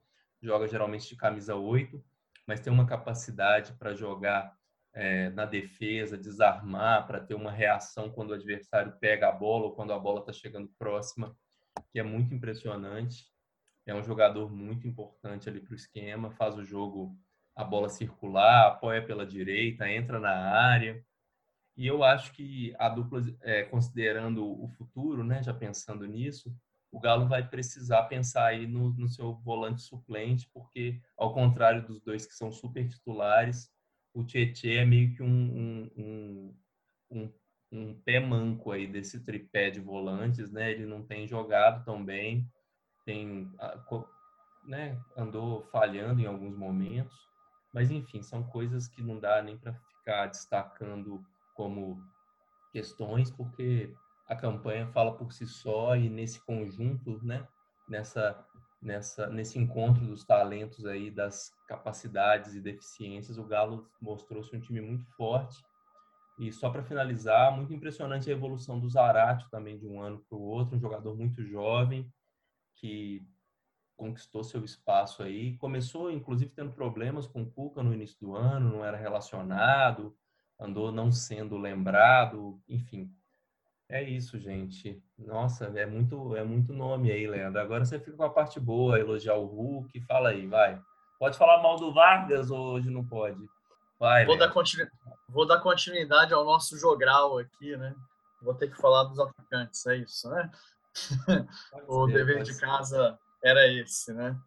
joga 0.41 0.67
geralmente 0.67 1.07
de 1.07 1.15
camisa 1.15 1.55
8, 1.55 2.03
mas 2.47 2.59
tem 2.59 2.71
uma 2.71 2.87
capacidade 2.87 3.73
para 3.73 3.93
jogar 3.93 4.55
é, 4.93 5.29
na 5.31 5.45
defesa, 5.45 6.17
desarmar, 6.17 7.05
para 7.05 7.19
ter 7.19 7.35
uma 7.35 7.51
reação 7.51 8.09
quando 8.09 8.31
o 8.31 8.33
adversário 8.33 8.93
pega 8.99 9.29
a 9.29 9.31
bola 9.31 9.65
ou 9.65 9.75
quando 9.75 9.93
a 9.93 9.99
bola 9.99 10.21
está 10.21 10.31
chegando 10.31 10.71
próxima, 10.77 11.35
que 11.91 11.99
é 11.99 12.03
muito 12.03 12.33
impressionante 12.33 13.29
é 13.89 13.95
um 13.95 14.03
jogador 14.03 14.51
muito 14.51 14.87
importante 14.87 15.49
ali 15.49 15.59
para 15.59 15.73
o 15.73 15.75
esquema, 15.75 16.31
faz 16.31 16.55
o 16.57 16.63
jogo, 16.63 17.17
a 17.55 17.63
bola 17.63 17.89
circular, 17.89 18.67
apoia 18.67 19.05
pela 19.05 19.25
direita, 19.25 19.89
entra 19.89 20.19
na 20.19 20.31
área. 20.31 21.03
E 21.75 21.87
eu 21.87 22.03
acho 22.03 22.33
que 22.33 22.73
a 22.77 22.89
dupla, 22.89 23.21
é, 23.41 23.63
considerando 23.63 24.45
o 24.45 24.67
futuro, 24.69 25.23
né, 25.23 25.41
já 25.41 25.53
pensando 25.53 26.05
nisso, 26.05 26.53
o 26.91 26.99
Galo 26.99 27.27
vai 27.27 27.47
precisar 27.47 28.03
pensar 28.03 28.47
aí 28.47 28.65
no, 28.65 28.89
no 28.93 29.07
seu 29.07 29.35
volante 29.35 29.81
suplente, 29.81 30.49
porque, 30.53 30.99
ao 31.15 31.33
contrário 31.33 31.85
dos 31.85 32.01
dois 32.01 32.25
que 32.25 32.33
são 32.33 32.51
super 32.51 32.87
titulares, 32.87 33.71
o 34.13 34.23
Tietchan 34.23 34.81
é 34.81 34.85
meio 34.85 35.13
que 35.15 35.21
um, 35.21 35.27
um, 35.27 35.91
um, 35.97 36.55
um, 37.11 37.33
um 37.71 38.01
pé 38.01 38.19
manco 38.19 38.71
aí 38.71 38.87
desse 38.87 39.23
tripé 39.23 39.69
de 39.69 39.79
volantes, 39.79 40.51
né? 40.51 40.71
Ele 40.71 40.85
não 40.85 41.03
tem 41.03 41.27
jogado 41.27 41.85
tão 41.85 42.03
bem, 42.03 42.49
tem 43.05 43.51
né, 44.65 44.99
andou 45.15 45.63
falhando 45.71 46.21
em 46.21 46.25
alguns 46.25 46.55
momentos, 46.55 47.28
mas 47.73 47.91
enfim, 47.91 48.21
são 48.21 48.43
coisas 48.43 48.87
que 48.87 49.01
não 49.01 49.19
dá 49.19 49.41
nem 49.41 49.57
para 49.57 49.73
ficar 49.73 50.27
destacando 50.27 51.23
como 51.55 52.01
questões, 52.71 53.31
porque 53.31 53.93
a 54.27 54.35
campanha 54.35 54.87
fala 54.87 55.15
por 55.15 55.31
si 55.31 55.45
só 55.47 55.95
e 55.95 56.09
nesse 56.09 56.39
conjunto, 56.45 57.19
né, 57.23 57.47
nessa 57.87 58.45
nessa 58.81 59.27
nesse 59.27 59.59
encontro 59.59 60.05
dos 60.05 60.23
talentos 60.23 60.85
aí, 60.85 61.11
das 61.11 61.51
capacidades 61.67 62.55
e 62.55 62.61
deficiências, 62.61 63.37
o 63.37 63.43
Galo 63.43 63.89
mostrou-se 64.01 64.55
um 64.55 64.59
time 64.59 64.79
muito 64.81 65.05
forte. 65.15 65.61
E 66.37 66.53
só 66.53 66.69
para 66.69 66.83
finalizar, 66.83 67.53
muito 67.53 67.73
impressionante 67.73 68.29
a 68.29 68.33
evolução 68.33 68.79
do 68.79 68.87
Zarate 68.87 69.49
também 69.49 69.77
de 69.77 69.85
um 69.85 70.01
ano 70.01 70.23
para 70.29 70.37
o 70.37 70.41
outro, 70.41 70.77
um 70.77 70.79
jogador 70.79 71.13
muito 71.17 71.43
jovem, 71.43 72.09
que 72.75 73.21
conquistou 73.99 74.45
seu 74.45 74.63
espaço 74.63 75.21
aí. 75.21 75.57
Começou, 75.57 76.09
inclusive, 76.09 76.51
tendo 76.55 76.71
problemas 76.71 77.27
com 77.27 77.43
o 77.43 77.51
Cuca 77.51 77.83
no 77.83 77.93
início 77.93 78.17
do 78.21 78.33
ano, 78.33 78.71
não 78.71 78.85
era 78.85 78.95
relacionado, 78.95 80.15
andou 80.57 80.89
não 80.89 81.11
sendo 81.11 81.57
lembrado, 81.57 82.59
enfim. 82.67 83.13
É 83.89 84.01
isso, 84.01 84.39
gente. 84.39 85.03
Nossa, 85.17 85.65
é 85.65 85.85
muito, 85.85 86.35
é 86.35 86.43
muito 86.43 86.71
nome 86.71 87.11
aí, 87.11 87.27
Leandro. 87.27 87.59
Agora 87.59 87.83
você 87.83 87.99
fica 87.99 88.15
com 88.15 88.23
a 88.23 88.29
parte 88.29 88.59
boa, 88.59 88.99
elogiar 88.99 89.35
o 89.35 89.45
Hulk. 89.45 89.99
Fala 90.01 90.29
aí, 90.29 90.47
vai. 90.47 90.81
Pode 91.19 91.37
falar 91.37 91.61
mal 91.61 91.75
do 91.75 91.91
Vargas 91.91 92.49
ou 92.49 92.75
hoje 92.75 92.89
não 92.89 93.05
pode? 93.05 93.43
Vai, 93.99 94.25
vou, 94.25 94.37
dar 94.37 94.49
continu... 94.49 94.87
vou 95.27 95.45
dar 95.45 95.59
continuidade 95.59 96.33
ao 96.33 96.45
nosso 96.45 96.77
jogral 96.77 97.37
aqui, 97.37 97.75
né? 97.75 97.93
Vou 98.41 98.53
ter 98.53 98.69
que 98.69 98.77
falar 98.79 99.03
dos 99.03 99.19
atacantes, 99.19 99.85
é 99.87 99.97
isso, 99.97 100.29
né? 100.29 100.49
o 101.85 102.07
ser, 102.07 102.13
dever 102.13 102.43
de 102.43 102.57
casa 102.57 103.19
era 103.43 103.67
esse, 103.67 104.13
né? 104.13 104.37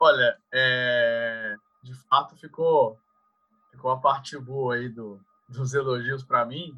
Olha, 0.00 0.38
é, 0.52 1.56
de 1.82 1.94
fato 1.94 2.36
ficou 2.36 2.98
ficou 3.70 3.90
a 3.90 3.98
parte 3.98 4.36
boa 4.38 4.74
aí 4.74 4.88
do, 4.88 5.20
dos 5.48 5.74
elogios 5.74 6.24
para 6.24 6.44
mim, 6.44 6.76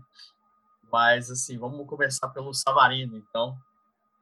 mas 0.90 1.30
assim 1.30 1.58
vamos 1.58 1.86
começar 1.86 2.28
pelo 2.28 2.52
Savarino, 2.52 3.16
então. 3.16 3.56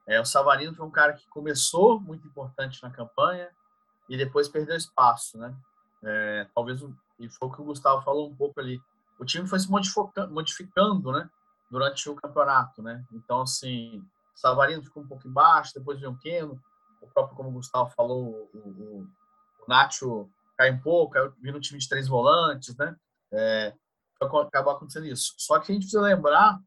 É, 0.07 0.19
o 0.19 0.25
Savarino 0.25 0.73
foi 0.73 0.85
um 0.85 0.91
cara 0.91 1.13
que 1.13 1.27
começou 1.29 1.99
muito 1.99 2.27
importante 2.27 2.81
na 2.81 2.89
campanha 2.89 3.49
e 4.07 4.17
depois 4.17 4.47
perdeu 4.47 4.75
espaço, 4.75 5.37
né? 5.37 5.55
É, 6.03 6.47
talvez 6.55 6.81
e 7.19 7.29
foi 7.29 7.47
o 7.47 7.51
que 7.51 7.61
o 7.61 7.65
Gustavo 7.65 8.01
falou 8.01 8.29
um 8.29 8.35
pouco 8.35 8.59
ali. 8.59 8.81
O 9.19 9.25
time 9.25 9.45
foi 9.47 9.59
se 9.59 9.69
modificando, 9.69 11.11
né? 11.11 11.29
Durante 11.69 12.09
o 12.09 12.15
campeonato, 12.15 12.81
né? 12.81 13.05
Então 13.11 13.41
assim 13.41 14.03
Savarino 14.33 14.83
ficou 14.83 15.03
um 15.03 15.07
pouco 15.07 15.27
embaixo, 15.27 15.73
depois 15.75 15.99
veio 15.99 16.11
o 16.11 16.17
Keno, 16.17 16.59
o 17.01 17.07
próprio, 17.07 17.35
como 17.35 17.49
o 17.49 17.53
Gustavo 17.53 17.89
falou, 17.91 18.49
o, 18.53 18.57
o, 18.57 19.01
o 19.01 19.67
Nacho 19.67 20.29
cai 20.57 20.71
um 20.71 20.81
pouco, 20.81 21.13
caiu, 21.13 21.33
vira 21.41 21.57
um 21.57 21.61
time 21.61 21.79
de 21.79 21.87
três 21.87 22.07
volantes, 22.07 22.75
né? 22.77 22.95
É, 23.31 23.73
acabou 24.21 24.73
acontecendo 24.73 25.05
isso. 25.05 25.33
Só 25.37 25.59
que 25.59 25.71
a 25.71 25.73
gente 25.73 25.83
precisa 25.83 26.01
lembrar 26.01 26.59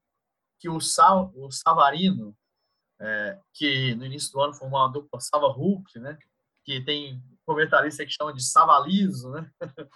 que 0.58 0.68
o, 0.68 0.80
Sal, 0.80 1.32
o 1.34 1.50
Savarino, 1.50 2.36
é, 3.00 3.38
que 3.52 3.94
no 3.96 4.06
início 4.06 4.32
do 4.32 4.40
ano 4.40 4.54
formou 4.54 4.80
uma 4.80 4.88
dupla 4.88 5.20
Sava 5.20 5.48
Hulk, 5.48 5.98
né? 5.98 6.16
Que 6.64 6.80
tem 6.80 7.22
comentarista 7.44 8.04
que 8.04 8.12
chama 8.12 8.32
de 8.32 8.42
Savalizo, 8.42 9.30
né? 9.30 9.50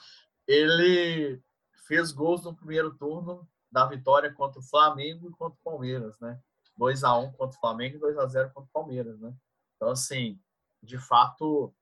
Ele 0.47 1.41
fez 1.87 2.13
gols 2.13 2.45
no 2.45 2.55
primeiro 2.55 2.95
turno 2.97 3.49
da 3.71 3.87
vitória 3.87 4.33
contra 4.33 4.61
o 4.61 4.65
Flamengo 4.65 5.29
e 5.29 5.33
contra 5.33 5.57
o 5.59 5.65
Palmeiras, 5.65 6.19
né? 6.21 6.39
2 6.77 7.05
a 7.05 7.17
1 7.17 7.33
contra 7.33 7.57
o 7.57 7.61
Flamengo 7.61 7.97
e 7.97 8.01
2 8.01 8.19
a 8.19 8.27
0 8.27 8.51
contra 8.53 8.69
o 8.69 8.73
Palmeiras, 8.73 9.19
né? 9.21 9.33
Então, 9.77 9.91
assim, 9.91 10.41
de 10.83 10.99
fato, 10.99 11.75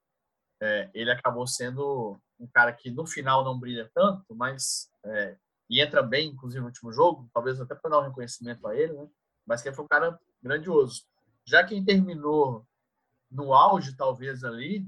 é, 0.61 0.89
ele 0.93 1.11
acabou 1.11 1.47
sendo 1.47 2.19
um 2.39 2.47
cara 2.47 2.73
que 2.73 2.91
no 2.91 3.05
final 3.05 3.43
não 3.43 3.59
brilha 3.59 3.89
tanto, 3.93 4.35
mas 4.35 4.89
é, 5.03 5.37
e 5.69 5.81
entra 5.81 6.03
bem, 6.03 6.29
inclusive, 6.29 6.59
no 6.59 6.67
último 6.67 6.91
jogo, 6.91 7.29
talvez 7.33 7.59
até 7.59 7.73
para 7.73 7.89
dar 7.89 7.99
um 7.99 8.07
reconhecimento 8.07 8.67
a 8.67 8.75
ele, 8.75 8.93
né? 8.93 9.09
Mas 9.45 9.61
que 9.61 9.71
foi 9.71 9.85
um 9.85 9.87
cara 9.87 10.19
grandioso. 10.41 11.05
Já 11.45 11.63
quem 11.63 11.83
terminou 11.83 12.67
no 13.29 13.53
auge, 13.53 13.95
talvez 13.95 14.43
ali, 14.43 14.87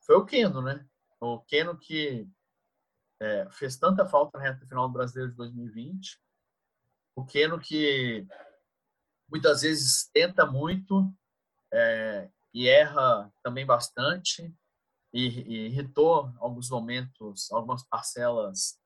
foi 0.00 0.16
o 0.16 0.24
Keno, 0.24 0.60
né? 0.60 0.86
O 1.20 1.40
Keno 1.40 1.76
que 1.76 2.28
é, 3.20 3.48
fez 3.50 3.76
tanta 3.76 4.06
falta 4.06 4.38
na 4.38 4.44
reta 4.44 4.66
final 4.66 4.88
do 4.88 4.94
Brasileiro 4.94 5.30
de 5.30 5.36
2020. 5.36 6.20
O 7.14 7.24
Keno 7.24 7.58
que 7.58 8.26
muitas 9.28 9.62
vezes 9.62 10.08
tenta 10.12 10.46
muito 10.46 11.12
é, 11.72 12.30
e 12.52 12.68
erra 12.68 13.32
também 13.42 13.64
bastante 13.64 14.54
e, 15.12 15.66
irritou 15.66 16.32
alguns 16.38 16.70
momentos, 16.70 17.50
algumas 17.52 17.84
parcelas 17.84 18.78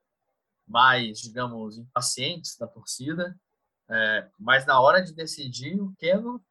mais, 0.66 1.20
digamos, 1.20 1.78
impacientes 1.78 2.56
da 2.56 2.66
torcida. 2.66 3.38
É, 3.90 4.30
mas 4.38 4.64
na 4.64 4.80
hora 4.80 5.02
de 5.02 5.12
decidir, 5.12 5.80
o 5.80 5.94
Keno 5.98 6.42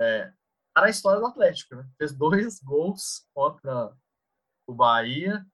é, 0.00 0.32
para 0.74 0.86
a 0.88 0.90
história 0.90 1.20
do 1.20 1.26
Atlético. 1.26 1.76
Né? 1.76 1.88
Fez 1.96 2.12
dois 2.12 2.60
gols 2.60 3.26
contra 3.32 3.96
o 4.66 4.74
Bahia 4.74 5.46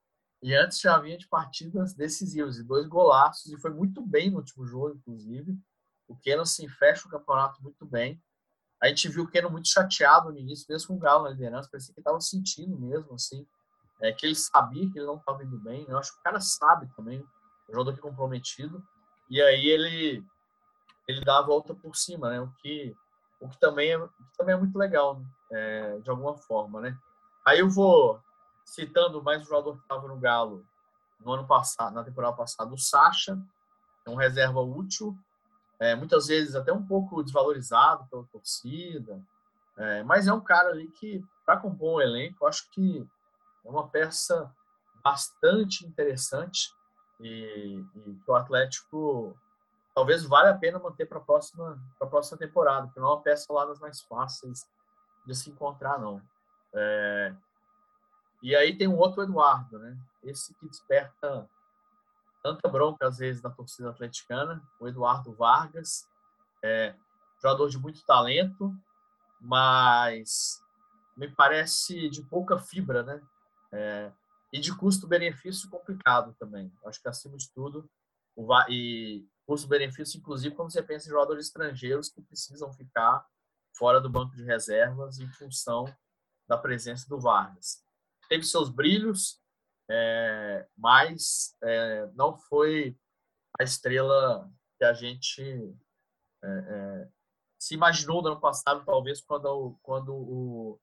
e 0.42 0.54
antes 0.54 0.80
já 0.80 0.98
vinha 0.98 1.18
de 1.18 1.28
partidas 1.28 1.94
decisivas 1.94 2.58
e 2.58 2.64
dois 2.64 2.86
golaços 2.86 3.52
e 3.52 3.60
foi 3.60 3.70
muito 3.70 4.04
bem 4.04 4.30
no 4.30 4.38
último 4.38 4.66
jogo, 4.66 4.96
inclusive. 4.96 5.58
O 6.08 6.16
Keno 6.16 6.42
assim, 6.42 6.66
fecha 6.66 7.06
o 7.06 7.10
campeonato 7.10 7.62
muito 7.62 7.84
bem. 7.84 8.20
A 8.82 8.88
gente 8.88 9.08
viu 9.08 9.24
o 9.24 9.28
Keno 9.28 9.50
muito 9.50 9.68
chateado 9.68 10.30
no 10.30 10.38
início, 10.38 10.66
mesmo 10.68 10.88
com 10.88 10.94
o 10.94 10.98
Galo 10.98 11.24
na 11.24 11.30
liderança, 11.30 11.68
parecia 11.70 11.94
que 11.94 12.00
estava 12.00 12.20
sentindo 12.20 12.78
mesmo, 12.78 13.14
assim, 13.14 13.46
é, 14.00 14.12
que 14.12 14.24
ele 14.24 14.34
sabia 14.34 14.90
que 14.90 14.98
ele 14.98 15.06
não 15.06 15.16
estava 15.16 15.44
indo 15.44 15.58
bem. 15.58 15.84
Eu 15.88 15.98
acho 15.98 16.12
que 16.12 16.20
o 16.20 16.22
cara 16.22 16.40
sabe 16.40 16.88
também, 16.96 17.20
o 17.68 17.72
jogador 17.72 17.94
que 17.94 18.00
comprometido. 18.00 18.82
E 19.28 19.40
aí 19.40 19.66
ele 19.66 20.24
ele 21.10 21.24
dá 21.24 21.38
a 21.38 21.42
volta 21.42 21.74
por 21.74 21.96
cima, 21.96 22.30
né? 22.30 22.40
O 22.40 22.48
que, 22.58 22.94
o 23.40 23.48
que, 23.48 23.58
também, 23.58 23.92
é, 23.92 23.98
que 23.98 24.38
também 24.38 24.54
é 24.54 24.58
muito 24.58 24.78
legal, 24.78 25.18
né? 25.18 25.26
é, 25.50 25.98
de 25.98 26.10
alguma 26.10 26.36
forma, 26.36 26.80
né? 26.80 26.96
Aí 27.44 27.58
eu 27.58 27.68
vou 27.68 28.20
citando 28.64 29.22
mais 29.22 29.40
um 29.42 29.44
jogador 29.44 29.76
que 29.76 29.82
estava 29.82 30.06
no 30.06 30.18
Galo 30.18 30.64
no 31.18 31.32
ano 31.32 31.46
passado, 31.46 31.94
na 31.94 32.04
temporada 32.04 32.36
passada, 32.36 32.72
o 32.72 32.78
Sacha, 32.78 33.38
é 34.06 34.10
um 34.10 34.14
reserva 34.14 34.60
útil, 34.60 35.16
é, 35.80 35.96
muitas 35.96 36.26
vezes 36.26 36.54
até 36.54 36.72
um 36.72 36.86
pouco 36.86 37.22
desvalorizado 37.22 38.06
pela 38.08 38.24
torcida, 38.26 39.20
é, 39.78 40.02
mas 40.04 40.28
é 40.28 40.32
um 40.32 40.40
cara 40.40 40.68
ali 40.68 40.88
que, 40.92 41.24
para 41.46 41.56
compor 41.56 41.96
um 41.96 42.00
elenco, 42.00 42.46
acho 42.46 42.70
que 42.70 43.06
é 43.64 43.68
uma 43.68 43.88
peça 43.88 44.52
bastante 45.02 45.86
interessante 45.86 46.70
e, 47.18 47.82
e 48.06 48.14
que 48.22 48.30
o 48.30 48.34
Atlético 48.34 49.34
talvez 49.94 50.22
valha 50.24 50.50
a 50.50 50.58
pena 50.58 50.78
manter 50.78 51.06
para 51.06 51.18
a 51.18 51.22
próxima, 51.22 51.78
próxima 51.98 52.38
temporada, 52.38 52.86
porque 52.86 53.00
não 53.00 53.08
é 53.08 53.12
uma 53.12 53.22
peça 53.22 53.52
lá 53.52 53.64
das 53.64 53.80
mais 53.80 54.02
fáceis 54.02 54.66
de 55.26 55.34
se 55.34 55.50
encontrar, 55.50 55.98
não. 55.98 56.20
É, 56.74 57.34
e 58.42 58.54
aí 58.54 58.76
tem 58.76 58.86
um 58.86 58.98
outro 58.98 59.22
Eduardo, 59.22 59.78
né? 59.78 59.98
Esse 60.22 60.54
que 60.54 60.68
desperta 60.68 61.48
tanta 62.42 62.68
bronca 62.68 63.06
às 63.06 63.18
vezes 63.18 63.42
da 63.42 63.50
torcida 63.50 63.90
atleticana, 63.90 64.62
o 64.80 64.88
Eduardo 64.88 65.32
Vargas, 65.34 66.08
É, 66.62 66.94
jogador 67.42 67.70
de 67.70 67.78
muito 67.78 68.04
talento, 68.04 68.70
mas 69.40 70.60
me 71.16 71.26
parece 71.26 72.10
de 72.10 72.22
pouca 72.22 72.58
fibra, 72.58 73.02
né? 73.02 73.22
É, 73.72 74.12
e 74.52 74.60
de 74.60 74.74
custo-benefício 74.76 75.70
complicado 75.70 76.34
também. 76.38 76.70
Acho 76.84 77.00
que 77.00 77.08
acima 77.08 77.36
de 77.38 77.50
tudo, 77.52 77.88
o, 78.36 78.46
e 78.68 79.26
custo-benefício, 79.46 80.18
inclusive, 80.18 80.54
quando 80.54 80.70
você 80.70 80.82
pensa 80.82 81.06
em 81.06 81.10
jogadores 81.12 81.46
estrangeiros 81.46 82.10
que 82.10 82.20
precisam 82.20 82.70
ficar 82.72 83.24
fora 83.74 84.00
do 84.00 84.10
banco 84.10 84.36
de 84.36 84.44
reservas 84.44 85.18
em 85.18 85.28
função 85.32 85.86
da 86.46 86.58
presença 86.58 87.08
do 87.08 87.18
Vargas. 87.18 87.82
Teve 88.28 88.44
seus 88.44 88.68
brilhos, 88.68 89.39
é, 89.90 90.68
mas 90.76 91.56
é, 91.64 92.06
não 92.14 92.38
foi 92.38 92.96
a 93.58 93.64
estrela 93.64 94.48
que 94.78 94.84
a 94.84 94.92
gente 94.92 95.42
é, 96.42 96.48
é 96.48 97.08
se 97.60 97.74
imaginou 97.74 98.22
no 98.22 98.28
ano 98.28 98.40
passado, 98.40 98.84
talvez, 98.86 99.20
quando, 99.20 99.78
quando 99.82 100.14
o 100.14 100.80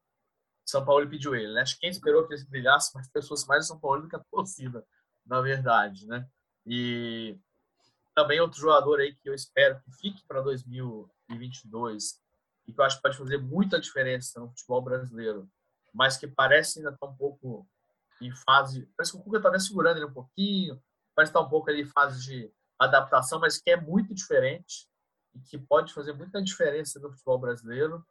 São 0.63 0.85
Paulo 0.85 1.09
pediu 1.09 1.35
ele. 1.35 1.51
Né? 1.53 1.61
Acho 1.61 1.73
que 1.73 1.81
quem 1.81 1.89
esperou 1.89 2.27
que 2.27 2.35
ele 2.35 2.45
brilhasse 2.45 2.93
mais 2.93 3.09
pessoas 3.09 3.45
mais 3.47 3.65
São 3.65 3.79
Paulo 3.79 4.03
do 4.03 4.07
que 4.07 4.15
a 4.15 4.23
torcida, 4.31 4.85
na 5.25 5.41
verdade. 5.41 6.05
Né? 6.05 6.29
E 6.67 7.35
também 8.13 8.39
outro 8.39 8.59
jogador 8.59 8.99
aí 8.99 9.15
que 9.15 9.27
eu 9.27 9.33
espero 9.33 9.81
que 9.81 9.91
fique 9.93 10.23
para 10.27 10.41
2022 10.41 12.21
e 12.67 12.73
que 12.73 12.79
eu 12.79 12.85
acho 12.85 12.97
que 12.97 13.01
pode 13.01 13.17
fazer 13.17 13.37
muita 13.39 13.79
diferença 13.79 14.39
no 14.39 14.49
futebol 14.49 14.81
brasileiro, 14.81 15.49
mas 15.91 16.15
que 16.15 16.27
parece 16.27 16.77
ainda 16.77 16.91
estar 16.91 17.07
tá 17.07 17.11
um 17.11 17.15
pouco 17.15 17.67
em 18.21 18.31
fase. 18.31 18.87
Parece 18.97 19.11
que 19.11 19.17
o 19.17 19.21
Cuca 19.21 19.37
está 19.37 19.49
até 19.49 19.59
segurando 19.59 19.97
ele 19.97 20.05
um 20.05 20.13
pouquinho, 20.13 20.81
parece 21.15 21.31
estar 21.31 21.39
tá 21.39 21.45
um 21.45 21.49
pouco 21.49 21.69
ali 21.69 21.81
em 21.81 21.85
fase 21.85 22.21
de 22.23 22.51
adaptação, 22.79 23.39
mas 23.39 23.57
que 23.59 23.71
é 23.71 23.77
muito 23.77 24.13
diferente 24.13 24.87
e 25.35 25.39
que 25.39 25.57
pode 25.57 25.93
fazer 25.93 26.13
muita 26.13 26.41
diferença 26.41 26.99
no 26.99 27.11
futebol 27.11 27.39
brasileiro, 27.39 28.05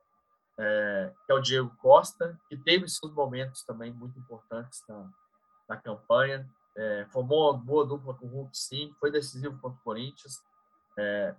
é, 0.59 1.13
que 1.25 1.33
é 1.33 1.35
o 1.35 1.41
Diego 1.41 1.75
Costa, 1.77 2.39
que 2.49 2.57
teve 2.57 2.89
seus 2.89 3.13
momentos 3.13 3.63
também 3.65 3.93
muito 3.93 4.19
importantes 4.19 4.83
na, 4.89 5.11
na 5.69 5.77
campanha. 5.77 6.49
É, 6.77 7.07
formou 7.07 7.51
uma 7.51 7.59
boa 7.59 7.87
dupla 7.87 8.15
com 8.15 8.27
o 8.27 8.29
Hulk, 8.29 8.57
sim, 8.57 8.95
foi 9.01 9.11
decisivo 9.11 9.59
contra 9.61 9.79
o 9.79 9.83
Corinthians. 9.83 10.43
É, 10.99 11.35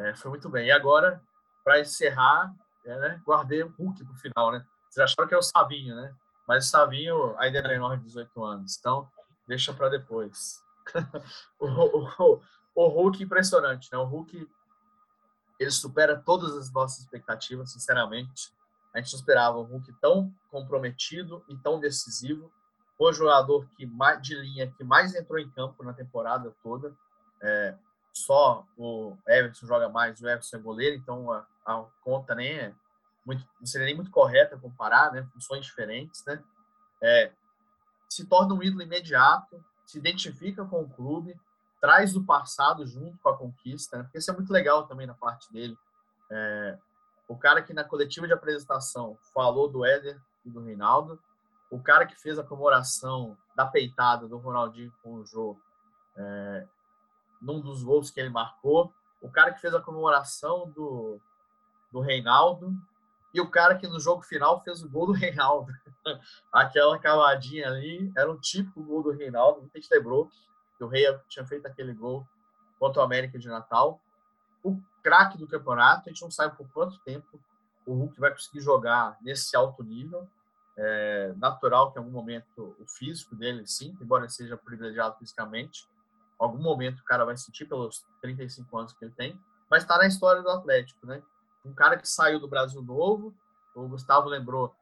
é 0.00 0.14
foi 0.14 0.30
muito 0.30 0.48
bem. 0.48 0.68
E 0.68 0.70
agora, 0.70 1.22
para 1.64 1.80
encerrar, 1.80 2.54
é, 2.84 2.98
né, 2.98 3.22
guardei 3.26 3.62
o 3.62 3.74
Hulk 3.78 4.04
para 4.04 4.14
o 4.14 4.18
final. 4.18 4.52
Né? 4.52 4.66
Vocês 4.88 5.04
acharam 5.04 5.28
que 5.28 5.34
é 5.34 5.38
o 5.38 5.42
Savinho, 5.42 5.94
né? 5.96 6.14
Mas 6.46 6.66
o 6.66 6.70
Savinho 6.70 7.34
ainda 7.38 7.58
é 7.58 7.68
menor 7.68 7.96
de 7.98 8.04
18 8.04 8.44
anos, 8.44 8.76
então 8.78 9.08
deixa 9.46 9.72
para 9.72 9.88
depois. 9.88 10.62
o, 11.58 11.66
o, 11.66 12.40
o 12.74 12.88
Hulk 12.88 13.22
impressionante, 13.22 13.88
né? 13.90 13.98
O 13.98 14.04
Hulk 14.04 14.48
ele 15.58 15.70
supera 15.70 16.16
todas 16.16 16.56
as 16.56 16.70
nossas 16.70 17.00
expectativas, 17.00 17.72
sinceramente. 17.72 18.52
A 18.94 18.98
gente 19.00 19.14
esperava 19.14 19.58
um 19.58 19.64
Hulk 19.64 19.92
tão 20.00 20.32
comprometido 20.50 21.44
e 21.48 21.56
tão 21.56 21.80
decisivo. 21.80 22.52
O 22.98 23.12
jogador 23.12 23.66
que 23.76 23.84
mais, 23.84 24.22
de 24.22 24.34
linha 24.34 24.70
que 24.70 24.84
mais 24.84 25.14
entrou 25.14 25.38
em 25.38 25.50
campo 25.50 25.82
na 25.82 25.92
temporada 25.92 26.54
toda. 26.62 26.94
É, 27.42 27.76
só 28.12 28.64
o 28.78 29.16
Everton 29.28 29.66
joga 29.66 29.88
mais, 29.88 30.20
o 30.20 30.28
Everton 30.28 30.56
é 30.56 30.60
goleiro, 30.60 30.96
então 30.96 31.30
a, 31.30 31.46
a 31.66 31.84
conta 32.02 32.34
nem 32.34 32.48
é 32.48 32.74
muito, 33.26 33.44
não 33.58 33.66
seria 33.66 33.86
nem 33.86 33.96
muito 33.96 34.10
correta 34.10 34.56
comparar, 34.56 35.10
né? 35.12 35.26
Funções 35.32 35.66
diferentes, 35.66 36.24
né? 36.24 36.42
É, 37.02 37.32
se 38.08 38.24
torna 38.24 38.54
um 38.54 38.62
ídolo 38.62 38.82
imediato, 38.82 39.62
se 39.84 39.98
identifica 39.98 40.64
com 40.64 40.82
o 40.82 40.88
clube, 40.88 41.38
traz 41.80 42.16
o 42.16 42.24
passado 42.24 42.86
junto 42.86 43.18
com 43.18 43.28
a 43.28 43.36
conquista, 43.36 43.98
né? 43.98 44.02
porque 44.04 44.18
isso 44.18 44.30
é 44.30 44.34
muito 44.34 44.52
legal 44.52 44.86
também 44.86 45.06
na 45.06 45.14
parte 45.14 45.52
dele. 45.52 45.76
É, 46.30 46.78
o 47.28 47.36
cara 47.36 47.62
que 47.62 47.74
na 47.74 47.84
coletiva 47.84 48.26
de 48.26 48.32
apresentação 48.32 49.18
falou 49.34 49.68
do 49.68 49.84
Éder 49.84 50.20
e 50.44 50.50
do 50.50 50.62
Reinaldo, 50.62 51.20
o 51.70 51.80
cara 51.80 52.06
que 52.06 52.16
fez 52.16 52.38
a 52.38 52.44
comemoração 52.44 53.36
da 53.54 53.66
peitada 53.66 54.28
do 54.28 54.38
Ronaldinho 54.38 54.92
com 55.02 55.14
o 55.14 55.26
Jô, 55.26 55.58
é, 56.16 56.66
num 57.42 57.60
dos 57.60 57.82
gols 57.82 58.10
que 58.10 58.20
ele 58.20 58.30
marcou, 58.30 58.92
o 59.20 59.30
cara 59.30 59.52
que 59.52 59.60
fez 59.60 59.74
a 59.74 59.80
comemoração 59.80 60.70
do, 60.70 61.20
do 61.90 62.00
Reinaldo 62.00 62.72
e 63.36 63.40
o 63.40 63.50
cara 63.50 63.76
que 63.76 63.86
no 63.86 64.00
jogo 64.00 64.22
final 64.22 64.62
fez 64.62 64.82
o 64.82 64.88
gol 64.88 65.08
do 65.08 65.12
Reinaldo. 65.12 65.70
Aquela 66.50 66.98
cavadinha 66.98 67.68
ali 67.68 68.10
era 68.16 68.32
um 68.32 68.40
típico 68.40 68.82
gol 68.82 69.02
do 69.02 69.10
Reinaldo, 69.10 69.60
muita 69.60 69.78
gente 69.78 69.92
lembrou 69.92 70.30
que 70.78 70.82
o 70.82 70.88
Rei 70.88 71.04
tinha 71.28 71.46
feito 71.46 71.66
aquele 71.66 71.92
gol 71.92 72.26
contra 72.78 73.02
o 73.02 73.04
América 73.04 73.38
de 73.38 73.46
Natal. 73.46 74.00
O 74.64 74.80
craque 75.02 75.36
do 75.36 75.46
campeonato, 75.46 76.08
a 76.08 76.12
gente 76.12 76.22
não 76.22 76.30
sabe 76.30 76.56
por 76.56 76.66
quanto 76.72 76.98
tempo 77.00 77.38
o 77.84 77.92
Hulk 77.92 78.18
vai 78.18 78.30
conseguir 78.30 78.60
jogar 78.60 79.18
nesse 79.20 79.54
alto 79.54 79.84
nível. 79.84 80.26
É 80.78 81.34
natural 81.36 81.92
que 81.92 81.98
em 81.98 82.02
algum 82.02 82.12
momento 82.12 82.74
o 82.80 82.86
físico 82.86 83.36
dele, 83.36 83.66
sim, 83.66 83.94
embora 84.00 84.30
seja 84.30 84.56
privilegiado 84.56 85.18
fisicamente, 85.18 85.86
algum 86.38 86.62
momento 86.62 87.00
o 87.00 87.04
cara 87.04 87.26
vai 87.26 87.36
sentir 87.36 87.66
pelos 87.66 88.02
35 88.22 88.78
anos 88.78 88.92
que 88.94 89.04
ele 89.04 89.12
tem, 89.12 89.38
mas 89.70 89.82
está 89.82 89.98
na 89.98 90.06
história 90.06 90.40
do 90.40 90.50
Atlético, 90.50 91.06
né? 91.06 91.22
Um 91.66 91.74
cara 91.74 91.96
que 91.96 92.08
saiu 92.08 92.38
do 92.38 92.48
Brasil 92.48 92.82
Novo, 92.82 93.34
o 93.74 93.88
Gustavo 93.88 94.28
lembrou 94.28 94.74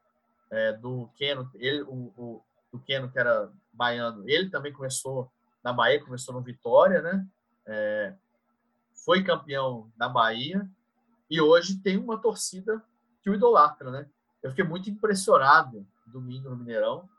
é, 0.51 0.73
do 0.73 1.09
Keno, 1.15 1.49
ele, 1.55 1.81
o, 1.83 2.13
o, 2.15 2.43
do 2.71 2.79
Keno 2.79 3.11
que 3.11 3.19
era 3.19 3.51
baiano, 3.73 4.23
ele 4.29 4.49
também 4.49 4.71
começou 4.71 5.31
na 5.63 5.73
Bahia, 5.73 6.03
começou 6.03 6.33
no 6.33 6.41
Vitória, 6.41 7.01
né? 7.01 7.27
É, 7.65 8.13
foi 9.03 9.23
campeão 9.23 9.91
da 9.97 10.07
Bahia 10.07 10.69
e 11.29 11.41
hoje 11.41 11.79
tem 11.79 11.97
uma 11.97 12.19
torcida 12.19 12.83
que 13.21 13.29
o 13.29 13.33
idolatra, 13.33 13.89
né? 13.89 14.07
Eu 14.43 14.51
fiquei 14.51 14.63
muito 14.63 14.89
impressionado 14.89 15.85
domingo 16.05 16.49
no 16.49 16.55
Mineirão, 16.55 17.09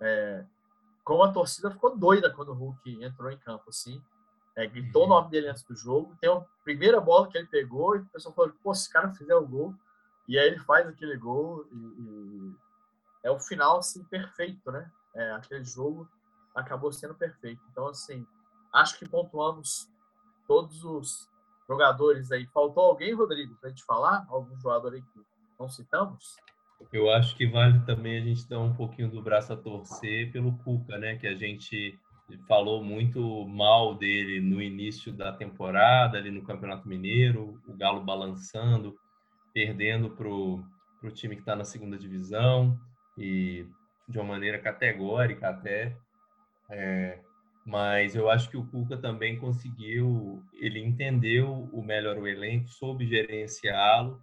é, 0.00 0.44
como 1.02 1.22
a 1.22 1.32
torcida 1.32 1.70
ficou 1.70 1.96
doida 1.96 2.30
quando 2.30 2.50
o 2.50 2.54
Hulk 2.54 3.02
entrou 3.02 3.30
em 3.30 3.38
campo, 3.38 3.64
assim. 3.68 4.02
É, 4.56 4.66
gritou 4.66 5.02
o 5.02 5.04
uhum. 5.04 5.10
nome 5.10 5.30
dele 5.30 5.48
antes 5.48 5.64
do 5.64 5.74
jogo. 5.74 6.16
Tem 6.20 6.30
a 6.30 6.44
primeira 6.62 7.00
bola 7.00 7.28
que 7.28 7.36
ele 7.36 7.46
pegou 7.46 7.96
e 7.96 8.00
o 8.00 8.06
pessoal 8.06 8.34
falou: 8.34 8.52
pô, 8.62 8.74
se 8.74 8.88
o 8.88 8.92
cara 8.92 9.12
fizer 9.12 9.34
o 9.34 9.46
gol. 9.46 9.74
E 10.26 10.38
aí 10.38 10.46
ele 10.46 10.58
faz 10.58 10.86
aquele 10.86 11.16
gol 11.18 11.66
e, 11.70 11.76
e 11.76 12.54
é 13.24 13.30
o 13.30 13.38
final 13.38 13.78
assim 13.78 14.02
perfeito, 14.04 14.70
né? 14.70 14.90
É, 15.14 15.32
aquele 15.32 15.64
jogo 15.64 16.08
acabou 16.54 16.92
sendo 16.92 17.14
perfeito. 17.14 17.60
Então, 17.70 17.88
assim, 17.88 18.26
acho 18.72 18.98
que 18.98 19.08
pontuamos 19.08 19.88
todos 20.46 20.84
os 20.84 21.28
jogadores 21.68 22.30
aí. 22.30 22.46
Faltou 22.46 22.84
alguém, 22.84 23.14
Rodrigo, 23.14 23.54
para 23.56 23.68
a 23.68 23.70
gente 23.70 23.84
falar? 23.84 24.26
Algum 24.28 24.58
jogador 24.60 24.92
aí 24.92 25.02
que 25.02 25.20
não 25.58 25.68
citamos? 25.68 26.36
Eu 26.92 27.10
acho 27.10 27.36
que 27.36 27.46
vale 27.46 27.80
também 27.86 28.20
a 28.20 28.24
gente 28.24 28.48
dar 28.48 28.60
um 28.60 28.74
pouquinho 28.74 29.10
do 29.10 29.22
braço 29.22 29.52
a 29.52 29.56
torcer 29.56 30.30
pelo 30.32 30.56
Cuca, 30.58 30.98
né? 30.98 31.16
Que 31.16 31.26
a 31.26 31.34
gente 31.34 31.98
falou 32.48 32.82
muito 32.82 33.46
mal 33.46 33.94
dele 33.94 34.40
no 34.40 34.60
início 34.60 35.12
da 35.12 35.32
temporada, 35.32 36.18
ali 36.18 36.30
no 36.30 36.42
Campeonato 36.42 36.88
Mineiro, 36.88 37.60
o 37.66 37.74
Galo 37.74 38.02
balançando, 38.02 38.96
perdendo 39.52 40.10
para 40.10 40.28
o 40.28 40.64
time 41.12 41.36
que 41.36 41.42
está 41.42 41.54
na 41.54 41.64
segunda 41.64 41.98
divisão 41.98 42.78
e 43.16 43.66
de 44.08 44.18
uma 44.18 44.26
maneira 44.26 44.58
categórica 44.58 45.50
até. 45.50 45.96
É, 46.70 47.18
mas 47.64 48.14
eu 48.14 48.28
acho 48.28 48.50
que 48.50 48.56
o 48.56 48.66
Cuca 48.66 48.96
também 48.96 49.38
conseguiu, 49.38 50.42
ele 50.54 50.80
entendeu 50.80 51.68
o 51.72 51.82
melhor 51.82 52.18
o 52.18 52.26
elenco, 52.26 52.68
soube 52.68 53.06
gerenciá-lo 53.06 54.20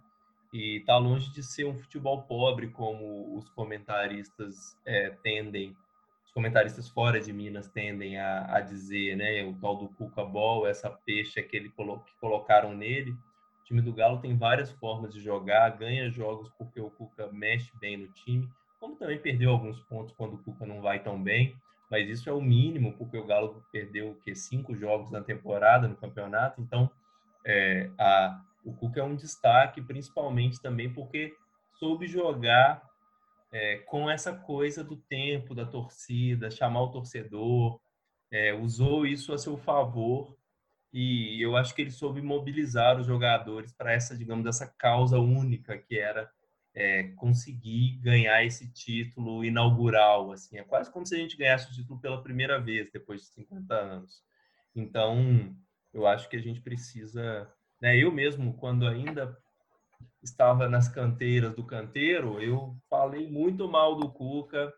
e 0.52 0.78
está 0.78 0.96
longe 0.96 1.32
de 1.32 1.42
ser 1.42 1.64
um 1.64 1.76
futebol 1.76 2.22
pobre 2.22 2.68
como 2.68 3.36
os 3.36 3.48
comentaristas 3.50 4.78
é, 4.84 5.10
tendem, 5.22 5.74
comentaristas 6.32 6.88
fora 6.88 7.20
de 7.20 7.32
Minas 7.32 7.68
tendem 7.68 8.18
a, 8.18 8.56
a, 8.56 8.60
dizer, 8.60 9.16
né? 9.16 9.44
O 9.44 9.54
tal 9.54 9.76
do 9.76 9.88
Cuca 9.88 10.24
Ball, 10.24 10.66
essa 10.66 10.90
peixe 10.90 11.42
que, 11.42 11.56
ele 11.56 11.70
colo 11.70 12.00
que 12.00 12.12
colocaram 12.20 12.74
nele. 12.74 13.12
O 13.12 13.64
time 13.64 13.80
do 13.80 13.92
Galo 13.92 14.20
tem 14.20 14.36
várias 14.36 14.70
formas 14.72 15.12
de 15.12 15.20
jogar, 15.20 15.76
ganha 15.76 16.10
jogos 16.10 16.50
porque 16.58 16.80
o 16.80 16.90
Cuca 16.90 17.30
mexe 17.32 17.70
bem 17.78 17.96
no 17.96 18.08
time, 18.08 18.48
como 18.80 18.96
também 18.96 19.18
perdeu 19.18 19.50
alguns 19.50 19.80
pontos 19.80 20.14
quando 20.16 20.34
o 20.34 20.38
Cuca 20.38 20.66
não 20.66 20.80
vai 20.80 21.02
tão 21.02 21.22
bem 21.22 21.56
mas 21.92 22.08
isso 22.08 22.30
é 22.30 22.32
o 22.32 22.40
mínimo, 22.40 22.94
porque 22.94 23.18
o 23.18 23.26
Galo 23.26 23.62
perdeu 23.70 24.18
que 24.24 24.34
cinco 24.34 24.74
jogos 24.74 25.10
na 25.10 25.20
temporada 25.20 25.86
no 25.86 25.94
campeonato, 25.94 26.58
então 26.62 26.90
é, 27.44 27.90
a, 27.98 28.40
o 28.64 28.72
Cuca 28.72 29.00
é 29.00 29.04
um 29.04 29.14
destaque, 29.14 29.82
principalmente 29.82 30.58
também 30.58 30.90
porque 30.90 31.36
soube 31.78 32.06
jogar 32.06 32.82
é, 33.52 33.76
com 33.78 34.10
essa 34.10 34.34
coisa 34.34 34.82
do 34.82 34.96
tempo, 34.96 35.54
da 35.54 35.66
torcida, 35.66 36.50
chamar 36.50 36.82
o 36.82 36.90
torcedor, 36.90 37.80
é, 38.30 38.54
usou 38.54 39.06
isso 39.06 39.32
a 39.32 39.38
seu 39.38 39.56
favor 39.58 40.36
e 40.92 41.40
eu 41.40 41.56
acho 41.56 41.74
que 41.74 41.82
ele 41.82 41.90
soube 41.90 42.20
mobilizar 42.20 42.98
os 43.00 43.06
jogadores 43.06 43.72
para 43.72 43.92
essa, 43.92 44.16
digamos, 44.16 44.46
essa 44.46 44.66
causa 44.66 45.18
única 45.18 45.78
que 45.78 45.98
era 45.98 46.30
é, 46.74 47.04
conseguir 47.16 47.98
ganhar 47.98 48.44
esse 48.44 48.70
título 48.72 49.44
inaugural, 49.44 50.32
assim, 50.32 50.58
é 50.58 50.62
quase 50.64 50.90
como 50.90 51.06
se 51.06 51.14
a 51.14 51.18
gente 51.18 51.36
ganhasse 51.36 51.70
o 51.70 51.74
título 51.74 52.00
pela 52.00 52.22
primeira 52.22 52.60
vez 52.60 52.90
depois 52.90 53.22
de 53.22 53.26
50 53.28 53.74
anos. 53.74 54.22
Então, 54.74 55.54
eu 55.92 56.06
acho 56.06 56.28
que 56.28 56.36
a 56.36 56.40
gente 56.40 56.60
precisa 56.60 57.50
Né? 57.80 57.98
Eu 57.98 58.12
mesmo, 58.12 58.54
quando 58.54 58.86
ainda 58.86 59.36
estava 60.22 60.68
nas 60.68 60.88
canteiras 60.88 61.54
do 61.54 61.64
canteiro, 61.64 62.40
eu 62.40 62.76
falei 62.88 63.28
muito 63.30 63.68
mal 63.68 63.94
do 63.96 64.10
Cuca, 64.12 64.72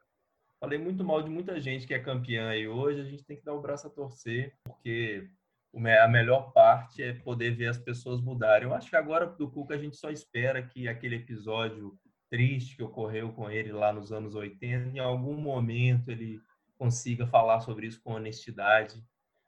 falei 0.60 0.78
muito 0.78 1.04
mal 1.04 1.22
de 1.22 1.30
muita 1.30 1.60
gente 1.60 1.86
que 1.86 1.94
é 1.94 1.98
campeã 1.98 2.54
e 2.54 2.66
hoje 2.66 3.00
a 3.00 3.04
gente 3.04 3.24
tem 3.24 3.36
que 3.36 3.44
dar 3.44 3.54
o 3.54 3.60
braço 3.60 3.86
a 3.86 3.90
torcer, 3.90 4.54
porque 4.64 5.28
a 5.74 6.08
melhor 6.08 6.52
parte 6.52 7.02
é 7.02 7.12
poder 7.12 7.56
ver 7.56 7.66
as 7.66 7.78
pessoas 7.78 8.20
mudarem. 8.20 8.68
Eu 8.68 8.74
acho 8.74 8.88
que 8.88 8.96
agora 8.96 9.26
do 9.26 9.50
Cuca 9.50 9.74
a 9.74 9.78
gente 9.78 9.96
só 9.96 10.10
espera 10.10 10.62
que 10.62 10.88
aquele 10.88 11.16
episódio 11.16 11.98
triste 12.30 12.76
que 12.76 12.82
ocorreu 12.82 13.32
com 13.32 13.50
ele 13.50 13.72
lá 13.72 13.92
nos 13.92 14.12
anos 14.12 14.34
80, 14.34 14.96
em 14.96 15.00
algum 15.00 15.36
momento 15.36 16.10
ele 16.10 16.40
consiga 16.78 17.26
falar 17.26 17.60
sobre 17.60 17.86
isso 17.86 18.00
com 18.02 18.14
honestidade, 18.14 19.02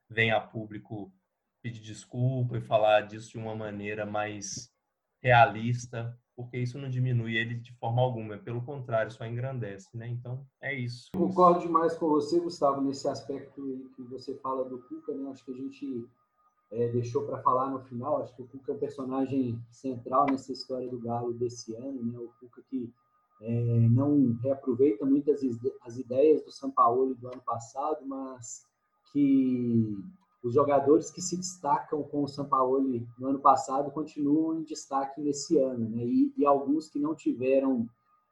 venha 0.08 0.36
a 0.36 0.40
público 0.40 1.12
pedir 1.62 1.80
desculpa 1.80 2.58
e 2.58 2.60
falar 2.60 3.02
disso 3.02 3.30
de 3.30 3.38
uma 3.38 3.54
maneira 3.54 4.06
mais 4.06 4.70
realista, 5.26 6.16
porque 6.36 6.56
isso 6.56 6.78
não 6.78 6.88
diminui 6.88 7.36
ele 7.36 7.56
de 7.56 7.72
forma 7.74 8.00
alguma, 8.00 8.38
pelo 8.38 8.62
contrário, 8.62 9.10
só 9.10 9.26
engrandece, 9.26 9.88
né? 9.96 10.06
Então, 10.06 10.46
é 10.60 10.72
isso. 10.72 11.10
Concordo 11.16 11.60
demais 11.60 11.96
com 11.96 12.08
você, 12.08 12.38
Gustavo, 12.38 12.80
nesse 12.80 13.08
aspecto 13.08 13.90
que 13.96 14.02
você 14.02 14.36
fala 14.36 14.64
do 14.64 14.78
Cuca, 14.78 15.12
né? 15.14 15.30
Acho 15.30 15.44
que 15.44 15.50
a 15.50 15.56
gente 15.56 16.06
é, 16.70 16.88
deixou 16.88 17.26
para 17.26 17.42
falar 17.42 17.70
no 17.70 17.80
final. 17.80 18.22
Acho 18.22 18.36
que 18.36 18.42
o 18.42 18.46
Cuca 18.46 18.70
é 18.70 18.74
um 18.76 18.78
personagem 18.78 19.60
central 19.70 20.26
nessa 20.30 20.52
história 20.52 20.88
do 20.88 21.00
Galo 21.00 21.32
desse 21.32 21.74
ano, 21.74 22.04
né? 22.04 22.18
O 22.18 22.30
Cuca 22.38 22.62
que 22.70 22.92
é, 23.40 23.88
não 23.90 24.38
reaproveita 24.42 25.04
muitas 25.04 25.40
as 25.82 25.98
ideias 25.98 26.44
do 26.44 26.52
São 26.52 26.70
Paulo 26.70 27.16
do 27.16 27.26
ano 27.26 27.42
passado, 27.44 28.06
mas 28.06 28.64
que 29.12 29.98
os 30.46 30.54
jogadores 30.54 31.10
que 31.10 31.20
se 31.20 31.36
destacam 31.36 32.02
com 32.04 32.22
o 32.22 32.28
São 32.28 32.48
Paulo 32.48 32.80
no 33.18 33.28
ano 33.28 33.40
passado 33.40 33.90
continuam 33.90 34.60
em 34.60 34.62
destaque 34.62 35.20
nesse 35.20 35.58
ano, 35.58 35.88
né? 35.88 36.04
E, 36.04 36.32
e 36.36 36.46
alguns 36.46 36.88
que 36.88 36.98
não 36.98 37.14
tiveram 37.14 37.86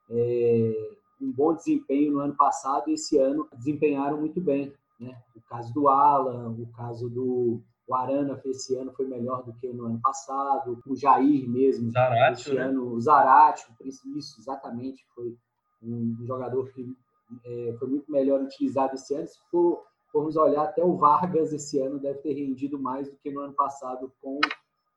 é, 0.09 0.91
um 1.21 1.33
bom 1.33 1.55
desempenho 1.55 2.13
no 2.13 2.21
ano 2.21 2.37
passado, 2.37 2.89
esse 2.89 3.19
ano 3.19 3.49
desempenharam 3.57 4.19
muito 4.19 4.41
bem, 4.41 4.73
né? 5.01 5.17
O 5.35 5.41
caso 5.49 5.75
do 5.75 5.89
Alan, 5.89 6.51
o 6.51 6.67
caso 6.73 7.09
do 7.09 7.61
o 7.87 7.95
Arana 7.95 8.41
esse 8.47 8.75
ano 8.77 8.93
foi 8.93 9.07
melhor 9.07 9.45
do 9.45 9.53
que 9.53 9.71
no 9.73 9.87
ano 9.87 10.01
passado. 10.01 10.81
O 10.87 10.97
Jair 10.97 11.47
mesmo, 11.49 11.91
Zarate, 11.91 12.41
esse 12.41 12.55
né? 12.55 12.63
ano, 12.63 12.93
o 12.93 13.01
Zarate, 13.01 13.67
isso 13.85 14.41
exatamente 14.41 15.05
foi 15.15 15.37
um 15.83 16.17
jogador 16.25 16.71
que 16.71 16.97
é, 17.45 17.77
foi 17.79 17.89
muito 17.89 18.11
melhor 18.11 18.41
utilizado 18.41 18.95
esse 18.95 19.15
ano. 19.15 19.27
Se 19.27 19.39
for, 19.51 19.83
formos 20.15 20.37
olhar, 20.37 20.63
até 20.63 20.85
o 20.85 20.97
Vargas 20.97 21.53
esse 21.53 21.81
ano 21.81 21.99
deve 21.99 22.21
ter 22.21 22.35
rendido 22.35 22.79
mais 22.79 23.11
do 23.11 23.17
que 23.17 23.33
no 23.33 23.41
ano 23.41 23.53
passado 23.53 24.13
com 24.23 24.39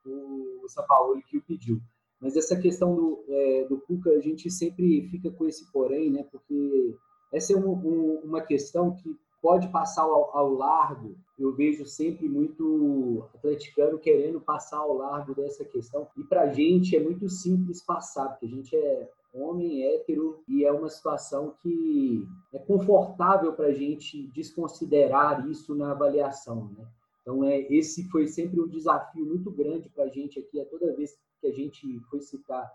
o 0.06 0.70
São 0.70 0.86
Paulo 0.86 1.20
que 1.28 1.40
o 1.40 1.42
pediu. 1.42 1.82
Mas 2.22 2.38
essa 2.38 2.56
questão 2.56 2.96
do, 2.96 3.24
é, 3.28 3.66
do 3.68 3.80
Cuca, 3.82 4.12
a 4.12 4.20
gente 4.20 4.50
sempre 4.52 5.08
fica 5.10 5.32
com 5.32 5.48
esse 5.48 5.72
porém, 5.72 6.12
né? 6.12 6.24
Porque 6.32 6.96
essa 7.34 7.54
é 7.54 7.56
um, 7.56 7.72
um, 7.72 8.22
uma 8.24 8.42
questão 8.42 8.94
que 8.94 9.18
pode 9.42 9.68
passar 9.70 10.04
ao, 10.04 10.38
ao, 10.38 10.54
largo. 10.54 11.16
Eu 11.38 11.52
vejo 11.54 11.84
sempre 11.86 12.30
muito 12.30 13.28
atleticano 13.34 13.98
querendo 13.98 14.40
passar 14.40 14.78
ao 14.78 14.98
largo 14.98 15.34
dessa 15.34 15.66
questão. 15.66 16.08
E 16.16 16.24
para 16.24 16.44
a 16.44 16.54
gente 16.54 16.96
é 16.96 17.00
muito 17.00 17.28
simples 17.28 17.84
passar, 17.84 18.30
porque 18.30 18.46
a 18.46 18.50
gente 18.50 18.76
é 18.76 19.10
homem 19.34 19.84
hétero 19.84 20.44
e 20.48 20.66
é 20.66 20.72
uma 20.72 20.90
situação 20.90 21.54
que 21.62 22.28
é 22.54 22.60
confortável 22.60 23.54
para 23.54 23.68
a 23.68 23.74
gente 23.74 24.28
desconsiderar 24.28 25.48
isso 25.50 25.76
na 25.76 25.92
avaliação. 25.92 26.72
Né? 26.78 26.88
Então, 27.22 27.44
é, 27.44 27.60
esse 27.72 28.10
foi 28.10 28.28
sempre 28.28 28.60
um 28.60 28.68
desafio 28.68 29.26
muito 29.26 29.52
grande 29.52 29.90
para 29.90 30.06
a 30.06 30.10
gente 30.10 30.40
aqui. 30.40 30.60
A 30.60 30.66
toda 30.66 30.96
vez 30.96 31.18
que 31.42 31.48
a 31.48 31.52
gente 31.52 32.00
foi 32.10 32.22
citar 32.22 32.72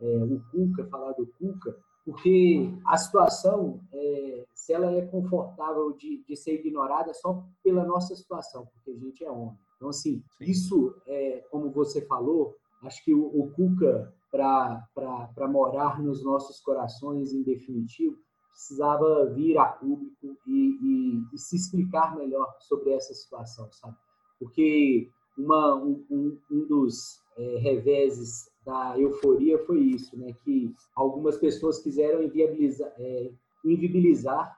é, 0.00 0.24
o 0.24 0.40
Cuca, 0.50 0.86
falar 0.86 1.12
do 1.12 1.26
Cuca, 1.38 1.76
porque 2.04 2.72
a 2.86 2.96
situação, 2.96 3.80
é, 3.92 4.44
se 4.54 4.72
ela 4.72 4.92
é 4.92 5.02
confortável 5.02 5.92
de, 5.92 6.22
de, 6.24 6.36
ser 6.36 6.54
ignorada, 6.54 7.10
é 7.10 7.14
só 7.14 7.44
pela 7.64 7.84
nossa 7.84 8.14
situação, 8.14 8.66
porque 8.66 8.92
a 8.92 8.96
gente 8.96 9.24
é 9.24 9.30
homem. 9.30 9.58
Então, 9.76 9.88
assim, 9.88 10.22
isso, 10.40 10.94
é, 11.06 11.44
como 11.50 11.70
você 11.70 12.00
falou, 12.02 12.54
acho 12.84 13.04
que 13.04 13.12
o, 13.12 13.26
o 13.26 13.50
Cuca, 13.50 14.14
para 14.36 15.48
morar 15.48 16.02
nos 16.02 16.24
nossos 16.24 16.60
corações 16.60 17.32
em 17.32 17.42
definitivo, 17.42 18.16
precisava 18.50 19.26
vir 19.34 19.58
a 19.58 19.66
público 19.66 20.36
e, 20.46 20.78
e, 20.82 21.34
e 21.34 21.38
se 21.38 21.56
explicar 21.56 22.16
melhor 22.16 22.54
sobre 22.60 22.92
essa 22.92 23.12
situação, 23.12 23.70
sabe? 23.72 23.96
Porque 24.38 25.08
uma, 25.36 25.76
um, 25.76 26.38
um 26.50 26.66
dos 26.66 27.20
é, 27.36 27.58
reveses 27.58 28.50
da 28.64 28.98
euforia 28.98 29.58
foi 29.66 29.80
isso, 29.80 30.18
né? 30.18 30.32
Que 30.44 30.74
algumas 30.94 31.36
pessoas 31.36 31.80
quiseram 31.80 32.22
inviabilizar, 32.22 32.92
é, 32.98 33.30
invibilizar 33.64 34.56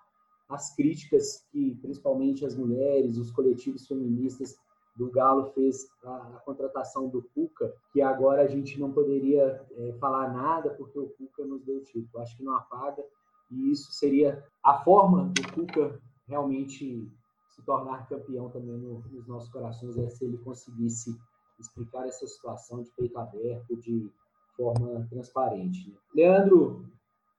as 0.48 0.74
críticas 0.74 1.44
que, 1.50 1.76
principalmente 1.82 2.46
as 2.46 2.56
mulheres, 2.56 3.18
os 3.18 3.30
coletivos 3.30 3.86
feministas 3.86 4.56
do 4.99 5.09
Galo 5.11 5.53
fez 5.53 5.88
a, 6.03 6.16
a 6.16 6.40
contratação 6.44 7.09
do 7.09 7.22
Cuca, 7.34 7.72
que 7.92 8.03
agora 8.03 8.42
a 8.42 8.49
gente 8.49 8.78
não 8.80 8.92
poderia 8.92 9.64
é, 9.70 9.92
falar 10.01 10.32
nada 10.32 10.70
porque 10.70 10.99
o 10.99 11.09
Cuca 11.11 11.44
nos 11.44 11.62
deu 11.64 11.78
o 11.78 11.84
título. 11.84 12.20
Acho 12.20 12.36
que 12.36 12.42
não 12.42 12.57
apaga 12.57 13.05
e 13.51 13.70
isso 13.70 13.92
seria 13.92 14.44
a 14.62 14.82
forma 14.82 15.32
do 15.32 15.53
Cuca 15.53 16.01
realmente 16.26 17.09
se 17.49 17.62
tornar 17.62 18.09
campeão 18.09 18.51
também 18.51 18.76
no, 18.76 18.99
nos 19.11 19.26
nossos 19.26 19.49
corações 19.51 19.96
é 19.96 20.09
se 20.09 20.24
ele 20.24 20.38
conseguisse 20.38 21.16
explicar 21.59 22.07
essa 22.07 22.26
situação 22.26 22.82
de 22.82 22.90
peito 22.90 23.18
aberto, 23.18 23.76
de 23.76 24.11
forma 24.57 25.07
transparente. 25.09 25.90
Né? 25.90 25.96
Leandro, 26.14 26.84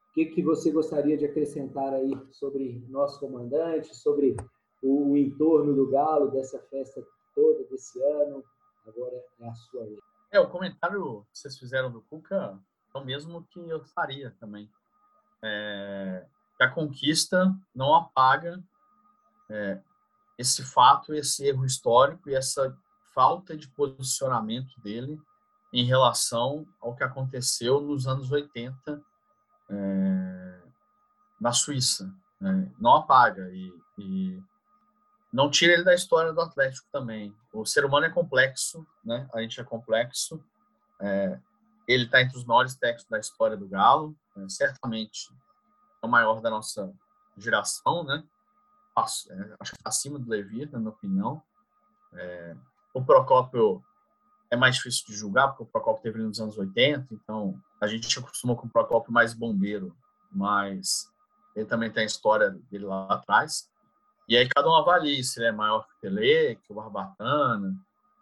o 0.10 0.14
que, 0.14 0.26
que 0.26 0.42
você 0.42 0.72
gostaria 0.72 1.18
de 1.18 1.26
acrescentar 1.26 1.94
aí 1.94 2.12
sobre 2.32 2.84
nosso 2.90 3.20
comandante, 3.20 3.96
sobre 3.96 4.36
o, 4.82 5.12
o 5.12 5.18
entorno 5.18 5.74
do 5.74 5.90
Galo, 5.90 6.32
dessa 6.32 6.60
festa 6.60 7.06
toda 7.34 7.64
desse 7.66 8.02
ano? 8.02 8.44
Agora 8.86 9.16
é 9.40 9.48
a 9.48 9.54
sua 9.56 9.86
vez. 9.86 10.00
É, 10.32 10.40
o 10.40 10.50
comentário 10.50 11.26
que 11.32 11.40
vocês 11.40 11.58
fizeram 11.58 11.92
do 11.92 12.02
Cuca 12.02 12.60
é 12.94 12.98
o 12.98 13.04
mesmo 13.04 13.44
que 13.52 13.60
eu 13.60 13.84
faria 13.84 14.32
também. 14.40 14.70
É, 15.44 16.26
a 16.60 16.68
conquista 16.68 17.56
não 17.74 17.96
apaga 17.96 18.62
é, 19.50 19.82
esse 20.38 20.64
fato, 20.64 21.14
esse 21.14 21.46
erro 21.48 21.66
histórico 21.66 22.30
e 22.30 22.36
essa 22.36 22.78
falta 23.14 23.58
de 23.58 23.68
posicionamento 23.70 24.80
dele 24.82 25.20
em 25.74 25.86
relação 25.86 26.66
ao 26.80 26.96
que 26.96 27.04
aconteceu 27.04 27.80
nos 27.82 28.08
anos 28.08 28.32
80 28.32 29.02
é, 29.70 30.62
na 31.40 31.52
Suíça. 31.52 32.14
Né? 32.40 32.72
Não 32.80 32.96
apaga 32.96 33.50
e, 33.52 33.74
e, 33.98 34.44
não 35.32 35.50
tira 35.50 35.74
ele 35.74 35.84
da 35.84 35.94
história 35.94 36.34
do 36.34 36.42
Atlético 36.42 36.88
também. 36.92 37.36
O 37.54 37.66
ser 37.66 37.86
humano 37.86 38.06
é 38.06 38.10
complexo, 38.10 38.86
né? 39.04 39.28
a 39.34 39.42
gente 39.42 39.60
é 39.60 39.64
complexo. 39.64 40.44
É, 41.00 41.40
ele 41.88 42.06
está 42.06 42.22
entre 42.22 42.38
os 42.38 42.46
maiores 42.46 42.76
técnicos 42.76 43.10
da 43.10 43.20
história 43.20 43.58
do 43.58 43.68
Galo, 43.68 44.16
é, 44.38 44.50
certamente 44.50 45.34
é 46.02 46.06
o 46.06 46.10
maior 46.10 46.42
da 46.42 46.50
nossa 46.50 46.94
geração, 47.38 48.04
né? 48.04 48.24
É, 49.30 49.56
acho 49.60 49.72
que 49.72 49.84
tá 49.84 49.90
acima 49.90 50.20
do 50.20 50.30
Levi, 50.30 50.66
na 50.66 50.78
minha 50.78 50.92
opinião. 50.92 51.42
É, 52.14 52.56
o 52.94 53.04
Procópio 53.04 53.84
é 54.52 54.58
mais 54.58 54.76
difícil 54.76 55.06
de 55.08 55.14
julgar, 55.14 55.50
porque 55.50 55.64
o 55.64 55.68
Procópio 55.68 56.04
teve 56.04 56.20
nos 56.20 56.40
anos 56.40 56.58
80, 56.58 57.14
então 57.14 57.60
a 57.80 57.88
gente 57.88 58.20
acostumou 58.20 58.58
com 58.58 58.68
o 58.68 58.70
Procópio 58.70 59.14
mais 59.14 59.34
bombeiro, 59.34 59.96
mas 60.32 61.10
ele 61.56 61.66
também 61.66 61.92
tem 61.92 62.04
a 62.04 62.06
história 62.06 62.50
dele 62.50 62.86
lá 62.86 63.08
atrás. 63.14 63.70
E 64.30 64.38
aí 64.38 64.48
cada 64.48 64.70
um 64.70 64.76
avalia 64.76 65.24
se 65.24 65.40
ele 65.40 65.48
é 65.48 65.52
maior 65.52 65.88
que 65.88 65.94
o 65.94 66.00
Pelé, 66.02 66.54
que 66.54 66.72
o 66.72 66.76
Barbatana, 66.76 67.76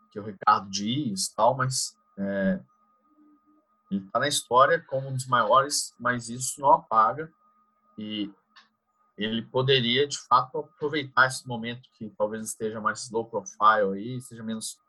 que 0.09 0.17
o 0.17 0.23
Ricardo 0.23 0.69
Dias 0.69 1.27
tal, 1.35 1.53
mas 1.53 1.97
é, 2.17 2.61
ele 3.91 4.05
está 4.05 4.17
na 4.17 4.27
história 4.29 4.79
como 4.87 5.09
um 5.09 5.13
dos 5.13 5.27
maiores, 5.27 5.93
mas 5.99 6.29
isso 6.29 6.61
não 6.61 6.71
apaga. 6.71 7.29
E 7.97 8.31
ele 9.17 9.41
poderia, 9.41 10.07
de 10.07 10.17
fato, 10.29 10.59
aproveitar 10.59 11.27
esse 11.27 11.45
momento 11.45 11.89
que 11.97 12.09
talvez 12.17 12.47
esteja 12.47 12.79
mais 12.79 13.11
low 13.11 13.25
profile 13.25 13.93
aí, 13.93 14.21
seja 14.21 14.41
menos, 14.41 14.79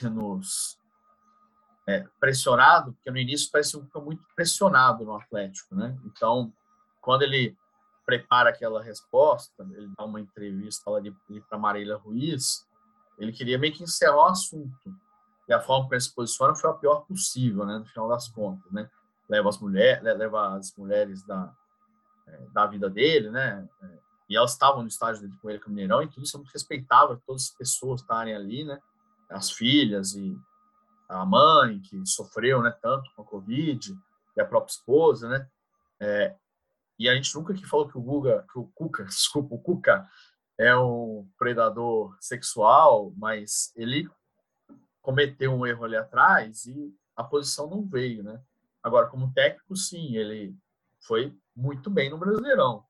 menos 0.00 0.78
é, 1.88 2.06
pressionado, 2.20 2.92
porque 2.92 3.10
no 3.10 3.18
início 3.18 3.50
parecia 3.50 3.80
um 3.80 4.00
muito 4.00 4.22
pressionado 4.36 5.04
no 5.04 5.16
Atlético, 5.16 5.74
né? 5.74 5.98
Então, 6.04 6.52
quando 7.00 7.22
ele 7.22 7.56
prepara 8.06 8.50
aquela 8.50 8.82
resposta, 8.82 9.66
ele 9.72 9.90
dá 9.96 10.04
uma 10.04 10.20
entrevista 10.20 10.88
lá 10.88 11.00
para 11.48 11.58
Marília 11.58 11.96
Ruiz, 11.96 12.66
ele 13.18 13.32
queria 13.32 13.58
meio 13.58 13.74
que 13.74 13.82
encerrar 13.82 14.16
o 14.16 14.26
assunto. 14.26 14.94
E 15.48 15.52
a 15.52 15.60
forma 15.60 15.84
como 15.84 15.94
ele 15.94 16.00
se 16.00 16.14
posiciona 16.14 16.54
foi 16.54 16.70
a 16.70 16.74
pior 16.74 17.06
possível, 17.06 17.66
né? 17.66 17.78
No 17.78 17.84
final 17.84 18.08
das 18.08 18.28
contas, 18.28 18.70
né? 18.72 18.88
Leva 19.28 19.48
as 19.48 19.58
mulheres, 19.58 20.02
leva 20.02 20.56
as 20.56 20.74
mulheres 20.76 21.22
da 21.24 21.52
é, 22.26 22.46
da 22.52 22.66
vida 22.66 22.90
dele, 22.90 23.30
né? 23.30 23.68
É, 23.82 23.98
e 24.28 24.36
elas 24.36 24.52
estavam 24.52 24.82
no 24.82 24.88
estágio 24.88 25.22
dele 25.22 25.38
com 25.40 25.48
ele 25.48 25.60
com 25.60 25.68
o 25.68 25.70
Mineirão, 25.70 26.02
e 26.02 26.08
tudo 26.08 26.24
isso 26.24 26.36
é 26.36 26.40
muito 26.40 26.52
respeitável, 26.52 27.20
todas 27.24 27.44
as 27.44 27.50
pessoas 27.50 28.00
estarem 28.00 28.34
ali, 28.34 28.64
né? 28.64 28.80
As 29.30 29.50
filhas 29.50 30.14
e, 30.14 30.36
a 31.08 31.24
mãe 31.24 31.80
que 31.80 32.04
sofreu, 32.04 32.62
né, 32.62 32.70
tanto 32.82 33.10
com 33.14 33.22
a 33.22 33.24
Covid, 33.24 33.96
e 34.36 34.40
a 34.40 34.44
própria 34.44 34.72
esposa, 34.72 35.28
né? 35.28 35.48
É, 36.00 36.34
e 36.98 37.08
a 37.08 37.14
gente 37.14 37.34
nunca 37.34 37.54
que 37.54 37.66
falou 37.66 37.88
que 37.88 37.98
o 37.98 38.02
Guga, 38.02 38.46
que 38.52 38.58
o 38.58 38.66
Cuca, 38.74 39.04
desculpa, 39.06 39.54
o 39.54 39.58
Cuca 39.60 40.08
é 40.58 40.76
um 40.76 41.28
predador 41.38 42.16
sexual, 42.20 43.12
mas 43.16 43.72
ele 43.76 44.08
cometeu 45.02 45.52
um 45.52 45.66
erro 45.66 45.84
ali 45.84 45.96
atrás 45.96 46.66
e 46.66 46.94
a 47.14 47.22
posição 47.22 47.68
não 47.68 47.86
veio, 47.86 48.22
né? 48.22 48.42
Agora, 48.82 49.08
como 49.08 49.32
técnico, 49.32 49.76
sim, 49.76 50.16
ele 50.16 50.56
foi 51.00 51.36
muito 51.54 51.90
bem 51.90 52.10
no 52.10 52.18
Brasileirão. 52.18 52.84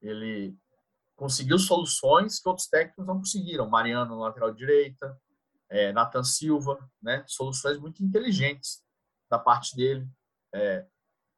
Ele 0.00 0.56
conseguiu 1.16 1.58
soluções 1.58 2.40
que 2.40 2.48
outros 2.48 2.68
técnicos 2.68 3.06
não 3.06 3.18
conseguiram. 3.18 3.68
Mariano 3.68 4.16
na 4.16 4.22
lateral 4.22 4.52
direita, 4.52 5.18
é, 5.68 5.92
Nathan 5.92 6.24
Silva, 6.24 6.78
né? 7.02 7.24
Soluções 7.26 7.78
muito 7.78 8.02
inteligentes 8.02 8.82
da 9.30 9.38
parte 9.38 9.76
dele. 9.76 10.08
É, 10.52 10.86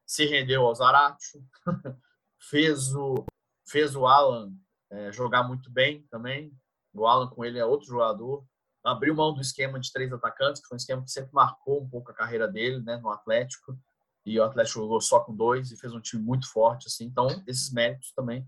se 0.07 0.25
rendeu 0.27 0.67
ao 0.67 0.75
Zaratio, 0.75 1.45
fez 2.49 2.95
o 2.95 3.25
fez 3.69 3.97
o 3.97 4.07
Alan 4.07 4.53
é, 4.91 5.13
jogar 5.13 5.43
muito 5.43 5.71
bem 5.71 6.03
também. 6.11 6.53
O 6.93 7.07
Alan 7.07 7.29
com 7.29 7.45
ele 7.45 7.59
é 7.59 7.65
outro 7.65 7.87
jogador. 7.87 8.45
Abriu 8.85 9.15
mão 9.15 9.33
do 9.33 9.41
esquema 9.41 9.79
de 9.79 9.93
três 9.93 10.13
atacantes, 10.13 10.61
que 10.61 10.69
foi 10.69 10.75
um 10.75 10.77
esquema 10.77 11.03
que 11.03 11.11
sempre 11.11 11.33
marcou 11.33 11.83
um 11.83 11.89
pouco 11.89 12.11
a 12.11 12.15
carreira 12.15 12.49
dele, 12.49 12.83
né, 12.83 12.97
no 12.97 13.09
Atlético. 13.09 13.79
E 14.27 14.39
o 14.39 14.45
Atlético 14.45 14.81
jogou 14.81 15.01
só 15.01 15.21
com 15.21 15.35
dois 15.35 15.71
e 15.71 15.77
fez 15.77 15.95
um 15.95 16.01
time 16.01 16.23
muito 16.23 16.51
forte, 16.51 16.89
assim. 16.89 17.05
Então, 17.05 17.29
esses 17.47 17.73
méritos 17.73 18.13
também 18.13 18.47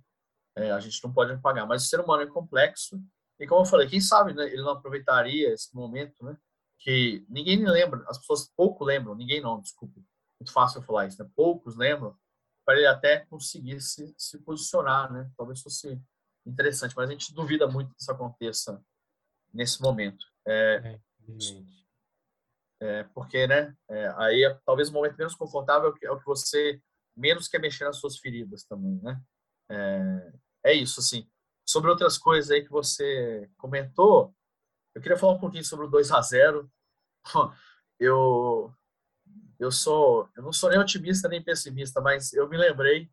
é, 0.57 0.71
a 0.73 0.81
gente 0.81 1.03
não 1.03 1.13
pode 1.13 1.33
apagar. 1.33 1.67
Mas 1.67 1.85
o 1.85 1.87
ser 1.87 2.01
humano 2.01 2.23
é 2.23 2.27
complexo 2.27 3.01
e 3.39 3.47
como 3.47 3.63
eu 3.63 3.67
falei, 3.67 3.89
quem 3.89 4.01
sabe 4.01 4.33
né, 4.33 4.45
ele 4.47 4.63
não 4.63 4.71
aproveitaria 4.71 5.53
esse 5.53 5.75
momento, 5.75 6.25
né? 6.25 6.37
Que 6.79 7.25
ninguém 7.29 7.65
lembra, 7.65 8.05
as 8.09 8.19
pessoas 8.19 8.51
pouco 8.57 8.85
lembram, 8.85 9.15
ninguém 9.15 9.41
não, 9.41 9.61
desculpe. 9.61 10.05
Muito 10.39 10.53
fácil 10.53 10.79
eu 10.79 10.85
falar 10.85 11.07
isso, 11.07 11.23
né? 11.23 11.29
Poucos 11.35 11.77
lembram 11.77 12.17
para 12.65 12.77
ele 12.77 12.87
até 12.87 13.25
conseguir 13.27 13.81
se, 13.81 14.15
se 14.17 14.39
posicionar, 14.39 15.13
né? 15.13 15.31
Talvez 15.37 15.61
fosse 15.61 16.01
interessante, 16.47 16.95
mas 16.97 17.09
a 17.09 17.13
gente 17.13 17.35
duvida 17.35 17.67
muito 17.67 17.91
que 17.95 18.01
isso 18.01 18.11
aconteça 18.11 18.83
nesse 19.53 19.81
momento. 19.81 20.25
É, 20.47 20.99
é, 22.81 22.99
é 23.01 23.05
porque, 23.15 23.47
né? 23.47 23.75
É, 23.89 24.15
aí 24.17 24.45
é, 24.45 24.59
talvez 24.65 24.89
o 24.89 24.93
momento 24.93 25.17
menos 25.17 25.35
confortável 25.35 25.95
é 26.03 26.11
o 26.11 26.19
que 26.19 26.27
você 26.27 26.81
menos 27.17 27.49
quer 27.49 27.61
mexer 27.61 27.85
nas 27.85 27.97
suas 27.97 28.19
feridas 28.19 28.65
também, 28.65 29.01
né? 29.03 29.21
É, 29.71 30.33
é 30.71 30.73
isso, 30.75 31.01
assim 31.01 31.29
sobre 31.67 31.91
outras 31.91 32.19
coisas 32.19 32.51
aí 32.51 32.63
que 32.63 32.71
você 32.71 33.51
comentou, 33.57 34.35
eu 34.95 35.01
queria 35.01 35.17
falar 35.17 35.33
um 35.33 35.41
pouquinho 35.41 35.65
sobre 35.65 35.87
o 35.87 35.91
2 35.91 36.11
a 36.13 36.21
0 36.21 36.71
Eu 37.99 38.75
eu 39.59 39.71
sou, 39.71 40.29
eu 40.37 40.43
não 40.43 40.53
sou 40.53 40.71
nem 40.71 40.79
otimista 40.79 41.29
nem 41.29 41.43
pessimista, 41.43 42.01
mas 42.01 42.33
eu 42.33 42.49
me 42.49 42.57
lembrei 42.57 43.11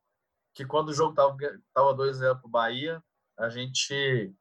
que 0.53 0.65
quando 0.65 0.89
o 0.89 0.93
jogo 0.93 1.13
tava 1.13 1.37
tava 1.73 1.93
2 1.93 2.17
a 2.17 2.19
0 2.19 2.39
pro 2.39 2.49
Bahia, 2.49 3.01
a 3.37 3.49
gente 3.49 4.33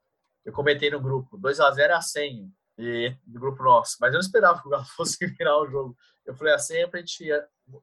eu 0.43 0.51
comentei 0.51 0.89
no 0.89 0.99
grupo, 0.99 1.37
2 1.37 1.59
a 1.59 1.71
0 1.71 1.93
é 1.93 1.95
a 1.95 2.01
senha 2.01 2.49
e 2.77 3.15
do 3.25 3.39
grupo 3.39 3.63
nosso, 3.63 3.97
mas 4.01 4.09
eu 4.09 4.13
não 4.13 4.21
esperava 4.21 4.61
que 4.61 4.67
o 4.67 4.71
Galo 4.71 4.85
fosse 4.95 5.25
virar 5.25 5.59
o 5.61 5.67
jogo. 5.67 5.95
Eu 6.25 6.35
falei, 6.35 6.53
a 6.53 6.59
senha 6.59 6.85
é 6.85 6.87
pra 6.87 6.99
gente 6.99 7.25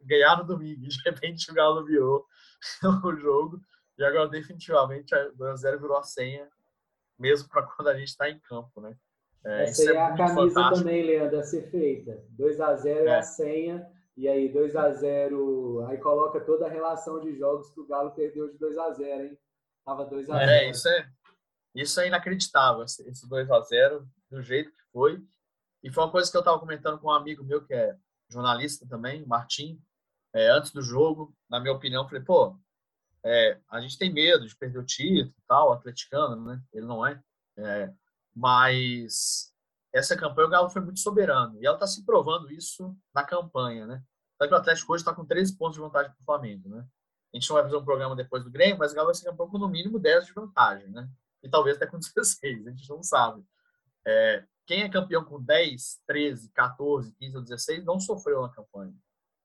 ganhar 0.03 0.37
no 0.39 0.45
domingo, 0.45 0.87
de 0.87 1.03
repente 1.05 1.51
o 1.51 1.55
Galo 1.55 1.85
virou 1.85 2.27
o 3.05 3.17
jogo. 3.17 3.61
E 3.97 4.05
agora, 4.05 4.29
definitivamente, 4.29 5.13
a 5.15 5.31
2x0 5.33 5.81
virou 5.81 5.97
a 5.97 6.03
senha, 6.05 6.49
mesmo 7.19 7.49
para 7.49 7.63
quando 7.75 7.89
a 7.89 7.99
gente 7.99 8.09
está 8.09 8.29
em 8.29 8.39
campo, 8.41 8.81
né? 8.81 8.97
É, 9.45 9.65
Essa 9.65 9.93
é, 9.93 9.95
é 9.95 10.03
a 10.03 10.17
camisa 10.17 10.35
fantástico. 10.35 10.79
também, 10.79 11.05
Leandro, 11.05 11.39
a 11.39 11.43
ser 11.43 11.71
feita. 11.71 12.25
2x0 12.39 12.87
é. 12.87 13.05
é 13.07 13.19
a 13.19 13.23
senha, 13.23 13.91
e 14.19 14.27
aí 14.27 14.53
2x0, 14.53 15.89
aí 15.89 15.97
coloca 15.99 16.41
toda 16.41 16.67
a 16.67 16.69
relação 16.69 17.21
de 17.21 17.39
jogos 17.39 17.71
que 17.71 17.81
o 17.81 17.87
Galo 17.87 18.11
perdeu 18.11 18.51
de 18.51 18.59
2x0, 18.59 19.27
hein? 19.27 19.39
Tava 19.85 20.11
2x0. 20.11 20.41
É, 20.41 20.69
isso 20.69 20.89
é, 20.89 21.09
isso 21.73 22.01
é 22.01 22.09
inacreditável, 22.09 22.83
esse 22.83 23.29
2x0, 23.29 24.05
do 24.29 24.43
jeito 24.43 24.73
que 24.73 24.83
foi. 24.93 25.25
E 25.85 25.93
foi 25.93 26.03
uma 26.03 26.11
coisa 26.11 26.29
que 26.29 26.37
eu 26.37 26.41
estava 26.41 26.59
comentando 26.59 26.99
com 26.99 27.07
um 27.07 27.13
amigo 27.13 27.45
meu, 27.45 27.65
que 27.65 27.73
é 27.73 27.97
jornalista 28.29 28.85
também, 28.89 29.25
Martim, 29.25 29.81
é, 30.35 30.51
antes 30.51 30.73
do 30.73 30.83
jogo, 30.83 31.33
na 31.49 31.61
minha 31.61 31.73
opinião, 31.73 32.05
falei, 32.09 32.25
pô, 32.25 32.59
é, 33.25 33.61
a 33.71 33.81
gente 33.81 33.97
tem 33.97 34.13
medo 34.13 34.49
de 34.49 34.57
perder 34.57 34.81
o 34.81 34.85
título 34.85 35.33
tal, 35.47 35.69
o 35.69 35.73
atleticano, 35.73 36.45
né? 36.45 36.61
Ele 36.73 36.87
não 36.87 37.07
é. 37.07 37.23
é 37.57 37.95
mas 38.35 39.55
essa 39.93 40.17
campanha 40.17 40.49
o 40.49 40.51
Galo 40.51 40.71
foi 40.71 40.83
muito 40.83 41.01
soberano. 41.01 41.59
E 41.61 41.67
ela 41.67 41.77
está 41.77 41.87
se 41.87 42.05
provando 42.05 42.51
isso 42.51 42.97
na 43.15 43.25
campanha, 43.25 43.87
né? 43.87 44.03
Sabe 44.37 44.49
que 44.49 44.55
o 44.55 44.59
Atlético 44.59 44.93
hoje 44.93 45.03
está 45.03 45.15
com 45.15 45.25
13 45.25 45.57
pontos 45.57 45.75
de 45.75 45.81
vantagem 45.81 46.13
para 46.13 46.21
o 46.21 46.25
Flamengo, 46.25 46.69
né? 46.69 46.87
A 47.33 47.37
gente 47.37 47.49
não 47.49 47.57
vai 47.57 47.65
fazer 47.65 47.77
um 47.77 47.85
programa 47.85 48.17
depois 48.17 48.45
do 48.45 48.51
Grêmio, 48.51 48.79
mas 48.79 48.93
o 48.93 48.95
Galo 48.95 49.07
vai 49.07 49.15
ser 49.15 49.25
campeão 49.25 49.49
com 49.49 49.59
no 49.59 49.69
mínimo 49.69 49.99
10 49.99 50.27
de 50.27 50.33
vantagem, 50.33 50.89
né? 50.91 51.09
E 51.43 51.49
talvez 51.49 51.77
até 51.77 51.87
com 51.87 51.99
16, 52.01 52.67
a 52.67 52.71
gente 52.71 52.89
não 52.89 53.03
sabe. 53.03 53.45
É, 54.07 54.45
quem 54.67 54.83
é 54.83 54.89
campeão 54.89 55.25
com 55.25 55.43
10, 55.43 56.01
13, 56.07 56.51
14, 56.53 57.15
15 57.15 57.37
ou 57.37 57.43
16 57.43 57.85
não 57.85 57.99
sofreu 57.99 58.43
na 58.43 58.49
campanha. 58.49 58.95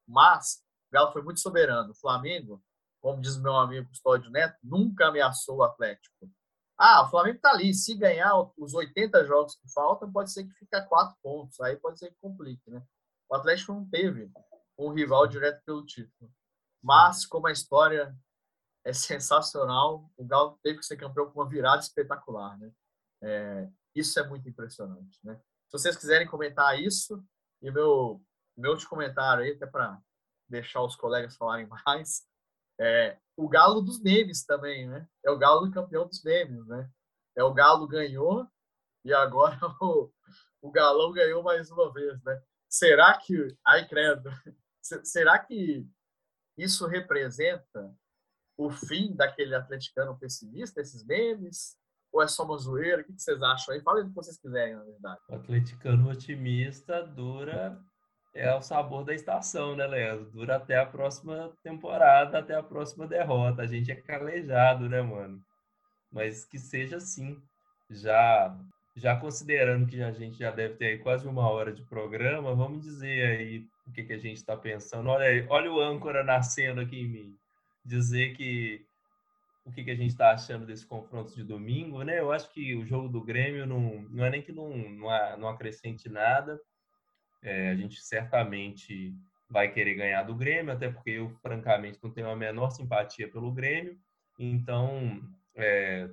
Mas 0.08 0.64
o 0.90 0.94
Galo 0.94 1.12
foi 1.12 1.22
muito 1.22 1.40
soberano. 1.40 1.92
O 1.92 1.96
Flamengo 1.96 2.62
como 3.04 3.20
diz 3.20 3.38
meu 3.38 3.54
amigo 3.58 3.90
Custódio 3.90 4.32
Neto, 4.32 4.58
nunca 4.64 5.08
ameaçou 5.08 5.58
o 5.58 5.64
Atlético. 5.64 6.32
Ah, 6.78 7.04
o 7.06 7.10
Flamengo 7.10 7.38
está 7.38 7.52
ali. 7.52 7.74
Se 7.74 7.96
ganhar 7.96 8.34
os 8.58 8.74
80 8.74 9.26
jogos 9.26 9.56
que 9.56 9.72
faltam, 9.72 10.12
pode 10.12 10.32
ser 10.32 10.44
que 10.44 10.54
fique 10.54 10.76
a 10.76 10.86
quatro 10.86 11.16
pontos. 11.22 11.60
Aí 11.62 11.78
pode 11.78 12.00
ser 12.00 12.10
que 12.10 12.18
complique, 12.22 12.70
né? 12.70 12.84
O 13.30 13.36
Atlético 13.36 13.74
não 13.74 13.88
teve 13.90 14.32
um 14.78 14.92
rival 14.92 15.28
direto 15.28 15.62
pelo 15.66 15.86
título. 15.86 16.32
Mas, 16.82 17.26
como 17.26 17.48
a 17.48 17.52
história 17.52 18.16
é 18.84 18.92
sensacional, 18.94 20.12
o 20.18 20.26
Galo 20.26 20.60
teve 20.62 20.80
que 20.80 20.86
ser 20.86 20.98
campeão 20.98 21.32
com 21.32 21.40
uma 21.40 21.50
virada 21.50 21.82
espetacular, 21.82 22.58
né? 22.58 22.72
É, 23.22 23.70
isso 23.96 24.20
é 24.20 24.28
muito 24.28 24.48
impressionante, 24.50 25.20
né? 25.24 25.40
Se 25.68 25.80
vocês 25.80 25.96
quiserem 25.96 26.28
comentar 26.28 26.80
isso, 26.80 27.24
e 27.62 27.72
meu, 27.72 28.22
meu 28.58 28.76
comentário 28.88 29.44
aí, 29.44 29.52
até 29.52 29.66
para 29.66 30.00
deixar 30.50 30.82
os 30.82 30.96
colegas 30.96 31.36
falarem 31.36 31.68
mais, 31.86 32.28
é, 32.80 33.18
o 33.36 33.48
galo 33.48 33.82
dos 33.82 34.02
memes 34.02 34.46
também, 34.46 34.88
né? 34.88 35.08
É 35.26 35.32
o 35.32 35.38
galo 35.38 35.72
campeão 35.72 36.08
dos 36.08 36.24
memes, 36.24 36.66
né? 36.68 36.90
É 37.36 37.44
o 37.44 37.54
galo 37.54 37.88
ganhou 37.88 38.48
e 39.04 39.14
agora 39.14 39.58
o, 39.82 40.12
o 40.62 40.72
galão 40.72 41.12
ganhou 41.12 41.44
mais 41.44 41.70
uma 41.72 41.92
vez, 41.92 42.22
né? 42.24 42.42
Será 42.70 43.18
que, 43.18 43.56
ai 43.66 43.88
credo, 43.88 44.30
será 45.04 45.38
que 45.40 45.88
isso 46.58 46.88
representa 46.88 47.96
o 48.58 48.70
fim 48.70 49.16
daquele 49.16 49.56
atleticano 49.56 50.18
pessimista, 50.18 50.82
esses 50.82 51.06
memes? 51.06 51.78
Ou 52.12 52.22
é 52.22 52.28
só 52.28 52.44
uma 52.44 52.58
zoeira? 52.58 53.02
O 53.02 53.06
que 53.06 53.14
vocês 53.14 53.42
acham 53.42 53.74
aí? 53.74 53.82
Falem 53.82 54.06
o 54.06 54.10
que 54.10 54.14
vocês 54.14 54.38
quiserem, 54.38 54.76
na 54.76 54.84
verdade. 54.84 55.20
O 55.28 55.36
atleticano 55.36 56.10
otimista 56.10 57.02
dura 57.04 57.84
é 58.34 58.54
o 58.56 58.62
sabor 58.62 59.04
da 59.04 59.14
estação, 59.14 59.76
né, 59.76 59.86
Leandro? 59.86 60.32
Dura 60.32 60.56
até 60.56 60.78
a 60.78 60.86
próxima 60.86 61.52
temporada, 61.64 62.40
até 62.40 62.56
a 62.56 62.64
próxima 62.64 63.08
derrota. 63.08 63.62
A 63.62 63.68
gente 63.68 63.92
é 63.92 63.96
calejado, 63.96 64.90
né, 64.90 65.02
mano? 65.02 65.42
Mas 66.12 66.46
que 66.46 66.58
seja 66.58 66.98
assim. 66.98 67.42
Já 67.90 68.58
já 68.96 69.16
considerando 69.16 69.88
que 69.88 70.02
a 70.04 70.12
gente 70.12 70.38
já 70.38 70.52
deve 70.52 70.76
ter 70.76 71.02
quase 71.02 71.28
uma 71.28 71.50
hora 71.50 71.74
de 71.74 71.84
programa, 71.84 72.54
vamos 72.54 72.84
dizer 72.84 73.26
aí 73.28 73.66
o 73.88 73.92
que, 73.92 74.04
que 74.04 74.14
a 74.14 74.20
gente 74.20 74.38
está 74.38 74.56
pensando. 74.56 75.10
Olha 75.10 75.26
aí, 75.26 75.46
olha 75.50 75.72
o 75.72 75.82
âncora 75.82 76.24
nascendo 76.24 76.80
aqui 76.82 77.02
em 77.02 77.08
mim. 77.08 77.38
Dizer 77.84 78.36
que 78.36 78.86
o 79.66 79.72
que, 79.72 79.84
que 79.84 79.92
a 79.92 79.96
gente 79.96 80.12
está 80.12 80.32
achando 80.32 80.66
desse 80.66 80.86
confronto 80.86 81.34
de 81.36 81.44
domingo, 81.44 82.04
né? 82.04 82.20
Eu 82.20 82.32
acho 82.32 82.52
que 82.52 82.76
o 82.76 82.86
jogo 82.86 83.08
do 83.08 83.24
Grêmio 83.24 83.66
não, 83.66 84.02
não 84.10 84.26
é 84.26 84.30
nem 84.30 84.42
que 84.42 84.52
não, 84.52 84.70
não, 84.78 85.38
não 85.38 85.48
acrescente 85.48 86.10
nada, 86.10 86.60
é, 87.44 87.70
a 87.70 87.76
gente 87.76 88.02
certamente 88.02 89.14
vai 89.50 89.72
querer 89.72 89.94
ganhar 89.94 90.24
do 90.24 90.34
Grêmio, 90.34 90.74
até 90.74 90.90
porque 90.90 91.12
eu, 91.12 91.30
francamente, 91.42 92.00
não 92.02 92.10
tenho 92.10 92.30
a 92.30 92.36
menor 92.36 92.72
simpatia 92.72 93.30
pelo 93.30 93.52
Grêmio. 93.52 93.98
Então, 94.40 95.22
é, 95.56 96.10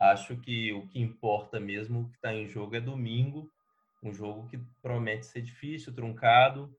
acho 0.00 0.36
que 0.38 0.72
o 0.72 0.86
que 0.88 1.00
importa 1.00 1.60
mesmo, 1.60 2.08
que 2.08 2.16
está 2.16 2.34
em 2.34 2.48
jogo 2.48 2.74
é 2.74 2.80
domingo, 2.80 3.48
um 4.02 4.12
jogo 4.12 4.48
que 4.48 4.58
promete 4.82 5.26
ser 5.26 5.42
difícil, 5.42 5.94
truncado. 5.94 6.74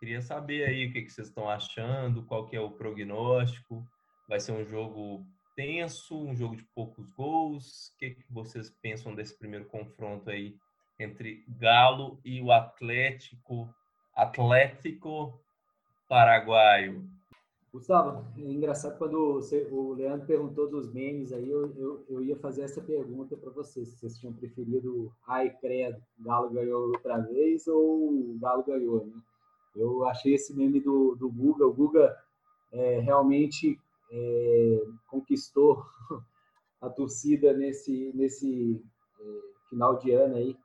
Queria 0.00 0.20
saber 0.20 0.64
aí 0.64 0.86
o 0.86 0.92
que, 0.92 1.02
que 1.02 1.10
vocês 1.10 1.28
estão 1.28 1.48
achando, 1.48 2.24
qual 2.24 2.46
que 2.46 2.56
é 2.56 2.60
o 2.60 2.72
prognóstico. 2.72 3.86
Vai 4.28 4.40
ser 4.40 4.52
um 4.52 4.64
jogo 4.64 5.24
tenso, 5.54 6.20
um 6.20 6.34
jogo 6.34 6.56
de 6.56 6.64
poucos 6.74 7.08
gols. 7.12 7.88
O 7.88 7.98
que, 7.98 8.10
que 8.10 8.24
vocês 8.28 8.70
pensam 8.82 9.14
desse 9.14 9.38
primeiro 9.38 9.66
confronto 9.66 10.30
aí 10.30 10.56
entre 10.98 11.44
Galo 11.48 12.18
e 12.24 12.40
o 12.40 12.52
Atlético 12.52 13.68
Atlético 14.14 15.38
Paraguaio. 16.08 17.04
Gustavo, 17.72 18.24
é 18.38 18.52
engraçado 18.52 18.96
quando 18.96 19.40
o 19.72 19.94
Leandro 19.94 20.28
perguntou 20.28 20.70
dos 20.70 20.92
memes 20.92 21.32
aí, 21.32 21.50
eu, 21.50 21.74
eu, 21.74 22.04
eu 22.08 22.22
ia 22.22 22.36
fazer 22.36 22.62
essa 22.62 22.80
pergunta 22.80 23.36
para 23.36 23.50
vocês, 23.50 23.88
se 23.88 23.96
vocês 23.96 24.16
tinham 24.16 24.32
preferido 24.32 25.12
ai 25.26 25.50
credo, 25.50 26.00
Galo 26.20 26.50
ganhou 26.50 26.86
outra 26.90 27.18
vez 27.18 27.66
ou 27.66 28.36
Galo 28.38 28.62
ganhou, 28.62 29.04
né? 29.04 29.20
Eu 29.74 30.04
achei 30.04 30.34
esse 30.34 30.54
meme 30.54 30.78
do, 30.78 31.16
do 31.16 31.28
Guga, 31.28 31.66
o 31.66 31.72
Guga 31.72 32.16
é, 32.70 33.00
realmente 33.00 33.76
é, 34.08 34.84
conquistou 35.08 35.84
a 36.80 36.88
torcida 36.88 37.52
nesse, 37.52 38.12
nesse 38.14 38.80
é, 39.18 39.24
final 39.68 39.98
de 39.98 40.12
ano 40.12 40.36
aí, 40.36 40.56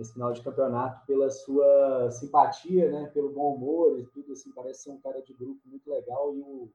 nesse 0.00 0.14
final 0.14 0.32
de 0.32 0.40
campeonato, 0.40 1.04
pela 1.06 1.28
sua 1.28 2.10
simpatia, 2.10 2.90
né, 2.90 3.10
pelo 3.12 3.28
bom 3.28 3.54
humor 3.54 4.00
e 4.00 4.06
tudo, 4.06 4.32
assim, 4.32 4.50
parece 4.50 4.84
ser 4.84 4.90
um 4.92 5.00
cara 5.00 5.20
de 5.20 5.34
grupo 5.34 5.60
muito 5.66 5.90
legal 5.90 6.34
e 6.34 6.40
o, 6.40 6.70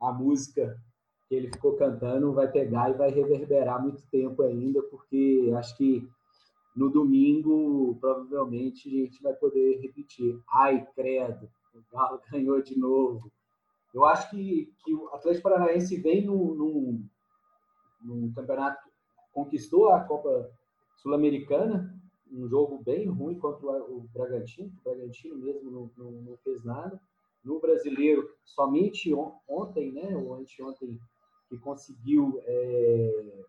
a 0.00 0.10
música 0.10 0.80
que 1.28 1.34
ele 1.34 1.48
ficou 1.48 1.76
cantando 1.76 2.32
vai 2.32 2.50
pegar 2.50 2.90
e 2.90 2.94
vai 2.94 3.10
reverberar 3.10 3.82
muito 3.82 4.02
tempo 4.10 4.42
ainda, 4.42 4.82
porque 4.84 5.52
acho 5.58 5.76
que 5.76 6.08
no 6.74 6.88
domingo 6.88 7.98
provavelmente 8.00 8.88
a 8.88 9.04
gente 9.04 9.22
vai 9.22 9.34
poder 9.34 9.78
repetir. 9.82 10.40
Ai, 10.50 10.86
credo, 10.94 11.50
o 11.74 11.82
Galo 11.94 12.18
ganhou 12.32 12.62
de 12.62 12.78
novo. 12.78 13.30
Eu 13.92 14.06
acho 14.06 14.30
que, 14.30 14.72
que 14.82 14.94
o 14.94 15.08
Atlético 15.08 15.50
Paranaense 15.50 16.00
vem 16.00 16.24
num, 16.24 17.06
num, 18.02 18.32
campeonato, 18.32 18.88
conquistou 19.34 19.90
a 19.90 20.00
Copa 20.00 20.50
Sul-Americana, 20.96 21.99
um 22.32 22.48
jogo 22.48 22.82
bem 22.82 23.08
ruim 23.08 23.38
contra 23.38 23.66
o 23.66 24.06
Bragantino, 24.12 24.72
o 24.80 24.88
Bragantino 24.88 25.36
mesmo 25.36 25.70
não, 25.70 25.90
não, 25.96 26.10
não, 26.22 26.36
fez 26.38 26.64
nada. 26.64 27.00
No 27.44 27.58
brasileiro, 27.58 28.28
somente 28.44 29.12
ontem, 29.48 29.92
né, 29.92 30.14
ou 30.16 30.34
anteontem, 30.34 30.98
que 31.48 31.58
conseguiu 31.58 32.40
é, 32.44 33.44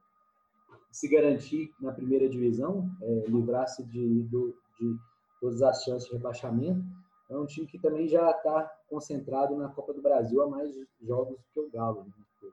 se 0.92 1.08
garantir 1.08 1.72
na 1.80 1.92
primeira 1.92 2.28
divisão, 2.28 2.90
é, 3.02 3.26
livrar-se 3.28 3.84
de, 3.86 4.24
de, 4.24 4.54
de 4.80 4.98
todas 5.40 5.62
as 5.62 5.84
chances 5.84 6.08
de 6.08 6.16
rebaixamento. 6.16 6.82
É 7.30 7.38
um 7.38 7.46
time 7.46 7.68
que 7.68 7.80
também 7.80 8.08
já 8.08 8.32
está 8.32 8.70
concentrado 8.90 9.56
na 9.56 9.70
Copa 9.70 9.94
do 9.94 10.02
Brasil 10.02 10.42
há 10.42 10.50
mais 10.50 10.76
jogos 11.02 11.38
do 11.38 11.46
que 11.54 11.60
o 11.60 11.70
Galo. 11.70 12.04
Né? 12.04 12.50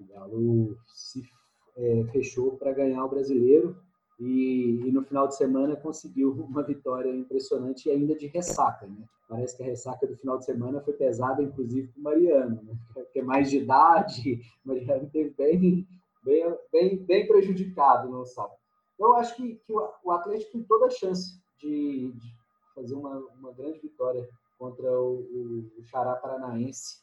O 0.00 0.04
Galo 0.04 0.78
se 0.86 1.22
é, 1.76 2.04
fechou 2.12 2.56
para 2.56 2.72
ganhar 2.72 3.04
o 3.04 3.08
brasileiro 3.08 3.76
e, 4.18 4.80
e, 4.84 4.92
no 4.92 5.02
final 5.02 5.28
de 5.28 5.36
semana 5.36 5.76
conseguiu 5.76 6.32
uma 6.48 6.62
vitória 6.62 7.14
impressionante 7.14 7.88
e 7.88 7.92
ainda 7.92 8.16
de 8.16 8.26
ressaca. 8.26 8.86
Né? 8.86 9.04
Parece 9.28 9.56
que 9.56 9.62
a 9.62 9.66
ressaca 9.66 10.06
do 10.06 10.16
final 10.16 10.38
de 10.38 10.44
semana 10.44 10.80
foi 10.80 10.94
pesada, 10.94 11.42
inclusive, 11.42 11.88
para 11.88 12.00
o 12.00 12.02
Mariano, 12.02 12.62
né? 12.62 12.76
que 13.12 13.20
é 13.20 13.22
mais 13.22 13.50
de 13.50 13.58
idade. 13.58 14.40
O 14.64 14.68
Mariano 14.68 15.08
teve 15.10 15.30
bem, 15.30 15.86
bem, 16.24 16.58
bem, 16.72 16.96
bem 17.04 17.26
prejudicado 17.26 18.08
no 18.08 18.24
sábado. 18.24 18.58
Eu 18.98 19.14
acho 19.14 19.36
que, 19.36 19.54
que 19.54 19.72
o 19.72 20.10
Atlético 20.10 20.52
tem 20.52 20.62
toda 20.64 20.86
a 20.86 20.90
chance 20.90 21.40
de, 21.60 22.12
de 22.12 22.34
fazer 22.74 22.94
uma, 22.94 23.16
uma 23.38 23.52
grande 23.52 23.78
vitória 23.78 24.28
contra 24.58 24.90
o, 25.00 25.70
o 25.78 25.84
Xará 25.84 26.16
Paranaense 26.16 27.00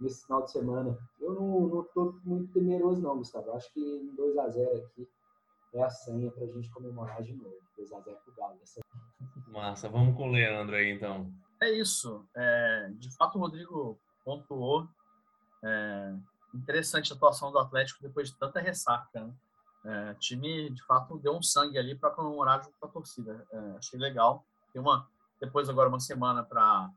nesse 0.00 0.24
final 0.24 0.42
de 0.44 0.50
semana. 0.50 0.98
Eu 1.20 1.34
não 1.34 1.82
estou 1.82 2.14
muito 2.24 2.52
temeroso, 2.54 3.02
não, 3.02 3.18
Gustavo. 3.18 3.52
Acho 3.52 3.70
que 3.74 4.10
2 4.16 4.38
a 4.38 4.48
0 4.48 4.78
aqui 4.78 5.06
é 5.74 5.82
a 5.82 5.90
senha 5.90 6.30
para 6.30 6.44
a 6.44 6.48
gente 6.48 6.70
comemorar 6.70 7.22
de 7.22 7.34
novo. 7.34 7.56
2 7.76 7.92
a 7.92 8.00
0 8.00 8.16
para 8.16 8.32
o 8.32 8.36
Galo. 8.36 8.58
Dessa... 8.58 8.80
Massa, 9.48 9.88
vamos 9.88 10.16
com 10.16 10.28
o 10.28 10.32
Leandro 10.32 10.76
aí 10.76 10.90
então. 10.90 11.30
É 11.60 11.70
isso. 11.70 12.24
É, 12.34 12.90
de 12.94 13.14
fato, 13.16 13.36
o 13.36 13.40
Rodrigo 13.40 13.98
pontuou. 14.24 14.88
É, 15.64 16.14
interessante 16.54 17.12
a 17.12 17.16
atuação 17.16 17.50
do 17.50 17.58
Atlético 17.58 18.02
depois 18.02 18.30
de 18.30 18.36
tanta 18.36 18.60
ressaca. 18.60 19.24
Né? 19.24 19.34
É, 19.84 20.12
o 20.12 20.14
time, 20.14 20.70
de 20.70 20.82
fato, 20.84 21.18
deu 21.18 21.34
um 21.36 21.42
sangue 21.42 21.78
ali 21.78 21.94
para 21.94 22.10
comemorar 22.10 22.62
junto 22.62 22.76
com 22.78 22.86
a 22.86 22.90
torcida. 22.90 23.46
É, 23.50 23.58
achei 23.78 23.98
legal. 23.98 24.44
Tem 24.72 24.80
uma, 24.80 25.08
depois, 25.40 25.68
agora, 25.68 25.88
uma 25.88 26.00
semana 26.00 26.42
para 26.42 26.90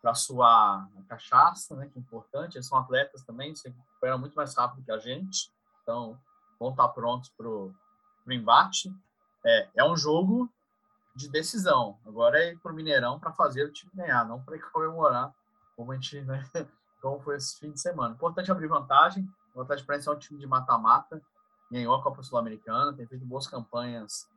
para 0.00 0.14
suar 0.14 0.88
a 0.98 1.02
cachaça, 1.08 1.76
né, 1.76 1.88
que 1.88 1.98
é 1.98 2.00
importante. 2.00 2.56
Eles 2.56 2.66
são 2.66 2.78
atletas 2.78 3.22
também, 3.22 3.54
se 3.54 3.68
recuperam 3.68 4.18
muito 4.18 4.34
mais 4.34 4.56
rápido 4.56 4.84
que 4.84 4.90
a 4.90 4.98
gente, 4.98 5.52
então 5.82 6.18
vão 6.58 6.70
estar 6.70 6.88
prontos 6.88 7.28
para 7.30 7.48
o 7.48 7.72
embate. 8.34 8.92
É, 9.44 9.68
é 9.76 9.84
um 9.84 9.96
jogo 9.96 10.50
de 11.14 11.28
decisão. 11.28 11.98
Agora 12.06 12.42
é 12.42 12.56
para 12.56 12.72
o 12.72 12.74
Mineirão 12.74 13.18
para 13.18 13.32
fazer 13.32 13.64
o 13.64 13.72
time 13.72 13.90
ganhar, 13.94 14.26
não 14.26 14.42
para 14.42 14.58
comemorar 14.70 15.32
como 15.76 15.92
a 15.92 15.94
gente, 15.94 16.20
né, 16.22 16.42
como 17.00 17.20
foi 17.20 17.36
esse 17.36 17.58
fim 17.58 17.70
de 17.70 17.80
semana. 17.80 18.14
Importante 18.14 18.50
abrir 18.50 18.68
vantagem. 18.68 19.28
O 19.54 19.62
Atlético 19.62 19.88
Paranaense 19.88 20.08
é 20.08 20.12
um 20.12 20.18
time 20.18 20.38
de 20.38 20.46
mata-mata, 20.46 21.20
ganhou 21.70 21.94
a 21.94 22.02
Copa 22.02 22.22
Sul-Americana, 22.22 22.92
tem 22.92 23.06
feito 23.06 23.24
boas 23.24 23.46
campanhas 23.46 24.28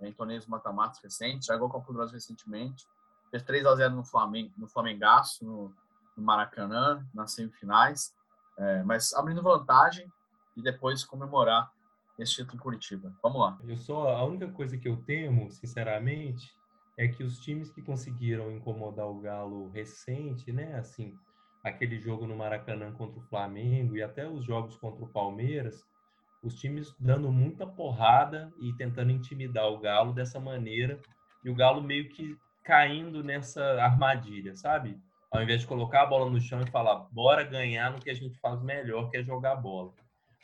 em 0.00 0.12
torneios 0.12 0.46
mata-matas 0.46 1.00
recentes, 1.02 1.46
já 1.46 1.54
ganhou 1.54 1.68
a 1.68 1.72
Copa 1.72 1.86
do 1.86 1.94
Brasil 1.94 2.14
recentemente, 2.14 2.86
fez 3.30 3.42
3 3.42 3.66
a 3.66 3.76
0 3.76 3.94
no 3.94 4.04
Flamengo, 4.04 4.52
no 4.56 4.66
Flamengaço, 4.66 5.44
no, 5.44 5.74
no 6.16 6.22
Maracanã, 6.22 7.06
nas 7.14 7.32
semifinais, 7.32 8.14
é, 8.58 8.82
mas 8.82 9.14
abrindo 9.14 9.42
vantagem 9.42 10.10
e 10.56 10.62
depois 10.62 11.04
comemorar 11.04 11.70
esse 12.22 12.34
título 12.34 12.56
em 12.56 12.60
Curitiba. 12.60 13.12
Vamos 13.22 13.40
lá. 13.40 13.58
Eu 13.66 13.76
só 13.76 14.16
a 14.16 14.24
única 14.24 14.48
coisa 14.48 14.76
que 14.76 14.88
eu 14.88 14.96
temo, 14.98 15.50
sinceramente, 15.50 16.50
é 16.96 17.08
que 17.08 17.22
os 17.22 17.38
times 17.40 17.70
que 17.70 17.82
conseguiram 17.82 18.50
incomodar 18.52 19.06
o 19.06 19.20
Galo 19.20 19.70
recente, 19.70 20.52
né, 20.52 20.76
assim, 20.76 21.14
aquele 21.64 21.98
jogo 21.98 22.26
no 22.26 22.36
Maracanã 22.36 22.92
contra 22.92 23.18
o 23.18 23.22
Flamengo 23.22 23.96
e 23.96 24.02
até 24.02 24.28
os 24.28 24.44
jogos 24.44 24.76
contra 24.76 25.04
o 25.04 25.08
Palmeiras, 25.08 25.86
os 26.42 26.54
times 26.54 26.94
dando 26.98 27.30
muita 27.30 27.66
porrada 27.66 28.52
e 28.60 28.72
tentando 28.74 29.12
intimidar 29.12 29.66
o 29.66 29.78
Galo 29.78 30.12
dessa 30.12 30.40
maneira, 30.40 31.00
e 31.44 31.50
o 31.50 31.54
Galo 31.54 31.82
meio 31.82 32.08
que 32.08 32.36
caindo 32.62 33.22
nessa 33.24 33.62
armadilha, 33.82 34.54
sabe? 34.54 34.98
Ao 35.30 35.42
invés 35.42 35.60
de 35.60 35.66
colocar 35.66 36.02
a 36.02 36.06
bola 36.06 36.28
no 36.28 36.40
chão 36.40 36.60
e 36.60 36.70
falar, 36.70 37.06
bora 37.12 37.44
ganhar 37.44 37.90
no 37.92 38.00
que 38.00 38.10
a 38.10 38.14
gente 38.14 38.38
faz 38.40 38.60
melhor, 38.62 39.10
que 39.10 39.16
é 39.16 39.22
jogar 39.22 39.56
bola. 39.56 39.92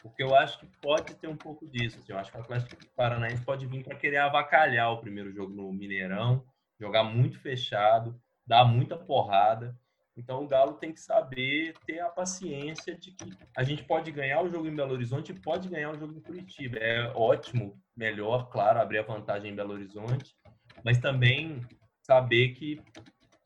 Porque 0.02 0.22
eu 0.22 0.34
acho 0.34 0.58
que 0.58 0.66
pode 0.80 1.14
ter 1.14 1.28
um 1.28 1.36
pouco 1.36 1.66
disso. 1.66 1.98
Assim, 1.98 2.12
eu 2.12 2.18
acho 2.18 2.30
que 2.30 2.38
o 2.38 2.40
Atlético 2.40 2.86
Paranaense 2.94 3.44
pode 3.44 3.66
vir 3.66 3.82
para 3.82 3.96
querer 3.96 4.18
avacalhar 4.18 4.92
o 4.92 5.00
primeiro 5.00 5.32
jogo 5.32 5.52
no 5.52 5.72
Mineirão, 5.72 6.44
jogar 6.78 7.04
muito 7.04 7.38
fechado, 7.40 8.20
dar 8.46 8.64
muita 8.64 8.96
porrada. 8.96 9.76
Então 10.16 10.42
o 10.42 10.48
Galo 10.48 10.74
tem 10.74 10.92
que 10.92 11.00
saber 11.00 11.74
ter 11.86 12.00
a 12.00 12.08
paciência 12.08 12.96
de 12.96 13.12
que 13.12 13.36
a 13.54 13.62
gente 13.62 13.84
pode 13.84 14.10
ganhar 14.10 14.42
o 14.42 14.48
jogo 14.48 14.66
em 14.66 14.74
Belo 14.74 14.94
Horizonte 14.94 15.32
e 15.32 15.40
pode 15.40 15.68
ganhar 15.68 15.90
o 15.90 15.98
jogo 15.98 16.16
em 16.16 16.22
Curitiba. 16.22 16.78
É 16.78 17.12
ótimo, 17.14 17.78
melhor, 17.94 18.48
claro, 18.48 18.80
abrir 18.80 18.98
a 18.98 19.02
vantagem 19.02 19.52
em 19.52 19.54
Belo 19.54 19.74
Horizonte, 19.74 20.34
mas 20.82 20.98
também 20.98 21.60
saber 22.02 22.54
que 22.54 22.80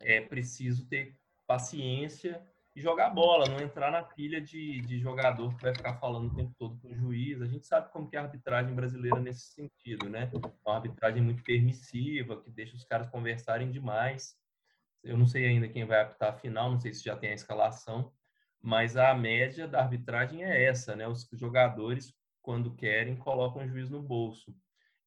é 0.01 0.21
preciso 0.21 0.87
ter 0.89 1.17
paciência 1.47 2.41
jogar 2.81 3.11
bola, 3.11 3.47
não 3.49 3.61
entrar 3.61 3.91
na 3.91 4.03
pilha 4.03 4.41
de, 4.41 4.81
de 4.81 4.99
jogador 4.99 5.55
que 5.57 5.63
vai 5.63 5.75
ficar 5.75 5.95
falando 5.95 6.31
o 6.31 6.35
tempo 6.35 6.55
todo 6.59 6.79
com 6.81 6.89
o 6.89 6.95
juiz. 6.95 7.41
A 7.41 7.47
gente 7.47 7.67
sabe 7.67 7.91
como 7.93 8.09
que 8.09 8.17
é 8.17 8.19
a 8.19 8.23
arbitragem 8.23 8.75
brasileira 8.75 9.21
nesse 9.21 9.53
sentido, 9.53 10.09
né? 10.09 10.31
É 10.33 10.69
uma 10.69 10.77
arbitragem 10.77 11.23
muito 11.23 11.43
permissiva, 11.43 12.41
que 12.41 12.51
deixa 12.51 12.77
os 12.77 12.85
caras 12.85 13.09
conversarem 13.11 13.71
demais 13.71 14.39
eu 15.03 15.17
não 15.17 15.27
sei 15.27 15.47
ainda 15.47 15.69
quem 15.69 15.85
vai 15.85 16.01
apitar 16.01 16.31
a 16.31 16.39
final, 16.39 16.71
não 16.71 16.79
sei 16.79 16.93
se 16.93 17.05
já 17.05 17.17
tem 17.17 17.31
a 17.31 17.35
escalação, 17.35 18.13
mas 18.61 18.97
a 18.97 19.15
média 19.15 19.67
da 19.67 19.81
arbitragem 19.81 20.45
é 20.45 20.65
essa, 20.65 20.95
né? 20.95 21.09
Os 21.09 21.27
jogadores, 21.33 22.15
quando 22.43 22.75
querem, 22.75 23.17
colocam 23.17 23.63
o 23.63 23.69
juiz 23.69 23.89
no 23.89 24.03
bolso. 24.03 24.55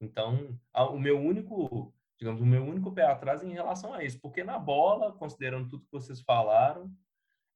Então, 0.01 0.59
o 0.73 0.99
meu 0.99 1.19
único, 1.19 1.93
digamos, 2.17 2.41
o 2.41 2.45
meu 2.45 2.63
único 2.63 2.91
pé 2.91 3.05
atrás 3.05 3.43
em 3.43 3.53
relação 3.53 3.93
a 3.93 4.03
isso, 4.03 4.19
porque 4.19 4.43
na 4.43 4.57
bola, 4.57 5.13
considerando 5.13 5.69
tudo 5.69 5.85
que 5.85 5.91
vocês 5.91 6.21
falaram, 6.21 6.91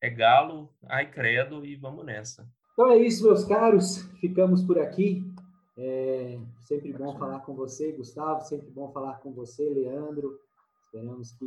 é 0.02 0.10
galo, 0.10 0.70
ai 0.88 1.10
credo 1.10 1.66
e 1.66 1.76
vamos 1.76 2.06
nessa. 2.06 2.48
Então 2.74 2.92
é 2.92 2.98
isso, 2.98 3.24
meus 3.24 3.44
caros. 3.44 4.04
Ficamos 4.20 4.64
por 4.64 4.78
aqui. 4.78 5.24
É 5.78 6.40
sempre 6.62 6.94
bom 6.94 7.18
falar 7.18 7.40
com 7.40 7.56
você, 7.56 7.92
Gustavo. 7.92 8.42
Sempre 8.44 8.70
bom 8.70 8.92
falar 8.92 9.20
com 9.20 9.32
você, 9.32 9.68
Leandro. 9.68 10.40
Esperamos 10.86 11.32
que 11.34 11.46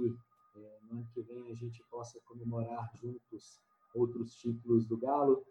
no 0.91 0.99
ano 0.99 1.07
que 1.15 1.23
vem 1.23 1.51
a 1.51 1.55
gente 1.55 1.83
possa 1.91 2.19
comemorar 2.27 2.91
juntos 3.01 3.61
outros 3.95 4.35
títulos 4.35 4.87
do 4.87 4.97
Galo. 4.99 5.43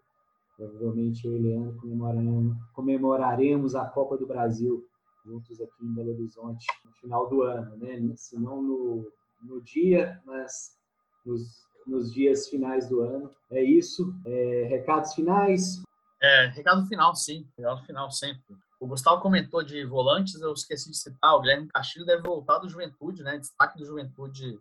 Provavelmente 0.57 1.25
eu 1.25 1.37
e 1.37 1.39
Leandro 1.39 1.79
comemoraremos, 1.79 2.57
comemoraremos 2.73 3.75
a 3.75 3.85
Copa 3.85 4.17
do 4.17 4.27
Brasil 4.27 4.85
juntos 5.25 5.61
aqui 5.61 5.85
em 5.85 5.93
Belo 5.93 6.11
Horizonte 6.11 6.65
no 6.83 6.91
final 6.93 7.29
do 7.29 7.43
ano, 7.43 7.77
né? 7.77 7.97
Se 8.15 8.37
não 8.37 8.61
no, 8.61 9.11
no 9.41 9.61
dia, 9.61 10.21
mas 10.25 10.77
nos, 11.25 11.65
nos 11.85 12.13
dias 12.13 12.47
finais 12.47 12.87
do 12.87 13.01
ano. 13.01 13.29
É 13.51 13.63
isso. 13.63 14.13
É, 14.25 14.67
recados 14.69 15.13
finais? 15.13 15.81
É, 16.21 16.47
recado 16.47 16.85
final, 16.87 17.15
sim. 17.15 17.47
Recado 17.57 17.83
final 17.85 18.11
sempre. 18.11 18.55
O 18.79 18.87
Gustavo 18.87 19.21
comentou 19.21 19.63
de 19.63 19.83
volantes, 19.85 20.39
eu 20.41 20.53
esqueci 20.53 20.89
de 20.89 20.97
citar. 20.97 21.35
O 21.35 21.41
Guilherme 21.41 21.67
Castilho 21.67 22.05
deve 22.05 22.21
voltar 22.21 22.59
do 22.59 22.69
Juventude, 22.69 23.23
né? 23.23 23.37
Destaque 23.37 23.77
do 23.77 23.85
Juventude 23.85 24.57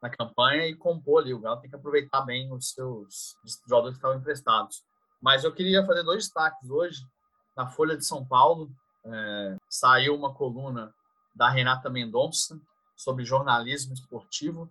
na 0.00 0.10
campanha 0.10 0.66
e 0.66 0.74
compor 0.74 1.22
ali. 1.22 1.32
O 1.32 1.38
Galo 1.38 1.60
tem 1.60 1.70
que 1.70 1.76
aproveitar 1.76 2.22
bem 2.22 2.52
os 2.52 2.70
seus 2.70 3.36
jogadores 3.68 3.96
que 3.96 3.98
estavam 3.98 4.18
emprestados. 4.18 4.82
Mas 5.20 5.44
eu 5.44 5.52
queria 5.52 5.86
fazer 5.86 6.02
dois 6.02 6.24
destaques 6.24 6.68
hoje. 6.68 7.00
Na 7.56 7.66
Folha 7.68 7.96
de 7.96 8.04
São 8.04 8.24
Paulo, 8.24 8.70
é, 9.04 9.56
saiu 9.68 10.16
uma 10.16 10.34
coluna 10.34 10.92
da 11.34 11.48
Renata 11.48 11.88
Mendonça 11.88 12.58
sobre 12.96 13.24
jornalismo 13.24 13.94
esportivo, 13.94 14.70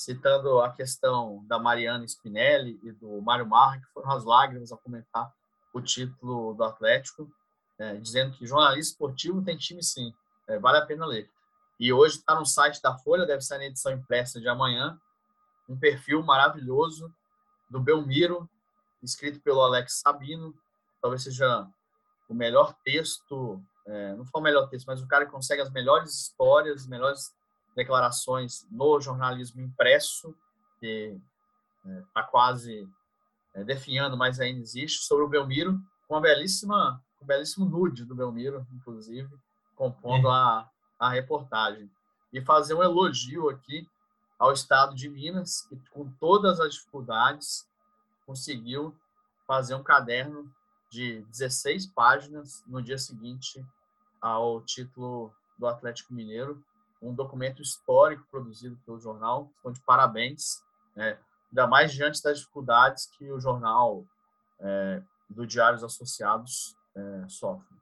citando 0.00 0.60
a 0.60 0.72
questão 0.72 1.44
da 1.46 1.58
Mariana 1.58 2.06
Spinelli 2.06 2.80
e 2.82 2.90
do 2.90 3.20
Mário 3.20 3.46
Marra, 3.46 3.78
que 3.78 3.92
foram 3.92 4.10
as 4.12 4.24
lágrimas 4.24 4.72
a 4.72 4.76
comentar 4.78 5.30
o 5.74 5.80
título 5.82 6.54
do 6.54 6.64
Atlético, 6.64 7.30
é, 7.78 7.96
dizendo 7.96 8.32
que 8.32 8.46
jornalista 8.46 8.92
esportivo 8.92 9.42
tem 9.42 9.58
time 9.58 9.82
sim, 9.82 10.14
é, 10.48 10.58
vale 10.58 10.78
a 10.78 10.86
pena 10.86 11.04
ler. 11.04 11.30
E 11.78 11.92
hoje 11.92 12.16
está 12.16 12.34
no 12.34 12.46
site 12.46 12.80
da 12.80 12.96
Folha, 12.96 13.26
deve 13.26 13.42
ser 13.42 13.58
na 13.58 13.66
edição 13.66 13.92
impressa 13.92 14.40
de 14.40 14.48
amanhã, 14.48 14.98
um 15.68 15.78
perfil 15.78 16.22
maravilhoso 16.22 17.14
do 17.68 17.78
Belmiro, 17.78 18.48
escrito 19.02 19.38
pelo 19.40 19.60
Alex 19.60 20.00
Sabino, 20.00 20.54
talvez 21.02 21.22
seja 21.22 21.68
o 22.26 22.34
melhor 22.34 22.74
texto, 22.82 23.62
é, 23.86 24.14
não 24.14 24.24
foi 24.24 24.40
o 24.40 24.44
melhor 24.44 24.66
texto, 24.70 24.86
mas 24.86 25.02
o 25.02 25.06
cara 25.06 25.26
que 25.26 25.32
consegue 25.32 25.60
as 25.60 25.70
melhores 25.70 26.14
histórias, 26.14 26.82
as 26.82 26.86
melhores 26.86 27.34
declarações 27.74 28.66
no 28.70 29.00
jornalismo 29.00 29.60
impresso, 29.60 30.34
que 30.78 31.18
está 32.08 32.20
é, 32.20 32.24
quase 32.24 32.88
é, 33.54 33.64
definhando, 33.64 34.16
mas 34.16 34.40
ainda 34.40 34.60
existe, 34.60 35.04
sobre 35.04 35.24
o 35.24 35.28
Belmiro, 35.28 35.80
com 36.06 36.14
uma 36.14 36.20
belíssima, 36.20 37.02
um 37.20 37.26
belíssimo 37.26 37.66
nude 37.66 38.04
do 38.04 38.14
Belmiro, 38.14 38.66
inclusive, 38.72 39.30
compondo 39.74 40.28
é. 40.28 40.32
a, 40.32 40.70
a 40.98 41.10
reportagem. 41.10 41.90
E 42.32 42.40
fazer 42.40 42.74
um 42.74 42.82
elogio 42.82 43.48
aqui 43.48 43.88
ao 44.38 44.52
Estado 44.52 44.94
de 44.94 45.08
Minas, 45.08 45.62
que 45.68 45.76
com 45.90 46.10
todas 46.18 46.60
as 46.60 46.74
dificuldades 46.74 47.68
conseguiu 48.24 48.96
fazer 49.46 49.74
um 49.74 49.82
caderno 49.82 50.50
de 50.90 51.22
16 51.24 51.86
páginas 51.88 52.64
no 52.66 52.82
dia 52.82 52.98
seguinte 52.98 53.64
ao 54.20 54.60
título 54.62 55.34
do 55.58 55.66
Atlético 55.66 56.14
Mineiro, 56.14 56.62
um 57.00 57.14
documento 57.14 57.62
histórico 57.62 58.26
produzido 58.30 58.76
pelo 58.84 59.00
jornal, 59.00 59.50
então 59.58 59.72
de 59.72 59.80
parabéns, 59.80 60.62
né? 60.94 61.18
ainda 61.48 61.66
mais 61.66 61.92
diante 61.92 62.22
das 62.22 62.38
dificuldades 62.38 63.06
que 63.06 63.30
o 63.30 63.40
jornal 63.40 64.04
é, 64.58 65.02
do 65.28 65.46
Diários 65.46 65.82
Associados 65.82 66.76
é, 66.94 67.28
sofre. 67.28 67.76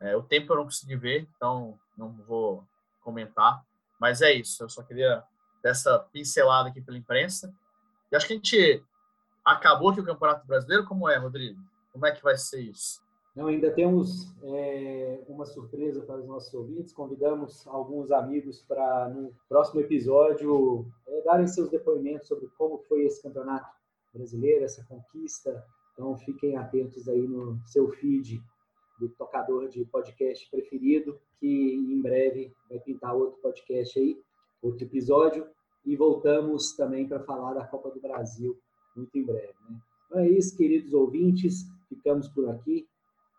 É, 0.00 0.16
o 0.16 0.22
tempo 0.22 0.52
eu 0.52 0.56
não 0.56 0.64
consegui 0.64 0.96
ver, 0.96 1.28
então 1.36 1.78
não 1.96 2.12
vou 2.12 2.66
comentar, 3.00 3.64
mas 4.00 4.22
é 4.22 4.32
isso, 4.32 4.62
eu 4.62 4.68
só 4.68 4.82
queria 4.82 5.22
dessa 5.62 5.98
pincelada 5.98 6.68
aqui 6.68 6.80
pela 6.80 6.98
imprensa, 6.98 7.54
e 8.10 8.16
acho 8.16 8.26
que 8.26 8.32
a 8.34 8.36
gente 8.36 8.84
acabou 9.44 9.90
aqui 9.90 10.00
o 10.00 10.04
Campeonato 10.04 10.46
Brasileiro, 10.46 10.84
como 10.84 11.08
é, 11.08 11.16
Rodrigo? 11.16 11.60
Como 11.92 12.06
é 12.06 12.12
que 12.12 12.22
vai 12.22 12.36
ser 12.36 12.60
isso? 12.60 13.03
Não, 13.34 13.48
ainda 13.48 13.70
temos 13.72 14.32
é, 14.44 15.24
uma 15.28 15.44
surpresa 15.44 16.00
para 16.02 16.20
os 16.20 16.26
nossos 16.26 16.54
ouvintes. 16.54 16.92
Convidamos 16.92 17.66
alguns 17.66 18.12
amigos 18.12 18.62
para, 18.62 19.08
no 19.08 19.34
próximo 19.48 19.80
episódio, 19.80 20.86
é, 21.08 21.20
darem 21.22 21.46
seus 21.48 21.68
depoimentos 21.68 22.28
sobre 22.28 22.46
como 22.56 22.78
foi 22.78 23.04
esse 23.04 23.20
campeonato 23.20 23.68
brasileiro, 24.12 24.64
essa 24.64 24.84
conquista. 24.84 25.64
Então, 25.92 26.16
fiquem 26.18 26.56
atentos 26.56 27.08
aí 27.08 27.26
no 27.26 27.58
seu 27.66 27.88
feed 27.90 28.40
do 29.00 29.08
tocador 29.08 29.68
de 29.68 29.84
podcast 29.86 30.48
preferido, 30.48 31.18
que 31.40 31.74
em 31.74 32.00
breve 32.00 32.52
vai 32.68 32.78
pintar 32.78 33.16
outro 33.16 33.40
podcast 33.40 33.98
aí, 33.98 34.16
outro 34.62 34.84
episódio. 34.84 35.46
E 35.84 35.96
voltamos 35.96 36.74
também 36.76 37.06
para 37.08 37.20
falar 37.24 37.54
da 37.54 37.66
Copa 37.66 37.90
do 37.90 38.00
Brasil 38.00 38.56
muito 38.96 39.18
em 39.18 39.24
breve. 39.24 39.54
Né? 39.68 39.80
Então 40.06 40.20
é 40.20 40.28
isso, 40.28 40.56
queridos 40.56 40.92
ouvintes. 40.92 41.64
Ficamos 41.88 42.28
por 42.28 42.48
aqui. 42.48 42.86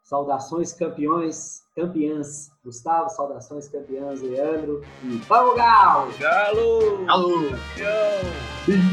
Saudações 0.05 0.71
campeões, 0.71 1.63
campeãs. 1.75 2.51
Gustavo, 2.63 3.09
saudações 3.09 3.67
campeãs, 3.67 4.21
Leandro. 4.21 4.83
E 5.03 5.17
vamos, 5.27 5.55
Gal! 5.55 6.07
Galo! 6.19 7.05
Galo! 7.05 7.49
Campeão! 7.49 8.85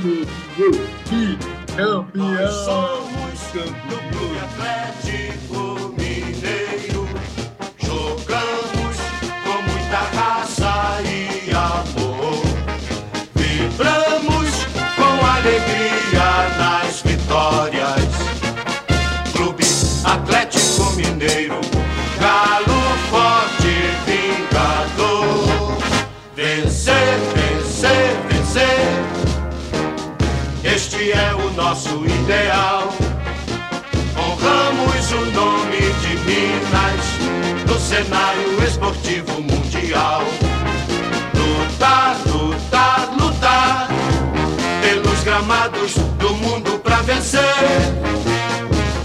Campeão! 1.76 2.06
Nós 2.14 2.50
somos 2.50 3.42
campeão 3.52 4.81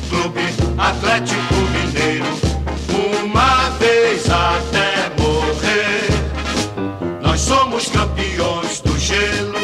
Clube 0.09 0.41
Atlético 0.77 1.57
uma 3.27 3.69
vez 3.79 4.25
até 4.29 5.11
morrer. 5.21 6.09
Nós 7.21 7.41
somos 7.41 7.87
campeões 7.87 8.79
do 8.81 8.97
gelo, 8.97 9.59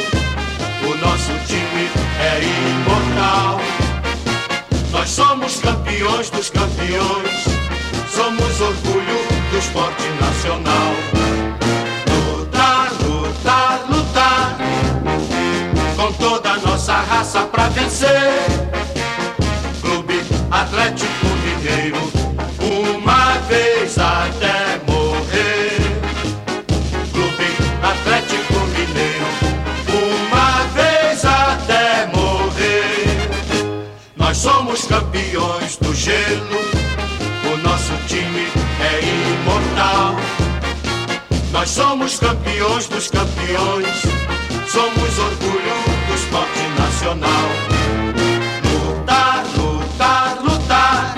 o 0.83 0.97
nosso 0.97 1.31
time 1.47 1.89
é 2.19 2.41
imortal. 2.41 3.59
Nós 4.91 5.09
somos 5.09 5.59
campeões 5.59 6.29
dos 6.29 6.49
campeões, 6.49 7.45
somos 8.13 8.61
orgulho 8.61 9.27
do 9.51 9.57
esporte 9.57 10.07
nacional. 10.21 10.93
Lutar, 12.37 12.91
lutar, 13.03 13.85
lutar, 13.89 14.57
com 15.95 16.13
toda 16.13 16.51
a 16.51 16.57
nossa 16.57 16.93
raça 16.93 17.41
pra 17.41 17.69
vencer. 17.69 18.72
gelo. 36.03 36.59
O 37.53 37.57
nosso 37.57 37.93
time 38.07 38.45
é 38.81 38.99
imortal. 39.39 40.17
Nós 41.51 41.69
somos 41.69 42.19
campeões 42.19 42.87
dos 42.87 43.09
campeões, 43.09 44.01
somos 44.67 45.19
orgulho 45.19 45.77
do 46.07 46.13
esporte 46.13 46.63
nacional. 46.77 47.47
Lutar, 48.73 49.45
lutar, 49.55 50.37
lutar, 50.41 51.15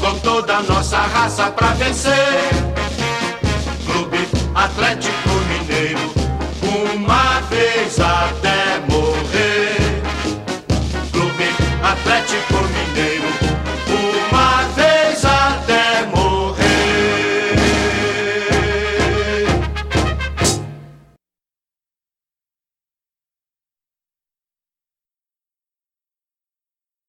com 0.00 0.18
toda 0.20 0.56
a 0.56 0.62
nossa 0.62 0.98
raça 0.98 1.50
pra 1.50 1.74
vencer. 1.74 2.38
Clube 3.84 4.28
Atlético 4.54 5.30
Mineiro, 5.50 6.14
uma 6.94 7.40
vez 7.50 8.00
até 8.00 8.78
morrer. 8.78 8.91